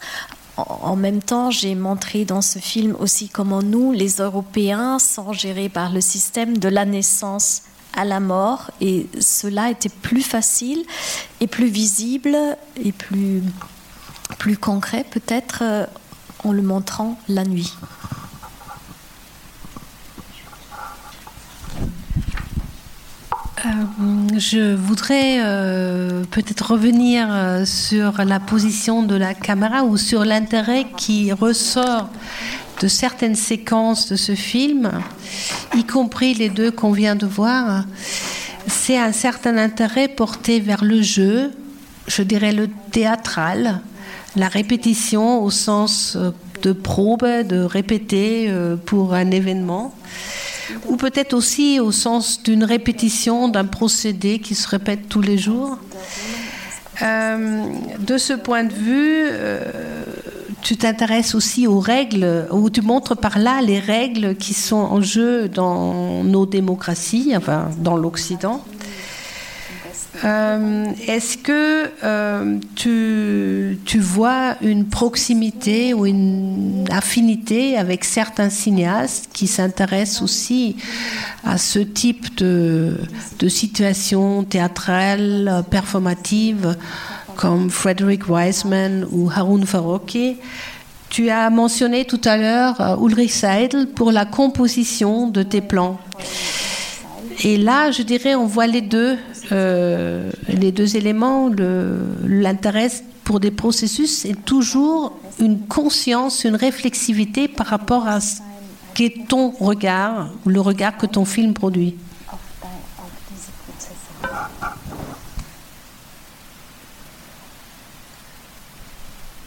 En 0.58 0.96
même 0.96 1.22
temps, 1.22 1.52
j'ai 1.52 1.76
montré 1.76 2.24
dans 2.24 2.42
ce 2.42 2.58
film 2.58 2.96
aussi 2.98 3.28
comment 3.28 3.62
nous, 3.62 3.92
les 3.92 4.16
Européens, 4.16 4.98
sont 4.98 5.32
gérés 5.32 5.68
par 5.68 5.92
le 5.92 6.00
système 6.00 6.58
de 6.58 6.68
la 6.68 6.84
naissance 6.84 7.62
à 7.94 8.04
la 8.04 8.18
mort 8.18 8.70
et 8.80 9.06
cela 9.20 9.70
était 9.70 9.88
plus 9.88 10.22
facile 10.22 10.84
et 11.40 11.46
plus 11.46 11.68
visible 11.68 12.36
et 12.82 12.92
plus, 12.92 13.42
plus 14.38 14.56
concret 14.58 15.04
peut-être 15.08 15.62
en 16.44 16.52
le 16.52 16.62
montrant 16.62 17.18
la 17.28 17.44
nuit. 17.44 17.72
Euh, 23.66 24.38
je 24.38 24.74
voudrais 24.74 25.38
euh, 25.40 26.22
peut-être 26.30 26.72
revenir 26.72 27.26
euh, 27.28 27.64
sur 27.64 28.24
la 28.24 28.38
position 28.38 29.02
de 29.02 29.16
la 29.16 29.34
caméra 29.34 29.82
ou 29.82 29.96
sur 29.96 30.24
l'intérêt 30.24 30.86
qui 30.96 31.32
ressort 31.32 32.08
de 32.80 32.86
certaines 32.86 33.34
séquences 33.34 34.10
de 34.10 34.16
ce 34.16 34.36
film, 34.36 34.92
y 35.74 35.84
compris 35.84 36.34
les 36.34 36.48
deux 36.48 36.70
qu'on 36.70 36.92
vient 36.92 37.16
de 37.16 37.26
voir. 37.26 37.84
C'est 38.68 38.98
un 38.98 39.12
certain 39.12 39.56
intérêt 39.56 40.06
porté 40.06 40.60
vers 40.60 40.84
le 40.84 41.02
jeu, 41.02 41.50
je 42.06 42.22
dirais 42.22 42.52
le 42.52 42.68
théâtral, 42.92 43.80
la 44.36 44.46
répétition 44.46 45.42
au 45.42 45.50
sens 45.50 46.16
de 46.62 46.72
probe, 46.72 47.26
de 47.26 47.62
répéter 47.62 48.52
pour 48.86 49.14
un 49.14 49.32
événement 49.32 49.92
ou 50.86 50.96
peut-être 50.96 51.34
aussi 51.34 51.80
au 51.80 51.92
sens 51.92 52.42
d'une 52.42 52.64
répétition 52.64 53.48
d'un 53.48 53.64
procédé 53.64 54.38
qui 54.38 54.54
se 54.54 54.68
répète 54.68 55.08
tous 55.08 55.20
les 55.20 55.38
jours. 55.38 55.78
Euh, 57.02 57.64
de 58.00 58.18
ce 58.18 58.32
point 58.32 58.64
de 58.64 58.72
vue, 58.72 59.28
euh, 59.30 59.60
tu 60.62 60.76
t'intéresses 60.76 61.34
aussi 61.34 61.66
aux 61.66 61.78
règles, 61.78 62.46
ou 62.50 62.70
tu 62.70 62.82
montres 62.82 63.16
par 63.16 63.38
là 63.38 63.60
les 63.62 63.78
règles 63.78 64.34
qui 64.34 64.54
sont 64.54 64.76
en 64.76 65.00
jeu 65.00 65.48
dans 65.48 66.24
nos 66.24 66.46
démocraties, 66.46 67.34
enfin 67.36 67.68
dans 67.78 67.96
l'Occident. 67.96 68.64
Euh, 70.24 70.86
est-ce 71.06 71.36
que 71.36 71.90
euh, 72.02 72.58
tu, 72.74 73.78
tu, 73.84 74.00
vois 74.00 74.56
une 74.62 74.88
proximité 74.88 75.94
ou 75.94 76.06
une 76.06 76.86
affinité 76.90 77.76
avec 77.76 78.04
certains 78.04 78.50
cinéastes 78.50 79.28
qui 79.32 79.46
s'intéressent 79.46 80.22
aussi 80.22 80.76
à 81.44 81.56
ce 81.56 81.78
type 81.78 82.36
de, 82.36 82.96
de 83.38 83.48
situation 83.48 84.42
théâtrale, 84.44 85.62
performative, 85.70 86.76
comme 87.36 87.70
Frederick 87.70 88.28
Wiseman 88.28 89.06
ou 89.12 89.30
Haroun 89.30 89.64
Farouki 89.64 90.36
tu 91.10 91.30
as 91.30 91.50
mentionné 91.50 92.04
tout 92.04 92.20
à 92.24 92.36
l'heure 92.36 92.80
euh, 92.80 92.96
Ulrich 93.06 93.30
Seidel 93.30 93.86
pour 93.86 94.12
la 94.12 94.24
composition 94.24 95.28
de 95.28 95.42
tes 95.42 95.60
plans. 95.60 95.98
Et 97.44 97.56
là, 97.56 97.90
je 97.90 98.02
dirais, 98.02 98.34
on 98.34 98.46
voit 98.46 98.66
les 98.66 98.80
deux, 98.80 99.16
euh, 99.52 100.30
les 100.48 100.72
deux 100.72 100.96
éléments. 100.96 101.50
L'intérêt 102.24 102.90
pour 103.24 103.40
des 103.40 103.50
processus 103.50 104.24
est 104.24 104.44
toujours 104.44 105.18
une 105.38 105.66
conscience, 105.66 106.44
une 106.44 106.56
réflexivité 106.56 107.48
par 107.48 107.66
rapport 107.66 108.06
à 108.06 108.20
ce 108.20 108.40
qu'est 108.94 109.26
ton 109.28 109.50
regard, 109.50 110.30
le 110.46 110.60
regard 110.60 110.96
que 110.96 111.06
ton 111.06 111.24
film 111.24 111.54
produit. 111.54 111.96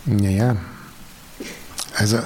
Naja, 0.06 0.58
also 1.95 2.18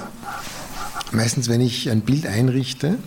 meistens, 1.12 1.48
wenn 1.48 1.60
ich 1.60 1.90
ein 1.90 2.00
Bild 2.00 2.26
einrichte, 2.26 2.98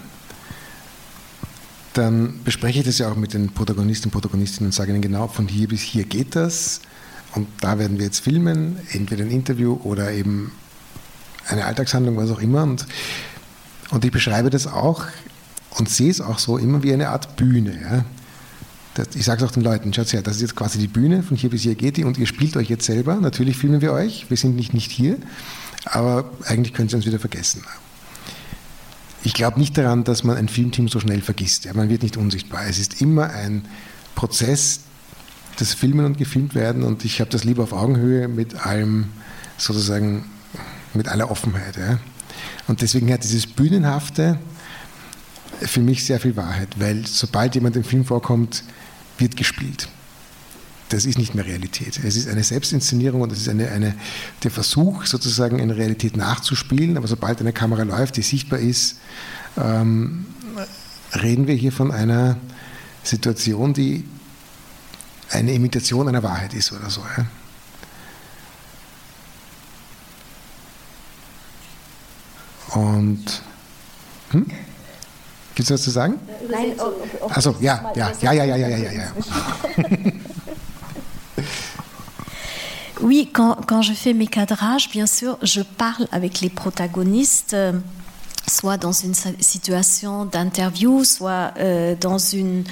dann 1.93 2.43
bespreche 2.43 2.79
ich 2.79 2.85
das 2.85 2.99
ja 2.99 3.11
auch 3.11 3.15
mit 3.15 3.33
den 3.33 3.49
Protagonisten 3.49 4.05
und 4.05 4.11
Protagonistinnen 4.11 4.67
und 4.67 4.73
sage 4.73 4.91
ihnen 4.91 5.01
genau, 5.01 5.27
von 5.27 5.47
hier 5.47 5.67
bis 5.67 5.81
hier 5.81 6.03
geht 6.03 6.35
das 6.35 6.81
und 7.35 7.47
da 7.61 7.77
werden 7.77 7.97
wir 7.97 8.05
jetzt 8.05 8.19
filmen, 8.19 8.77
entweder 8.91 9.23
ein 9.23 9.31
Interview 9.31 9.79
oder 9.83 10.11
eben 10.11 10.51
eine 11.47 11.65
Alltagshandlung, 11.65 12.17
was 12.17 12.31
auch 12.31 12.39
immer. 12.39 12.63
Und, 12.63 12.85
und 13.91 14.05
ich 14.05 14.11
beschreibe 14.11 14.49
das 14.49 14.67
auch 14.67 15.05
und 15.71 15.89
sehe 15.89 16.09
es 16.09 16.21
auch 16.21 16.39
so 16.39 16.57
immer 16.57 16.83
wie 16.83 16.93
eine 16.93 17.09
Art 17.09 17.35
Bühne. 17.35 17.79
Ja. 17.81 18.05
Das, 18.95 19.15
ich 19.15 19.25
sage 19.25 19.43
es 19.43 19.49
auch 19.49 19.53
den 19.53 19.63
Leuten, 19.63 19.93
schaut 19.93 20.11
her, 20.11 20.21
das 20.21 20.37
ist 20.37 20.41
jetzt 20.41 20.55
quasi 20.55 20.79
die 20.79 20.87
Bühne, 20.87 21.23
von 21.23 21.37
hier 21.37 21.49
bis 21.49 21.61
hier 21.61 21.75
geht 21.75 21.97
die 21.97 22.03
und 22.03 22.17
ihr 22.17 22.27
spielt 22.27 22.57
euch 22.57 22.69
jetzt 22.69 22.85
selber. 22.85 23.15
Natürlich 23.15 23.57
filmen 23.57 23.81
wir 23.81 23.93
euch, 23.93 24.29
wir 24.29 24.37
sind 24.37 24.55
nicht, 24.55 24.73
nicht 24.73 24.91
hier, 24.91 25.17
aber 25.85 26.31
eigentlich 26.45 26.73
könnt 26.73 26.91
ihr 26.91 26.97
uns 26.97 27.05
wieder 27.05 27.19
vergessen 27.19 27.63
ich 29.23 29.33
glaube 29.33 29.59
nicht 29.59 29.77
daran, 29.77 30.03
dass 30.03 30.23
man 30.23 30.37
ein 30.37 30.47
Filmteam 30.47 30.87
so 30.87 30.99
schnell 30.99 31.21
vergisst. 31.21 31.65
Ja, 31.65 31.73
man 31.73 31.89
wird 31.89 32.03
nicht 32.03 32.17
unsichtbar. 32.17 32.65
Es 32.67 32.79
ist 32.79 33.01
immer 33.01 33.29
ein 33.29 33.65
Prozess 34.15 34.81
des 35.59 35.73
Filmen 35.73 36.05
und 36.05 36.17
gefilmt 36.17 36.55
werden 36.55 36.83
und 36.83 37.03
ich 37.03 37.19
habe 37.19 37.29
das 37.29 37.43
lieber 37.43 37.63
auf 37.63 37.73
Augenhöhe 37.73 38.27
mit 38.27 38.65
allem 38.65 39.09
sozusagen, 39.57 40.25
mit 40.93 41.09
aller 41.09 41.29
Offenheit. 41.29 41.75
Ja. 41.75 41.99
Und 42.67 42.81
deswegen 42.81 43.11
hat 43.11 43.23
dieses 43.23 43.45
Bühnenhafte 43.45 44.39
für 45.59 45.81
mich 45.81 46.05
sehr 46.05 46.19
viel 46.19 46.37
Wahrheit, 46.37 46.79
weil 46.79 47.05
sobald 47.05 47.55
jemand 47.55 47.75
im 47.75 47.83
Film 47.83 48.05
vorkommt, 48.05 48.63
wird 49.17 49.35
gespielt 49.35 49.89
das 50.89 51.05
ist 51.05 51.17
nicht 51.17 51.35
mehr 51.35 51.45
Realität. 51.45 51.99
Es 52.03 52.15
ist 52.15 52.27
eine 52.27 52.43
Selbstinszenierung 52.43 53.21
und 53.21 53.31
es 53.31 53.39
ist 53.39 53.49
eine, 53.49 53.69
eine, 53.69 53.95
der 54.43 54.51
Versuch, 54.51 55.05
sozusagen 55.05 55.61
eine 55.61 55.75
Realität 55.77 56.17
nachzuspielen. 56.17 56.97
Aber 56.97 57.07
sobald 57.07 57.39
eine 57.39 57.53
Kamera 57.53 57.83
läuft, 57.83 58.17
die 58.17 58.23
sichtbar 58.23 58.59
ist, 58.59 58.99
ähm, 59.57 60.25
reden 61.13 61.47
wir 61.47 61.55
hier 61.55 61.71
von 61.71 61.91
einer 61.91 62.37
Situation, 63.03 63.73
die 63.73 64.03
eine 65.29 65.53
Imitation 65.53 66.07
einer 66.07 66.23
Wahrheit 66.23 66.53
ist 66.53 66.71
oder 66.71 66.89
so. 66.89 67.01
Ja? 67.17 67.25
Und 72.79 73.41
hm? 74.31 74.45
Gibt 75.55 75.69
es 75.69 75.73
was 75.73 75.81
zu 75.81 75.89
sagen? 75.89 76.15
Nein. 76.49 76.73
Also 77.29 77.55
ja, 77.59 77.91
ja, 77.93 78.13
ja, 78.21 78.31
ja, 78.31 78.45
ja, 78.45 78.55
ja, 78.55 78.77
ja, 78.77 78.91
ja. 78.91 79.11
Oui, 83.01 83.29
quand, 83.31 83.55
quand, 83.65 83.81
je 83.81 83.93
fais 83.93 84.13
mes 84.13 84.27
cadrages, 84.27 84.89
bien 84.89 85.05
sûr, 85.05 85.37
je 85.41 85.61
parle 85.61 86.07
avec 86.11 86.41
les 86.41 86.49
protagonistes, 86.49 87.53
euh, 87.53 87.71
soit 88.47 88.75
dans 88.75 88.91
une 88.91 89.13
situation 89.13 90.25
d'interview, 90.25 91.05
soit 91.05 91.53
euh, 91.59 91.95
dans 91.95 92.17
une 92.17 92.65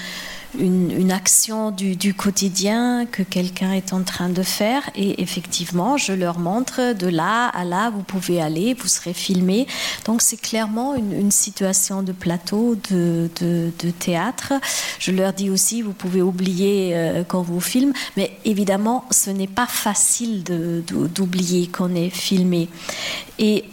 une, 0.59 1.11
action 1.11 1.71
du, 1.71 2.13
quotidien 2.13 3.05
que 3.05 3.23
quelqu'un 3.23 3.71
est 3.71 3.93
en 3.93 4.03
train 4.03 4.29
de 4.29 4.43
faire. 4.43 4.81
Et 4.95 5.21
effectivement 5.21 5.97
je 5.97 6.13
leur 6.13 6.39
montre 6.39 6.93
de 6.93 7.07
là 7.07 7.47
à 7.47 7.63
là 7.63 7.89
vous 7.89 8.03
pouvez 8.03 8.41
aller 8.41 8.73
vous 8.73 8.87
serez 8.87 9.13
filmé. 9.13 9.67
Donc 10.05 10.21
c'est 10.21 10.39
clairement 10.39 10.95
une, 10.95 11.31
situation 11.31 12.03
de 12.03 12.11
plateau 12.11 12.75
de, 12.89 13.29
théâtre. 13.99 14.53
Je 14.99 15.11
leur 15.11 15.33
dis 15.33 15.49
aussi 15.49 15.81
vous 15.81 15.93
pouvez 15.93 16.21
oublier 16.21 16.91
euh, 16.93 17.23
quand 17.27 17.41
vous 17.41 17.59
filmez. 17.59 17.93
Mais 18.15 18.37
évidemment 18.45 19.05
ce 19.11 19.29
n'est 19.29 19.47
pas 19.47 19.67
facile 19.67 20.43
d'oublier 20.43 21.67
qu'on 21.67 21.93
est 21.95 22.09
filmé. 22.09 22.69
Et, 23.39 23.65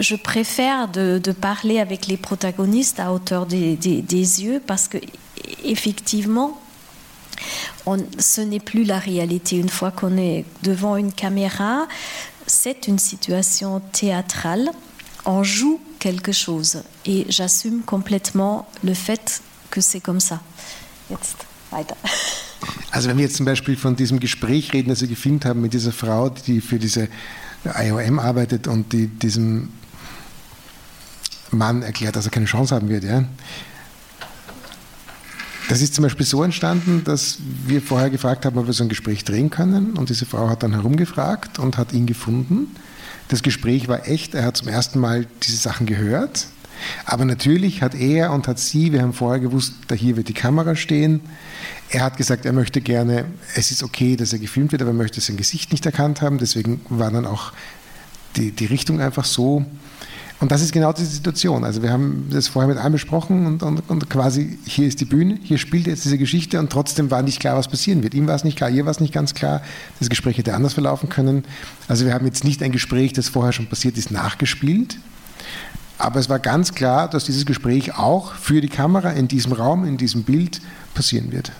je 0.00 0.16
préfère 0.16 0.88
de, 0.88 1.20
parler 1.32 1.78
avec 1.78 2.06
les 2.06 2.16
protagonistes 2.16 3.00
à 3.00 3.12
hauteur 3.12 3.46
des 3.46 3.74
yeux 4.08 4.62
parce 4.64 4.88
que 4.88 4.98
effectivement, 5.64 6.58
ce 8.18 8.40
n'est 8.40 8.60
plus 8.60 8.84
la 8.84 8.98
réalité. 8.98 9.56
Une 9.56 9.68
fois 9.68 9.90
qu'on 9.90 10.16
est 10.16 10.44
devant 10.62 10.96
une 10.96 11.12
caméra, 11.12 11.86
c'est 12.46 12.88
une 12.88 12.98
situation 12.98 13.80
théâtrale. 13.92 14.70
On 15.24 15.42
joue 15.42 15.80
quelque 15.98 16.32
chose 16.32 16.82
et 17.06 17.26
j'assume 17.28 17.82
complètement 17.82 18.68
le 18.82 18.94
fait 18.94 19.42
que 19.70 19.80
c'est 19.80 20.00
comme 20.00 20.20
ça. 20.20 20.40
Jetzt 21.10 21.46
weiter. 21.70 21.96
Also 22.90 23.08
wenn 23.08 23.16
wir 23.16 23.24
jetzt 23.24 23.36
zum 23.36 23.46
Beispiel 23.46 23.76
von 23.76 23.96
diesem 23.96 24.20
Gespräch 24.20 24.72
reden, 24.72 24.88
das 24.88 25.00
wir 25.00 25.08
gefilmt 25.08 25.44
haben 25.44 25.60
mit 25.60 25.72
dieser 25.72 25.92
Frau, 25.92 26.30
die 26.30 26.60
für 26.60 26.78
diese 26.78 27.08
IOM 27.64 28.18
arbeitet 28.18 28.66
und 28.68 28.92
die 28.92 29.06
diesem 29.06 29.70
Mann 31.50 31.82
erklärt, 31.82 32.16
dass 32.16 32.26
er 32.26 32.30
keine 32.30 32.46
Chance 32.46 32.74
haben 32.74 32.88
wird, 32.88 33.04
ja, 33.04 33.24
Das 35.68 35.80
ist 35.80 35.94
zum 35.94 36.02
Beispiel 36.02 36.26
so 36.26 36.42
entstanden, 36.42 37.02
dass 37.04 37.38
wir 37.66 37.80
vorher 37.80 38.10
gefragt 38.10 38.44
haben, 38.44 38.58
ob 38.58 38.66
wir 38.66 38.74
so 38.74 38.84
ein 38.84 38.88
Gespräch 38.88 39.24
drehen 39.24 39.50
können. 39.50 39.94
Und 39.94 40.10
diese 40.10 40.26
Frau 40.26 40.48
hat 40.48 40.62
dann 40.62 40.72
herumgefragt 40.72 41.58
und 41.58 41.78
hat 41.78 41.92
ihn 41.92 42.06
gefunden. 42.06 42.68
Das 43.28 43.42
Gespräch 43.42 43.88
war 43.88 44.06
echt. 44.06 44.34
Er 44.34 44.44
hat 44.44 44.56
zum 44.56 44.68
ersten 44.68 44.98
Mal 44.98 45.26
diese 45.42 45.56
Sachen 45.56 45.86
gehört. 45.86 46.48
Aber 47.06 47.24
natürlich 47.24 47.82
hat 47.82 47.94
er 47.94 48.32
und 48.32 48.46
hat 48.46 48.58
sie, 48.58 48.92
wir 48.92 49.00
haben 49.00 49.14
vorher 49.14 49.40
gewusst, 49.40 49.74
da 49.86 49.94
hier 49.94 50.16
wird 50.16 50.28
die 50.28 50.34
Kamera 50.34 50.76
stehen. 50.76 51.20
Er 51.88 52.02
hat 52.02 52.16
gesagt, 52.16 52.44
er 52.44 52.52
möchte 52.52 52.80
gerne, 52.80 53.24
es 53.54 53.70
ist 53.70 53.82
okay, 53.82 54.16
dass 54.16 54.32
er 54.32 54.38
gefilmt 54.38 54.72
wird, 54.72 54.82
aber 54.82 54.90
er 54.90 54.94
möchte 54.94 55.20
sein 55.20 55.36
Gesicht 55.36 55.72
nicht 55.72 55.86
erkannt 55.86 56.20
haben. 56.20 56.38
Deswegen 56.38 56.80
war 56.88 57.10
dann 57.10 57.24
auch 57.24 57.52
die, 58.36 58.50
die 58.50 58.66
Richtung 58.66 59.00
einfach 59.00 59.24
so. 59.24 59.64
Und 60.44 60.52
das 60.52 60.60
ist 60.60 60.72
genau 60.72 60.92
diese 60.92 61.08
Situation. 61.08 61.64
Also 61.64 61.82
wir 61.82 61.90
haben 61.90 62.28
das 62.30 62.48
vorher 62.48 62.68
mit 62.68 62.76
einem 62.76 62.92
besprochen 62.92 63.46
und, 63.46 63.62
und, 63.62 63.88
und, 63.88 64.10
quasi 64.10 64.58
hier 64.66 64.86
ist 64.86 65.00
die 65.00 65.06
Bühne, 65.06 65.38
hier 65.42 65.56
spielt 65.56 65.86
jetzt 65.86 66.04
diese 66.04 66.18
Geschichte 66.18 66.60
und 66.60 66.68
trotzdem 66.68 67.10
war 67.10 67.22
nicht 67.22 67.40
klar, 67.40 67.56
was 67.56 67.66
passieren 67.66 68.02
wird. 68.02 68.12
Ihm 68.12 68.26
war 68.26 68.34
es 68.34 68.44
nicht 68.44 68.58
klar, 68.58 68.68
ihr 68.68 68.84
war 68.84 68.90
es 68.90 69.00
nicht 69.00 69.14
ganz 69.14 69.32
klar. 69.32 69.62
Das 70.00 70.10
Gespräch 70.10 70.36
hätte 70.36 70.52
anders 70.52 70.74
verlaufen 70.74 71.08
können. 71.08 71.44
Also 71.88 72.04
wir 72.04 72.12
haben 72.12 72.26
jetzt 72.26 72.44
nicht 72.44 72.62
ein 72.62 72.72
Gespräch, 72.72 73.14
das 73.14 73.30
vorher 73.30 73.54
schon 73.54 73.68
passiert 73.68 73.96
ist, 73.96 74.10
nachgespielt. 74.10 74.98
Aber 75.96 76.20
es 76.20 76.28
war 76.28 76.40
ganz 76.40 76.74
klar, 76.74 77.08
dass 77.08 77.24
dieses 77.24 77.46
Gespräch 77.46 77.96
auch 77.96 78.34
für 78.34 78.60
die 78.60 78.68
Kamera 78.68 79.12
in 79.12 79.28
diesem 79.28 79.54
Raum, 79.54 79.86
in 79.86 79.96
diesem 79.96 80.24
Bild 80.24 80.60
passieren 80.92 81.32
wird. 81.32 81.52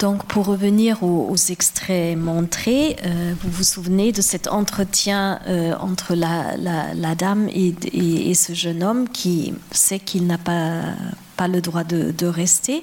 Donc 0.00 0.24
pour 0.24 0.46
revenir 0.46 1.02
aux, 1.02 1.36
extraits 1.50 2.16
montrés, 2.16 2.96
euh, 3.04 3.34
vous 3.40 3.50
vous 3.50 3.62
souvenez 3.62 4.12
de 4.12 4.22
cet 4.22 4.48
entretien 4.48 5.40
euh, 5.46 5.74
entre 5.80 6.14
la, 6.14 7.14
dame 7.14 7.48
et, 7.48 8.34
ce 8.34 8.54
jeune 8.54 8.82
homme 8.82 9.08
qui 9.08 9.54
sait 9.70 9.98
qu'il 9.98 10.26
n'a 10.26 10.38
pas, 10.38 11.46
le 11.46 11.60
droit 11.60 11.84
de, 11.84 12.26
rester. 12.26 12.82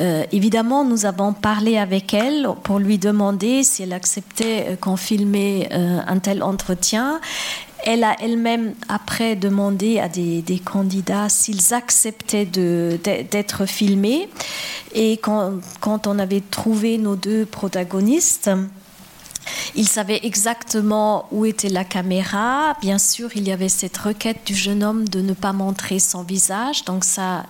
Euh, 0.00 0.24
évidemment, 0.32 0.84
nous 0.84 1.04
avons 1.04 1.32
parlé 1.32 1.76
avec 1.76 2.14
elle 2.14 2.48
pour 2.62 2.78
lui 2.78 2.98
demander 2.98 3.62
si 3.62 3.82
elle 3.82 3.92
acceptait 3.92 4.78
qu'on 4.80 4.96
filmait 4.96 5.68
un 5.72 6.18
tel 6.18 6.42
entretien. 6.42 7.20
Elle 7.84 8.04
a 8.04 8.16
elle-même 8.20 8.74
après 8.88 9.36
demandé 9.36 9.98
à 9.98 10.08
des, 10.08 10.62
candidats 10.64 11.28
s'ils 11.28 11.74
acceptaient 11.74 12.46
d'être 12.46 13.66
filmés. 13.66 14.28
Et 14.94 15.18
quand, 15.18 16.06
on 16.06 16.18
avait 16.18 16.42
trouvé 16.42 16.98
nos 16.98 17.16
deux 17.16 17.46
protagonistes, 17.46 18.50
ils 19.74 19.88
savaient 19.88 20.20
exactement 20.22 21.26
où 21.30 21.46
était 21.46 21.68
la 21.68 21.84
caméra. 21.84 22.76
Bien 22.80 22.98
sûr, 22.98 23.30
il 23.34 23.46
y 23.48 23.52
avait 23.52 23.68
cette 23.68 23.96
requête 23.96 24.38
du 24.44 24.54
jeune 24.54 24.82
homme 24.82 25.08
de 25.08 25.20
ne 25.20 25.32
pas 25.32 25.52
montrer 25.52 25.98
son 25.98 26.22
visage. 26.22 26.84
Donc 26.84 27.04
ça 27.04 27.44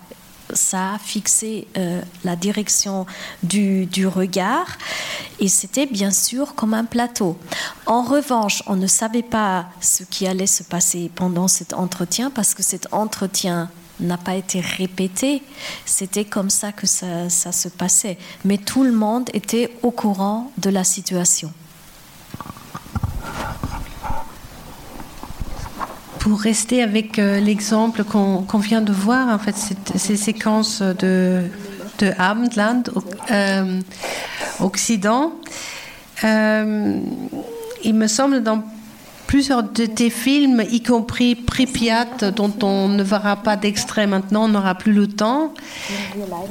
ça 0.53 0.94
a 0.94 0.99
fixé 0.99 1.66
euh, 1.76 2.01
la 2.24 2.36
direction 2.36 3.07
du, 3.42 3.86
du 3.86 4.07
regard 4.07 4.66
et 5.40 5.49
c'était 5.49 5.86
bien 5.86 6.11
sûr 6.11 6.55
comme 6.55 6.74
un 6.74 6.84
plateau. 6.84 7.38
En 7.86 8.03
revanche, 8.03 8.62
on 8.66 8.76
ne 8.76 8.86
savait 8.86 9.22
pas 9.22 9.66
ce 9.80 10.03
qui 10.05 10.26
allait 10.26 10.46
se 10.46 10.62
passer 10.62 11.11
pendant 11.14 11.49
cet 11.49 11.72
entretien 11.74 12.30
parce 12.30 12.55
que 12.55 12.62
cet 12.62 12.92
entretien 12.92 13.70
n'a 14.01 14.16
pas 14.16 14.34
été 14.34 14.61
répété. 14.61 15.42
C'était 15.84 16.24
comme 16.24 16.51
ça 16.51 16.72
que 16.72 16.86
ça, 16.86 17.28
ça 17.28 17.53
se 17.53 17.68
passait. 17.68 18.18
Mais 18.44 18.59
tout 18.59 18.84
le 18.84 18.92
monde 18.92 19.28
était 19.32 19.76
au 19.82 19.90
courant 19.90 20.53
de 20.59 20.70
la 20.70 20.84
situation. 20.84 21.53
Pour 26.18 26.40
rester 26.40 26.82
avec 26.82 27.18
euh, 27.18 27.40
l'exemple 27.40 28.04
qu'on 28.04 28.42
qu 28.42 28.58
vient 28.58 28.80
de 28.80 28.92
voir, 28.92 29.28
en 29.28 29.38
fait, 29.38 29.54
ces 29.96 30.16
séquences 30.16 30.82
de, 30.82 31.42
de 31.98 32.12
Abendland, 32.18 32.84
euh, 33.30 33.80
Occident, 34.60 35.32
euh, 36.24 37.00
il 37.84 37.94
me 37.94 38.06
semble 38.06 38.42
dans 38.42 38.62
plusieurs 39.26 39.62
de 39.62 39.86
tes 39.86 40.10
films, 40.10 40.64
y 40.70 40.82
compris 40.82 41.34
Pripyat, 41.34 42.32
dont 42.34 42.52
on 42.62 42.88
ne 42.88 43.02
verra 43.02 43.36
pas 43.36 43.56
d'extrait 43.56 44.06
maintenant, 44.06 44.44
on 44.44 44.48
n'aura 44.48 44.74
plus 44.74 44.92
le 44.92 45.06
temps, 45.06 45.52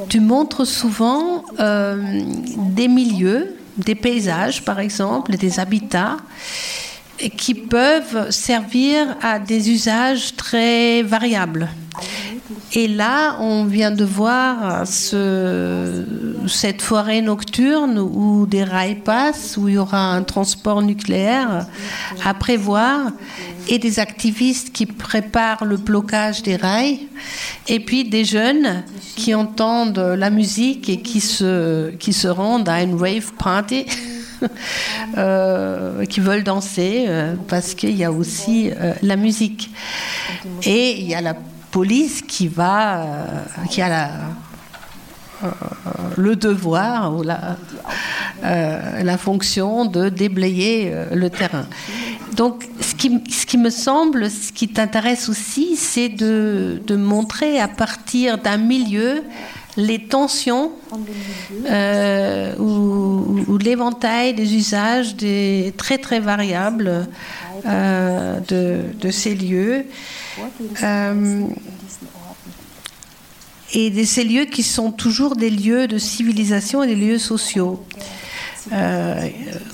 tu 0.09 0.19
montres 0.19 0.65
souvent 0.65 1.43
des 1.57 2.87
milieux, 2.87 3.55
des 3.77 3.95
paysages 3.95 4.63
par 4.63 4.79
exemple, 4.79 5.35
des 5.37 5.59
habitats 5.59 6.17
qui 7.35 7.53
peuvent 7.53 8.31
servir 8.31 9.17
à 9.21 9.39
des 9.39 9.71
usages 9.71 10.35
très 10.35 11.01
variables. 11.01 11.69
Et 12.73 12.87
là, 12.87 13.37
on 13.39 13.65
vient 13.65 13.91
de 13.91 14.05
voir 14.05 14.85
ce, 14.85 16.05
cette 16.47 16.81
forêt 16.81 17.21
nocturne 17.21 17.97
où 17.97 18.45
des 18.45 18.63
rails 18.63 19.01
passent, 19.03 19.57
où 19.57 19.67
il 19.67 19.75
y 19.75 19.77
aura 19.77 20.13
un 20.13 20.23
transport 20.23 20.81
nucléaire 20.81 21.65
à 22.23 22.33
prévoir, 22.33 23.11
et 23.69 23.79
des 23.79 23.99
activistes 23.99 24.71
qui 24.71 24.85
préparent 24.85 25.65
le 25.65 25.77
blocage 25.77 26.43
des 26.43 26.55
rails, 26.55 26.99
et 27.67 27.79
puis 27.79 28.03
des 28.03 28.25
jeunes 28.25 28.83
qui 29.15 29.33
entendent 29.33 30.15
la 30.17 30.29
musique 30.29 30.89
et 30.89 31.01
qui 31.01 31.19
se, 31.19 31.91
qui 31.91 32.13
se 32.13 32.27
rendent 32.27 32.69
à 32.69 32.81
une 32.81 32.95
rave 32.95 33.33
party. 33.37 33.85
euh, 35.17 36.05
qui 36.05 36.19
veulent 36.19 36.43
danser 36.43 37.05
euh, 37.07 37.35
parce 37.47 37.73
qu'il 37.73 37.95
y 37.95 38.03
a 38.03 38.11
aussi 38.11 38.71
euh, 38.71 38.93
la 39.01 39.15
musique. 39.15 39.71
Et 40.63 40.99
il 40.99 41.07
y 41.07 41.15
a 41.15 41.21
la 41.21 41.35
police 41.71 42.21
qui 42.21 42.47
va, 42.47 43.05
qui 43.69 43.81
a 43.81 43.89
la, 43.89 44.11
le 46.15 46.35
devoir 46.35 47.15
ou 47.15 47.23
la, 47.23 47.57
la 48.41 49.17
fonction 49.17 49.85
de 49.85 50.09
déblayer 50.09 50.93
le 51.13 51.29
terrain. 51.29 51.65
Donc, 52.35 52.67
ce 52.79 52.95
qui, 52.95 53.21
ce 53.29 53.45
qui, 53.45 53.57
me 53.57 53.69
semble, 53.69 54.29
ce 54.29 54.51
qui 54.51 54.67
t'intéresse 54.67 55.27
aussi, 55.27 55.75
c'est 55.75 56.09
de, 56.09 56.81
de, 56.85 56.95
montrer 56.95 57.59
à 57.59 57.67
partir 57.67 58.37
d'un 58.37 58.57
milieu 58.57 59.23
les 59.77 59.99
tensions 59.99 60.71
euh, 61.67 62.55
ou, 62.57 63.57
l'éventail 63.59 64.33
des 64.33 64.55
usages 64.55 65.15
des, 65.15 65.73
très 65.77 65.99
très 65.99 66.19
variables 66.19 67.07
euh, 67.65 68.39
de, 68.41 68.81
de, 68.99 69.11
ces 69.11 69.35
lieux. 69.35 69.85
Euh, 70.83 71.43
et 73.73 73.89
de 73.89 74.03
ces 74.03 74.23
lieux 74.23 74.45
qui 74.45 74.63
sont 74.63 74.91
toujours 74.91 75.35
des 75.35 75.49
lieux 75.49 75.87
de 75.87 75.97
civilisation 75.97 76.83
et 76.83 76.87
des 76.87 76.95
lieux 76.95 77.19
sociaux. 77.19 77.83
Euh, 78.71 79.27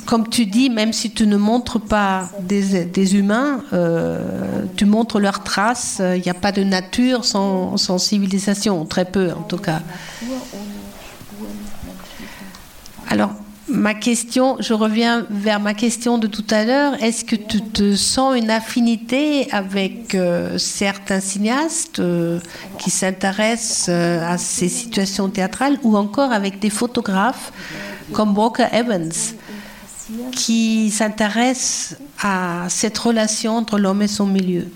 comme 0.06 0.30
tu 0.30 0.46
dis, 0.46 0.70
même 0.70 0.94
si 0.94 1.12
tu 1.12 1.28
ne 1.28 1.38
montres 1.38 1.80
pas 1.80 2.30
des, 2.42 3.16
humains, 3.16 3.64
euh, 3.74 4.66
tu 4.76 4.86
montres 4.86 5.20
leurs 5.20 5.44
traces. 5.44 6.02
Il 6.16 6.22
n'y 6.22 6.30
a 6.30 6.36
pas 6.36 6.52
de 6.52 6.64
nature 6.64 7.26
sans, 7.26 7.78
civilisation, 7.98 8.86
très 8.86 9.06
peu 9.06 9.32
en 9.32 9.44
tout 9.44 9.58
cas. 9.58 9.82
Alors, 13.10 13.32
ma 13.68 13.94
question, 13.94 14.58
je 14.60 14.74
reviens 14.74 15.26
vers 15.30 15.60
ma 15.60 15.74
question 15.74 16.18
de 16.18 16.28
tout 16.28 16.46
à 16.50 16.64
l'heure. 16.66 17.02
Est-ce 17.02 17.24
que 17.24 17.36
tu 17.36 17.62
te 17.62 17.96
sens 17.96 18.36
une 18.38 18.50
affinité 18.50 19.52
avec 19.52 20.16
euh, 20.16 20.58
certains 20.58 21.20
cinéastes 21.20 22.02
qui 22.78 22.90
s'intéressent 22.90 23.90
à 23.90 24.38
ces 24.38 24.70
situations 24.70 25.30
théâtrales 25.30 25.78
ou 25.84 25.96
encore 25.98 26.32
avec 26.32 26.60
des 26.60 26.70
photographes 26.70 27.52
comme 28.12 28.38
Walker 28.38 28.68
Evans 28.72 29.14
qui 30.32 30.92
s'intéressent 30.92 31.98
à 32.22 32.68
cette 32.70 32.98
relation 32.98 33.58
entre 33.58 33.80
l'homme 33.80 34.02
et 34.02 34.08
son 34.08 34.26
milieu 34.26 34.70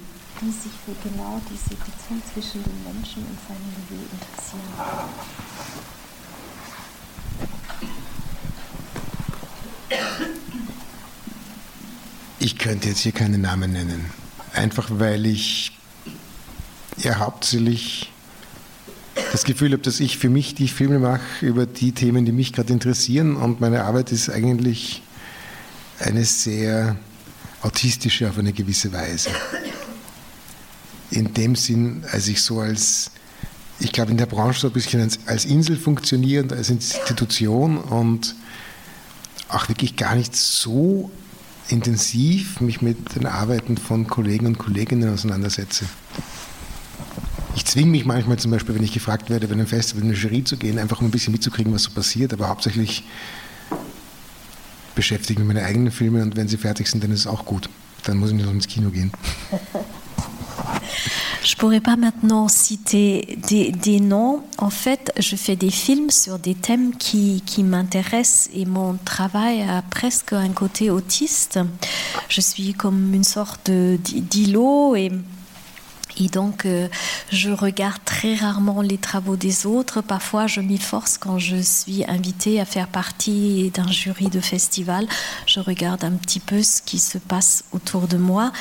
Ich 12.39 12.57
könnte 12.57 12.87
jetzt 12.89 12.99
hier 12.99 13.11
keine 13.11 13.39
Namen 13.39 13.71
nennen. 13.73 14.05
Einfach 14.53 14.89
weil 14.91 15.25
ich 15.25 15.71
ja 16.97 17.17
hauptsächlich 17.17 18.11
das 19.31 19.43
Gefühl 19.43 19.71
habe, 19.71 19.81
dass 19.81 19.99
ich 19.99 20.17
für 20.17 20.29
mich 20.29 20.55
die 20.55 20.67
Filme 20.67 20.99
mache 20.99 21.45
über 21.45 21.65
die 21.65 21.91
Themen, 21.91 22.25
die 22.25 22.31
mich 22.31 22.53
gerade 22.53 22.73
interessieren. 22.73 23.35
Und 23.35 23.61
meine 23.61 23.83
Arbeit 23.83 24.11
ist 24.11 24.29
eigentlich 24.29 25.03
eine 25.99 26.23
sehr 26.25 26.97
autistische 27.61 28.29
auf 28.29 28.37
eine 28.37 28.53
gewisse 28.53 28.93
Weise. 28.93 29.29
In 31.09 31.33
dem 31.33 31.55
Sinn, 31.55 32.03
als 32.11 32.27
ich 32.27 32.41
so 32.41 32.59
als, 32.59 33.11
ich 33.79 33.91
glaube, 33.91 34.11
in 34.11 34.17
der 34.17 34.25
Branche 34.25 34.61
so 34.61 34.67
ein 34.67 34.73
bisschen 34.73 35.09
als, 35.25 35.45
Insel 35.45 35.77
funktioniere 35.77 36.43
und 36.43 36.53
als 36.53 36.69
Institution 36.69 37.77
und 37.77 38.35
auch 39.49 39.69
wirklich 39.69 39.95
gar 39.95 40.15
nicht 40.15 40.35
so 40.35 41.09
intensiv 41.69 42.61
mich 42.61 42.81
mit 42.81 43.15
den 43.15 43.25
Arbeiten 43.25 43.77
von 43.77 44.07
Kollegen 44.07 44.45
und 44.45 44.57
Kolleginnen 44.57 45.13
auseinandersetze. 45.13 45.85
Ich 47.57 47.65
zwinge 47.65 47.89
mich 47.89 48.05
manchmal 48.05 48.37
zum 48.37 48.51
Beispiel, 48.51 48.75
wenn 48.75 48.83
ich 48.83 48.93
gefragt 48.93 49.31
werde, 49.31 49.47
bei 49.47 49.53
einem 49.53 49.65
Festival 49.65 50.03
in 50.03 50.09
eine 50.09 50.17
Jury 50.17 50.43
zu 50.43 50.57
gehen, 50.57 50.77
einfach 50.77 50.99
um 50.99 51.07
ein 51.07 51.11
bisschen 51.11 51.31
mitzukriegen, 51.31 51.73
was 51.73 51.81
so 51.81 51.89
passiert, 51.89 52.31
aber 52.31 52.49
hauptsächlich 52.49 53.03
beschäftige 54.93 55.33
ich 55.33 55.39
mich 55.39 55.47
mit 55.47 55.57
meinen 55.57 55.65
eigenen 55.65 55.91
Filmen 55.91 56.21
und 56.21 56.35
wenn 56.35 56.47
sie 56.47 56.57
fertig 56.57 56.87
sind, 56.87 57.03
dann 57.03 57.11
ist 57.11 57.21
es 57.21 57.27
auch 57.27 57.45
gut. 57.45 57.67
Dann 58.03 58.19
muss 58.19 58.29
ich 58.29 58.35
nicht 58.35 58.45
noch 58.45 58.53
ins 58.53 58.67
Kino 58.67 58.91
gehen. 58.91 59.11
Je 61.43 61.55
pourrais 61.55 61.79
pas 61.79 61.95
maintenant 61.95 62.47
citer 62.49 63.21
des, 63.49 63.71
des, 63.71 64.01
noms. 64.01 64.43
En 64.57 64.69
fait, 64.69 65.13
je 65.17 65.35
fais 65.35 65.55
des 65.55 65.71
films 65.71 66.09
sur 66.09 66.39
des 66.39 66.55
thèmes 66.55 66.95
qui, 66.97 67.41
qui 67.45 67.63
m'intéressent 67.63 68.49
et 68.53 68.65
mon 68.65 68.97
travail 69.05 69.61
a 69.61 69.81
presque 69.81 70.33
un 70.33 70.49
côté 70.49 70.89
autiste. 70.91 71.59
Je 72.27 72.41
suis 72.41 72.73
comme 72.73 73.13
une 73.13 73.23
sorte 73.23 73.71
d'îlot 73.71 74.95
et 74.97 75.09
et 76.19 76.27
donc, 76.27 76.65
euh, 76.65 76.87
je 77.31 77.51
regarde 77.51 77.99
très 78.05 78.35
rarement 78.35 78.81
les 78.81 78.97
travaux 78.97 79.35
des 79.35 79.65
autres. 79.65 80.01
Parfois, 80.01 80.47
je 80.47 80.61
m'y 80.61 80.77
force 80.77 81.17
quand 81.17 81.37
je 81.37 81.57
suis 81.57 82.03
invitée 82.07 82.59
à 82.59 82.65
faire 82.65 82.87
partie 82.87 83.71
d'un 83.73 83.91
jury 83.91 84.27
de 84.27 84.39
festival. 84.39 85.07
Je 85.45 85.59
regarde 85.59 86.03
un 86.03 86.11
petit 86.11 86.39
peu 86.39 86.63
ce 86.63 86.81
qui 86.81 86.99
se 86.99 87.17
passe 87.17 87.63
autour 87.71 88.07
de 88.07 88.17
moi. 88.17 88.51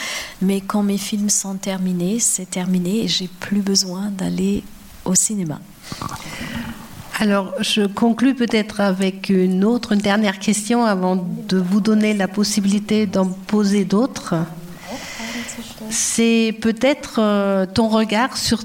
Mais 0.42 0.61
quand 0.61 0.82
mes 0.82 0.98
films 0.98 1.30
sont 1.30 1.54
terminés, 1.54 2.18
c'est 2.20 2.50
terminé 2.50 3.04
et 3.04 3.09
j'ai 3.09 3.28
plus 3.28 3.61
besoin 3.61 4.11
d'aller 4.11 4.62
au 5.04 5.14
cinéma. 5.14 5.61
Alors, 7.18 7.54
je 7.61 7.86
conclus 7.86 8.34
peut-être 8.34 8.80
avec 8.80 9.30
une 9.30 9.64
autre, 9.64 9.92
une 9.92 10.00
dernière 10.00 10.38
question 10.38 10.84
avant 10.84 11.16
de 11.16 11.57
vous 11.57 11.80
donner 11.80 12.12
la 12.12 12.28
possibilité 12.28 13.07
d'en 13.07 13.26
poser 13.26 13.86
d'autres 13.86 14.34
c'est 15.91 16.55
peut-être 16.61 17.16
euh, 17.18 17.66
ton 17.66 17.89
regard 17.89 18.37
sur, 18.37 18.61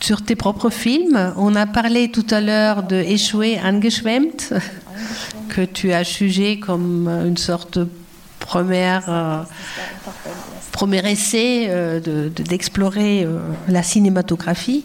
sur 0.00 0.22
tes 0.22 0.36
propres 0.36 0.70
films. 0.70 1.32
On 1.36 1.54
a 1.54 1.66
parlé 1.66 2.10
tout 2.10 2.26
à 2.30 2.40
l'heure 2.40 2.82
de 2.82 2.96
Échoué 2.96 3.58
angeschwemmt, 3.62 4.52
que 5.48 5.62
tu 5.62 5.92
as 5.92 6.02
jugé 6.02 6.58
comme 6.58 7.08
une 7.08 7.36
sorte 7.36 7.78
de 7.78 7.88
première, 8.38 9.04
euh, 9.08 9.42
premier 10.72 11.10
essai 11.10 11.66
euh, 11.68 12.28
d'explorer 12.28 13.26
la 13.68 13.82
cinématographie. 13.82 14.84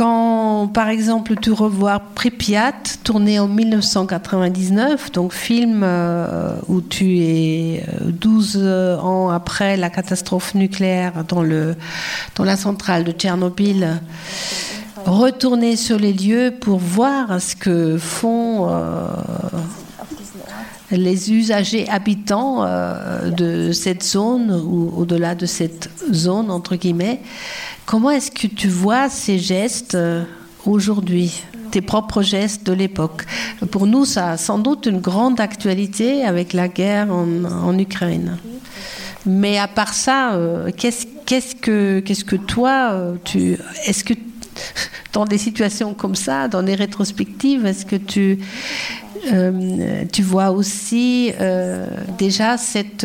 Quand, 0.00 0.66
par 0.72 0.88
exemple, 0.88 1.34
tu 1.36 1.52
revois 1.52 2.00
Pripyat, 2.14 2.72
tourné 3.04 3.38
en 3.38 3.48
1999, 3.48 5.12
donc 5.12 5.34
film 5.34 5.82
euh, 5.84 6.54
où 6.68 6.80
tu 6.80 7.18
es 7.18 7.84
12 8.06 8.56
euh, 8.62 8.96
ans 8.96 9.28
après 9.28 9.76
la 9.76 9.90
catastrophe 9.90 10.54
nucléaire 10.54 11.22
dans, 11.28 11.42
le, 11.42 11.76
dans 12.34 12.44
la 12.44 12.56
centrale 12.56 13.04
de 13.04 13.12
Tchernobyl, 13.12 14.00
retourner 15.04 15.76
sur 15.76 15.98
les 15.98 16.14
lieux 16.14 16.54
pour 16.58 16.78
voir 16.78 17.38
ce 17.38 17.54
que 17.54 17.98
font 17.98 18.70
euh, 18.70 19.06
les 20.92 21.30
usagers 21.30 21.86
habitants 21.90 22.64
de 23.26 23.70
cette 23.72 24.02
zone 24.02 24.50
ou 24.50 24.94
au-delà 24.96 25.34
de 25.34 25.44
cette 25.44 25.90
zone, 26.10 26.50
entre 26.50 26.76
guillemets. 26.76 27.20
Comment 27.90 28.10
est-ce 28.10 28.30
que 28.30 28.46
tu 28.46 28.68
vois 28.68 29.08
ces 29.08 29.40
gestes 29.40 29.96
euh, 29.96 30.22
aujourd'hui 30.64 31.42
tes 31.72 31.80
propres 31.80 32.22
gestes 32.22 32.64
de 32.64 32.72
l'époque? 32.72 33.24
Pour 33.72 33.88
nous, 33.88 34.04
ça 34.04 34.30
a 34.30 34.36
sans 34.36 34.60
doute 34.60 34.86
une 34.86 35.00
grande 35.00 35.40
actualité 35.40 36.24
avec 36.24 36.52
la 36.52 36.68
guerre 36.68 37.08
en, 37.10 37.76
Ukraine. 37.76 38.38
Mais 39.26 39.58
à 39.58 39.66
part 39.66 39.92
ça, 39.92 40.34
euh, 40.34 40.70
qu'est-ce, 40.70 41.56
que, 41.56 42.36
toi, 42.36 42.90
euh, 42.92 43.16
tu, 43.24 43.56
est-ce 43.84 44.04
que 44.04 44.14
dans 45.12 45.24
des 45.24 45.38
situations 45.38 45.92
comme 45.92 46.14
ça, 46.14 46.46
dans 46.46 46.62
des 46.62 46.76
rétrospectives, 46.76 47.66
est-ce 47.66 47.86
que 47.86 47.96
tu, 47.96 48.38
tu 50.12 50.22
vois 50.22 50.52
aussi 50.52 51.32
déjà 52.18 52.56
cette 52.56 53.04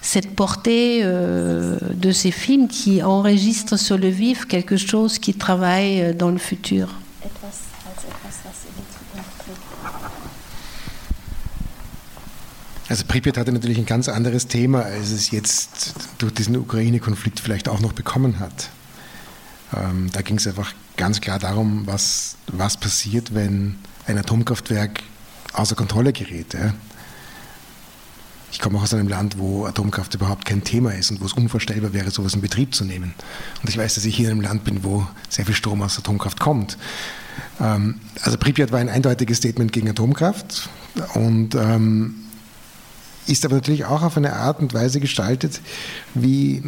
cette 0.00 0.34
portée 0.34 1.00
euh, 1.02 1.78
de 1.94 2.12
ces 2.12 2.30
films 2.30 2.68
qui 2.68 3.02
enregistrent 3.02 3.78
sur 3.78 3.98
le 3.98 4.08
vif 4.08 4.46
quelque 4.46 4.76
chose 4.76 5.18
qui 5.18 5.34
travaille 5.34 6.02
euh, 6.02 6.12
dans 6.12 6.30
le 6.30 6.38
futur. 6.38 6.88
Also 12.88 13.04
Pripyat 13.04 13.36
hatte 13.36 13.52
natürlich 13.52 13.76
ein 13.78 13.84
ganz 13.84 14.08
anderes 14.08 14.48
Thema, 14.48 14.80
als 14.80 15.10
es 15.10 15.30
jetzt 15.30 15.92
durch 16.16 16.32
diesen 16.32 16.56
Ukraine-Konflikt 16.56 17.38
vielleicht 17.38 17.68
auch 17.68 17.80
noch 17.80 17.92
bekommen 17.92 18.38
hat. 18.38 18.70
Ähm, 19.76 20.08
da 20.12 20.22
ging 20.22 20.38
es 20.38 20.46
einfach 20.46 20.72
ganz 20.96 21.20
klar 21.20 21.38
darum, 21.38 21.86
was, 21.86 22.36
was 22.46 22.78
passiert, 22.78 23.34
wenn 23.34 23.76
ein 24.06 24.16
Atomkraftwerk 24.16 25.02
außer 25.52 25.74
Kontrolle 25.74 26.14
gerät. 26.14 26.54
Ja? 26.54 26.72
Ich 28.50 28.60
komme 28.60 28.78
auch 28.78 28.82
aus 28.82 28.94
einem 28.94 29.08
Land, 29.08 29.38
wo 29.38 29.66
Atomkraft 29.66 30.14
überhaupt 30.14 30.44
kein 30.44 30.64
Thema 30.64 30.92
ist 30.94 31.10
und 31.10 31.20
wo 31.20 31.26
es 31.26 31.34
unvorstellbar 31.34 31.92
wäre, 31.92 32.10
sowas 32.10 32.34
in 32.34 32.40
Betrieb 32.40 32.74
zu 32.74 32.84
nehmen. 32.84 33.14
Und 33.62 33.68
ich 33.68 33.76
weiß, 33.76 33.94
dass 33.94 34.04
ich 34.04 34.16
hier 34.16 34.26
in 34.28 34.32
einem 34.32 34.40
Land 34.40 34.64
bin, 34.64 34.84
wo 34.84 35.06
sehr 35.28 35.44
viel 35.44 35.54
Strom 35.54 35.82
aus 35.82 35.98
Atomkraft 35.98 36.40
kommt. 36.40 36.78
Ähm, 37.60 38.00
also 38.22 38.38
Pripyat 38.38 38.72
war 38.72 38.78
ein 38.78 38.88
eindeutiges 38.88 39.38
Statement 39.38 39.72
gegen 39.72 39.88
Atomkraft 39.88 40.68
und 41.14 41.54
ähm, 41.54 42.14
ist 43.26 43.44
aber 43.44 43.56
natürlich 43.56 43.84
auch 43.84 44.02
auf 44.02 44.16
eine 44.16 44.34
Art 44.34 44.60
und 44.60 44.72
Weise 44.72 45.00
gestaltet, 45.00 45.60
wie 46.14 46.62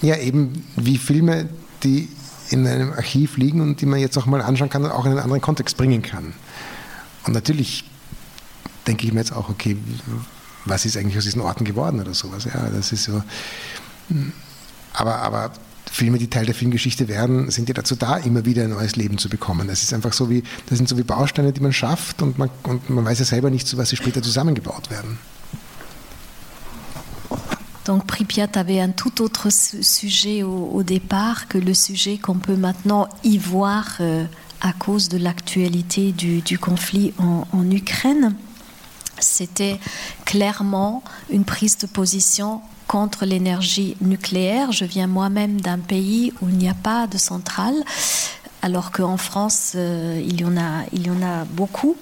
ja 0.00 0.16
eben 0.16 0.64
wie 0.76 0.98
Filme, 0.98 1.48
die 1.82 2.08
in 2.50 2.66
einem 2.66 2.92
Archiv 2.92 3.36
liegen 3.36 3.60
und 3.60 3.80
die 3.80 3.86
man 3.86 3.98
jetzt 3.98 4.16
auch 4.16 4.26
mal 4.26 4.42
anschauen 4.42 4.68
kann 4.68 4.84
und 4.84 4.90
auch 4.90 5.06
in 5.06 5.12
einen 5.12 5.20
anderen 5.20 5.40
Kontext 5.40 5.76
bringen 5.76 6.02
kann. 6.02 6.34
Und 7.26 7.32
natürlich 7.32 7.84
denke 8.86 9.06
ich 9.06 9.12
mir 9.12 9.20
jetzt 9.20 9.32
auch, 9.32 9.48
okay, 9.48 9.76
was 10.64 10.84
ist 10.84 10.96
eigentlich 10.96 11.16
aus 11.16 11.24
diesen 11.24 11.40
Orten 11.40 11.64
geworden 11.64 12.00
oder 12.00 12.14
sowas. 12.14 12.44
Ja, 12.44 12.68
das 12.74 12.92
ist 12.92 13.04
so. 13.04 13.22
Hm. 14.08 14.32
Aber, 14.92 15.16
aber 15.16 15.52
Filme, 15.90 16.18
die 16.18 16.28
Teil 16.28 16.46
der 16.46 16.54
Filmgeschichte 16.54 17.08
werden, 17.08 17.50
sind 17.50 17.68
ja 17.68 17.74
dazu 17.74 17.94
da, 17.94 18.16
immer 18.16 18.44
wieder 18.44 18.64
ein 18.64 18.70
neues 18.70 18.96
Leben 18.96 19.18
zu 19.18 19.28
bekommen. 19.28 19.68
Das 19.68 19.82
ist 19.82 19.92
einfach 19.92 20.12
so 20.12 20.28
wie, 20.28 20.42
das 20.66 20.78
sind 20.78 20.88
so 20.88 20.98
wie 20.98 21.02
Bausteine, 21.02 21.52
die 21.52 21.60
man 21.60 21.72
schafft 21.72 22.22
und 22.22 22.38
man, 22.38 22.50
und 22.64 22.90
man 22.90 23.04
weiß 23.04 23.20
ja 23.20 23.24
selber 23.24 23.50
nicht, 23.50 23.66
zu 23.66 23.76
was 23.76 23.90
sie 23.90 23.96
später 23.96 24.22
zusammengebaut 24.22 24.90
werden. 24.90 25.18
Donc 27.84 28.06
Pripyat 28.06 28.56
avait 28.56 28.80
un 28.80 28.92
tout 28.92 29.20
autre 29.20 29.50
sujet 29.50 30.42
au, 30.42 30.70
au 30.72 30.82
départ 30.82 31.48
que 31.48 31.58
le 31.58 31.74
sujet 31.74 32.16
qu'on 32.16 32.38
peut 32.38 32.56
maintenant 32.56 33.08
y 33.22 33.36
voir 33.36 33.98
euh, 34.00 34.24
à 34.62 34.72
cause 34.72 35.10
de 35.10 35.18
l'actualité 35.18 36.12
du, 36.12 36.40
du, 36.40 36.58
conflit 36.58 37.12
en, 37.18 37.46
en 37.52 37.70
Ukraine. 37.70 38.34
C'était 39.24 39.78
clairement 40.24 41.02
une 41.30 41.44
prise 41.44 41.78
de 41.78 41.86
position 41.86 42.60
contre 42.86 43.24
l'énergie 43.24 43.96
nucléaire. 44.00 44.72
Je 44.72 44.84
viens 44.84 45.06
moi-même 45.06 45.60
d'un 45.60 45.78
pays 45.78 46.32
où 46.40 46.48
il 46.48 46.56
n'y 46.56 46.68
a 46.68 46.74
pas 46.74 47.06
de 47.06 47.18
centrale, 47.18 47.82
alors 48.62 48.92
qu'en 48.92 49.16
France, 49.16 49.72
euh, 49.74 50.22
il, 50.24 50.40
y 50.40 50.44
en 50.44 50.56
a, 50.56 50.84
il 50.92 51.06
y 51.06 51.10
en 51.10 51.22
a 51.22 51.44
beaucoup. 51.44 51.96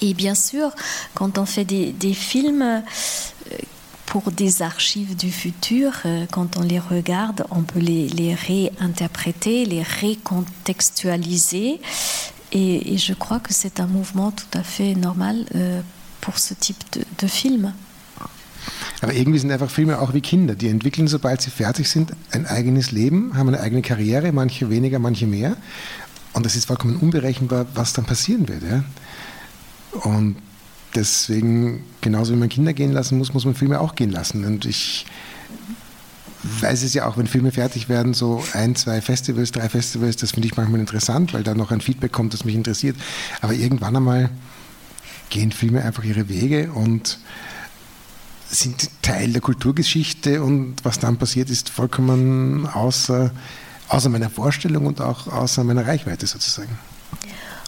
Et 0.00 0.14
bien 0.14 0.34
sûr, 0.34 0.70
quand 1.14 1.38
on 1.38 1.46
fait 1.46 1.64
des, 1.64 2.14
films 2.14 2.62
euh, 2.62 2.80
pour 4.06 4.30
des 4.30 4.62
archives 4.62 5.16
du 5.16 5.30
futur, 5.30 5.92
euh, 6.04 6.26
quand 6.30 6.56
on 6.56 6.62
les 6.62 6.78
regarde, 6.78 7.44
on 7.50 7.62
peut 7.62 7.80
les, 7.80 8.08
les 8.08 8.34
réinterpréter, 8.34 9.66
les 9.66 9.82
récontextualiser 9.82 11.80
Et, 12.52 12.94
et, 12.94 12.98
je 12.98 13.14
crois 13.14 13.40
que 13.40 13.52
c'est 13.54 13.80
un 13.80 13.86
mouvement 13.86 14.32
tout 14.32 14.58
à 14.58 14.62
fait 14.62 14.94
normal 14.94 15.46
euh, 15.54 15.80
pour 16.20 16.38
ce 16.38 16.54
type 16.54 16.82
de, 16.92 17.04
de 17.18 17.26
Film. 17.28 17.72
Aber 19.02 19.14
irgendwie 19.14 19.38
sind 19.38 19.50
einfach 19.50 19.70
Filme 19.70 19.98
auch 19.98 20.12
wie 20.12 20.20
Kinder. 20.20 20.54
Die 20.54 20.68
entwickeln, 20.68 21.08
sobald 21.08 21.40
sie 21.40 21.50
fertig 21.50 21.88
sind, 21.88 22.12
ein 22.32 22.46
eigenes 22.46 22.90
Leben, 22.90 23.36
haben 23.36 23.48
eine 23.48 23.60
eigene 23.60 23.82
Karriere, 23.82 24.32
manche 24.32 24.68
weniger, 24.68 24.98
manche 24.98 25.26
mehr. 25.26 25.56
Und 26.32 26.44
es 26.46 26.56
ist 26.56 26.66
vollkommen 26.66 26.96
unberechenbar, 26.96 27.66
was 27.74 27.92
dann 27.92 28.04
passieren 28.04 28.48
wird. 28.48 28.62
Ja? 28.62 28.84
Und 30.02 30.36
deswegen, 30.94 31.84
genauso 32.00 32.34
wie 32.34 32.36
man 32.36 32.48
Kinder 32.48 32.72
gehen 32.72 32.92
lassen 32.92 33.18
muss, 33.18 33.32
muss 33.32 33.44
man 33.44 33.54
Filme 33.54 33.80
auch 33.80 33.94
gehen 33.94 34.10
lassen. 34.10 34.44
Und 34.44 34.64
ich 34.64 35.06
weiß 36.62 36.82
es 36.82 36.94
ja 36.94 37.06
auch, 37.06 37.16
wenn 37.16 37.26
Filme 37.26 37.52
fertig 37.52 37.88
werden, 37.88 38.14
so 38.14 38.42
ein, 38.52 38.74
zwei 38.74 39.00
Festivals, 39.00 39.52
drei 39.52 39.68
Festivals, 39.68 40.16
das 40.16 40.32
finde 40.32 40.48
ich 40.48 40.56
manchmal 40.56 40.80
interessant, 40.80 41.34
weil 41.34 41.42
da 41.42 41.54
noch 41.54 41.70
ein 41.70 41.80
Feedback 41.80 42.12
kommt, 42.12 42.34
das 42.34 42.44
mich 42.44 42.54
interessiert. 42.54 42.96
Aber 43.40 43.52
irgendwann 43.52 43.96
einmal 43.96 44.30
gehen 45.28 45.52
Filme 45.52 45.82
einfach 45.82 46.04
ihre 46.04 46.28
Wege 46.28 46.72
und 46.72 47.18
sind 48.50 48.90
Teil 49.02 49.32
der 49.32 49.40
Kulturgeschichte 49.40 50.42
und 50.42 50.76
was 50.82 50.98
dann 50.98 51.16
passiert, 51.18 51.50
ist 51.50 51.68
vollkommen 51.68 52.66
außer, 52.66 53.30
außer 53.88 54.08
meiner 54.08 54.28
Vorstellung 54.28 54.86
und 54.86 55.00
auch 55.00 55.28
außer 55.28 55.62
meiner 55.62 55.86
Reichweite 55.86 56.26
sozusagen. 56.26 56.76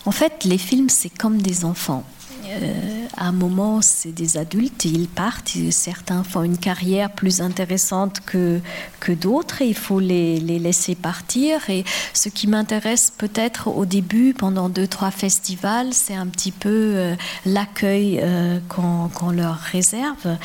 En 0.05 0.11
fait, 0.11 0.45
les 0.45 0.59
films, 0.59 1.01
c'est 1.01 1.17
comme 1.17 1.41
des 1.43 1.63
enfants. 1.63 2.05
Euh, 2.45 3.07
à 3.17 3.29
un 3.29 3.33
moment, 3.33 3.81
c'est 3.83 4.13
des 4.13 4.37
adultes, 4.37 4.85
ils 4.85 5.09
partent, 5.09 5.57
certains 5.71 6.23
font 6.25 6.43
une 6.43 6.59
carrière 6.59 7.11
plus 7.11 7.41
intéressante 7.41 8.21
que, 8.25 8.61
que 9.01 9.13
d'autres, 9.13 9.63
il 9.63 9.75
faut 9.75 10.01
les, 10.01 10.41
les, 10.41 10.59
laisser 10.59 10.95
partir. 10.95 11.71
Et 11.71 11.85
ce 12.15 12.29
qui 12.29 12.47
m'intéresse 12.47 13.13
peut-être 13.17 13.69
au 13.69 13.85
début, 13.87 14.35
pendant 14.35 14.69
deux, 14.69 14.87
trois 14.87 15.11
festivals, 15.11 15.93
c'est 15.93 16.15
un 16.15 16.27
petit 16.27 16.53
peu 16.53 16.69
euh, 16.71 17.15
l'accueil 17.47 18.21
euh, 18.23 18.59
qu'on 18.69 19.31
leur 19.31 19.57
réserve. 19.59 20.37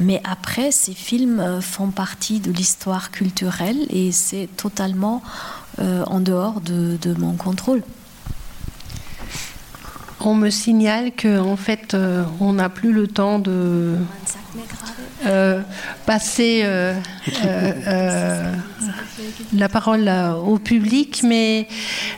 Mais 0.00 0.20
après, 0.24 0.70
ces 0.70 0.94
films 0.94 1.60
font 1.60 1.90
partie 1.90 2.40
de 2.40 2.50
l'histoire 2.50 3.10
culturelle 3.10 3.86
et 3.90 4.12
c'est 4.12 4.48
totalement 4.56 5.22
en 5.78 6.20
dehors 6.20 6.60
de, 6.60 6.98
de 7.00 7.14
mon 7.14 7.32
contrôle 7.32 7.82
on 10.26 10.34
me 10.34 10.50
signale 10.50 11.10
qu'en 11.12 11.52
en 11.52 11.56
fait, 11.56 11.94
euh, 11.94 12.24
on 12.40 12.54
n'a 12.54 12.68
plus 12.68 12.92
le 12.92 13.06
temps 13.06 13.38
de 13.38 13.96
euh, 15.26 15.60
passer 16.04 16.62
euh, 16.64 16.94
la 19.52 19.68
parole 19.68 20.10
au 20.44 20.58
public, 20.58 21.22
mais 21.24 21.68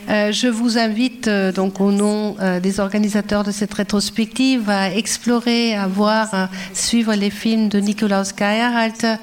je 0.07 0.47
vous 0.47 0.77
invite 0.77 1.29
donc 1.29 1.79
au 1.79 1.91
nom 1.91 2.35
des 2.61 2.79
organisateurs 2.79 3.43
de 3.43 3.51
cette 3.51 3.73
rétrospective 3.73 4.69
à 4.69 4.93
explorer, 4.93 5.75
à 5.75 5.87
voir, 5.87 6.33
à 6.33 6.49
suivre 6.73 7.13
les 7.13 7.29
films 7.29 7.69
de 7.69 7.79
Nikolaus 7.79 8.33
Geierhardt, 8.35 9.19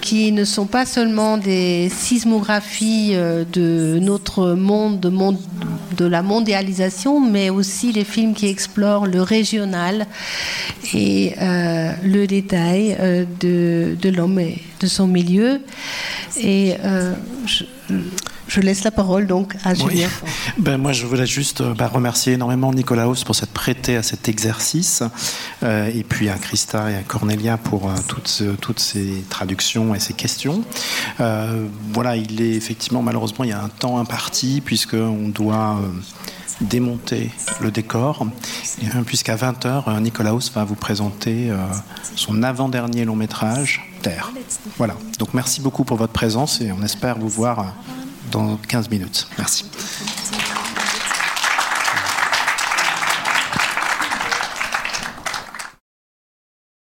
qui 0.00 0.32
ne 0.32 0.44
sont 0.44 0.66
pas 0.66 0.86
seulement 0.86 1.38
des 1.38 1.88
sismographies 1.88 3.14
de 3.14 3.98
notre 4.00 4.52
monde, 4.52 5.00
de, 5.00 5.08
monde, 5.08 5.38
de 5.96 6.04
la 6.04 6.22
mondialisation, 6.22 7.20
mais 7.20 7.50
aussi 7.50 7.92
les 7.92 8.04
films 8.04 8.13
qui 8.14 8.46
explorent 8.46 9.06
le 9.06 9.22
régional 9.22 10.06
et 10.92 11.34
euh, 11.40 11.92
le 12.04 12.26
détail 12.26 12.96
euh, 13.00 13.24
de, 13.40 13.96
de 14.00 14.08
l'homme 14.08 14.38
et 14.38 14.62
de 14.80 14.86
son 14.86 15.06
milieu. 15.06 15.60
Et 16.40 16.74
euh, 16.84 17.14
je, 17.46 17.64
je 18.46 18.60
laisse 18.60 18.84
la 18.84 18.90
parole 18.90 19.26
donc 19.26 19.56
à 19.64 19.74
Julien. 19.74 20.08
Ben, 20.58 20.76
moi, 20.78 20.92
je 20.92 21.06
voulais 21.06 21.26
juste 21.26 21.62
bah, 21.62 21.88
remercier 21.88 22.34
énormément 22.34 22.72
Nicolaus 22.72 23.24
pour 23.24 23.34
s'être 23.34 23.52
prêté 23.52 23.96
à 23.96 24.02
cet 24.02 24.28
exercice, 24.28 25.02
euh, 25.62 25.90
et 25.92 26.04
puis 26.04 26.28
à 26.28 26.34
Christa 26.34 26.90
et 26.90 26.96
à 26.96 27.02
Cornelia 27.02 27.56
pour 27.56 27.88
euh, 27.88 27.94
toutes, 28.06 28.42
toutes 28.60 28.80
ces 28.80 29.24
traductions 29.28 29.94
et 29.94 29.98
ces 29.98 30.12
questions. 30.12 30.62
Voilà, 31.18 32.16
il 32.16 32.40
est 32.40 32.54
effectivement, 32.54 33.02
malheureusement, 33.02 33.44
il 33.44 33.50
y 33.50 33.54
a 33.54 33.62
un 33.62 33.68
temps 33.68 33.98
imparti, 33.98 34.62
puisqu'on 34.64 35.28
doit 35.28 35.80
démonter 36.60 37.30
le 37.60 37.70
décor, 37.70 38.26
puisqu'à 39.06 39.36
20h, 39.36 40.00
Nicolaus 40.00 40.52
va 40.54 40.64
vous 40.64 40.74
présenter 40.74 41.50
son 42.14 42.42
avant-dernier 42.42 43.04
long 43.04 43.16
métrage, 43.16 43.82
Terre. 44.02 44.32
Voilà, 44.76 44.94
donc 45.18 45.34
merci 45.34 45.60
beaucoup 45.60 45.84
pour 45.84 45.96
votre 45.96 46.12
présence 46.12 46.60
et 46.60 46.72
on 46.72 46.82
espère 46.82 47.18
vous 47.18 47.28
voir 47.28 47.74
dans 48.30 48.56
15 48.56 48.90
minutes. 48.90 49.28
Merci. 49.38 49.64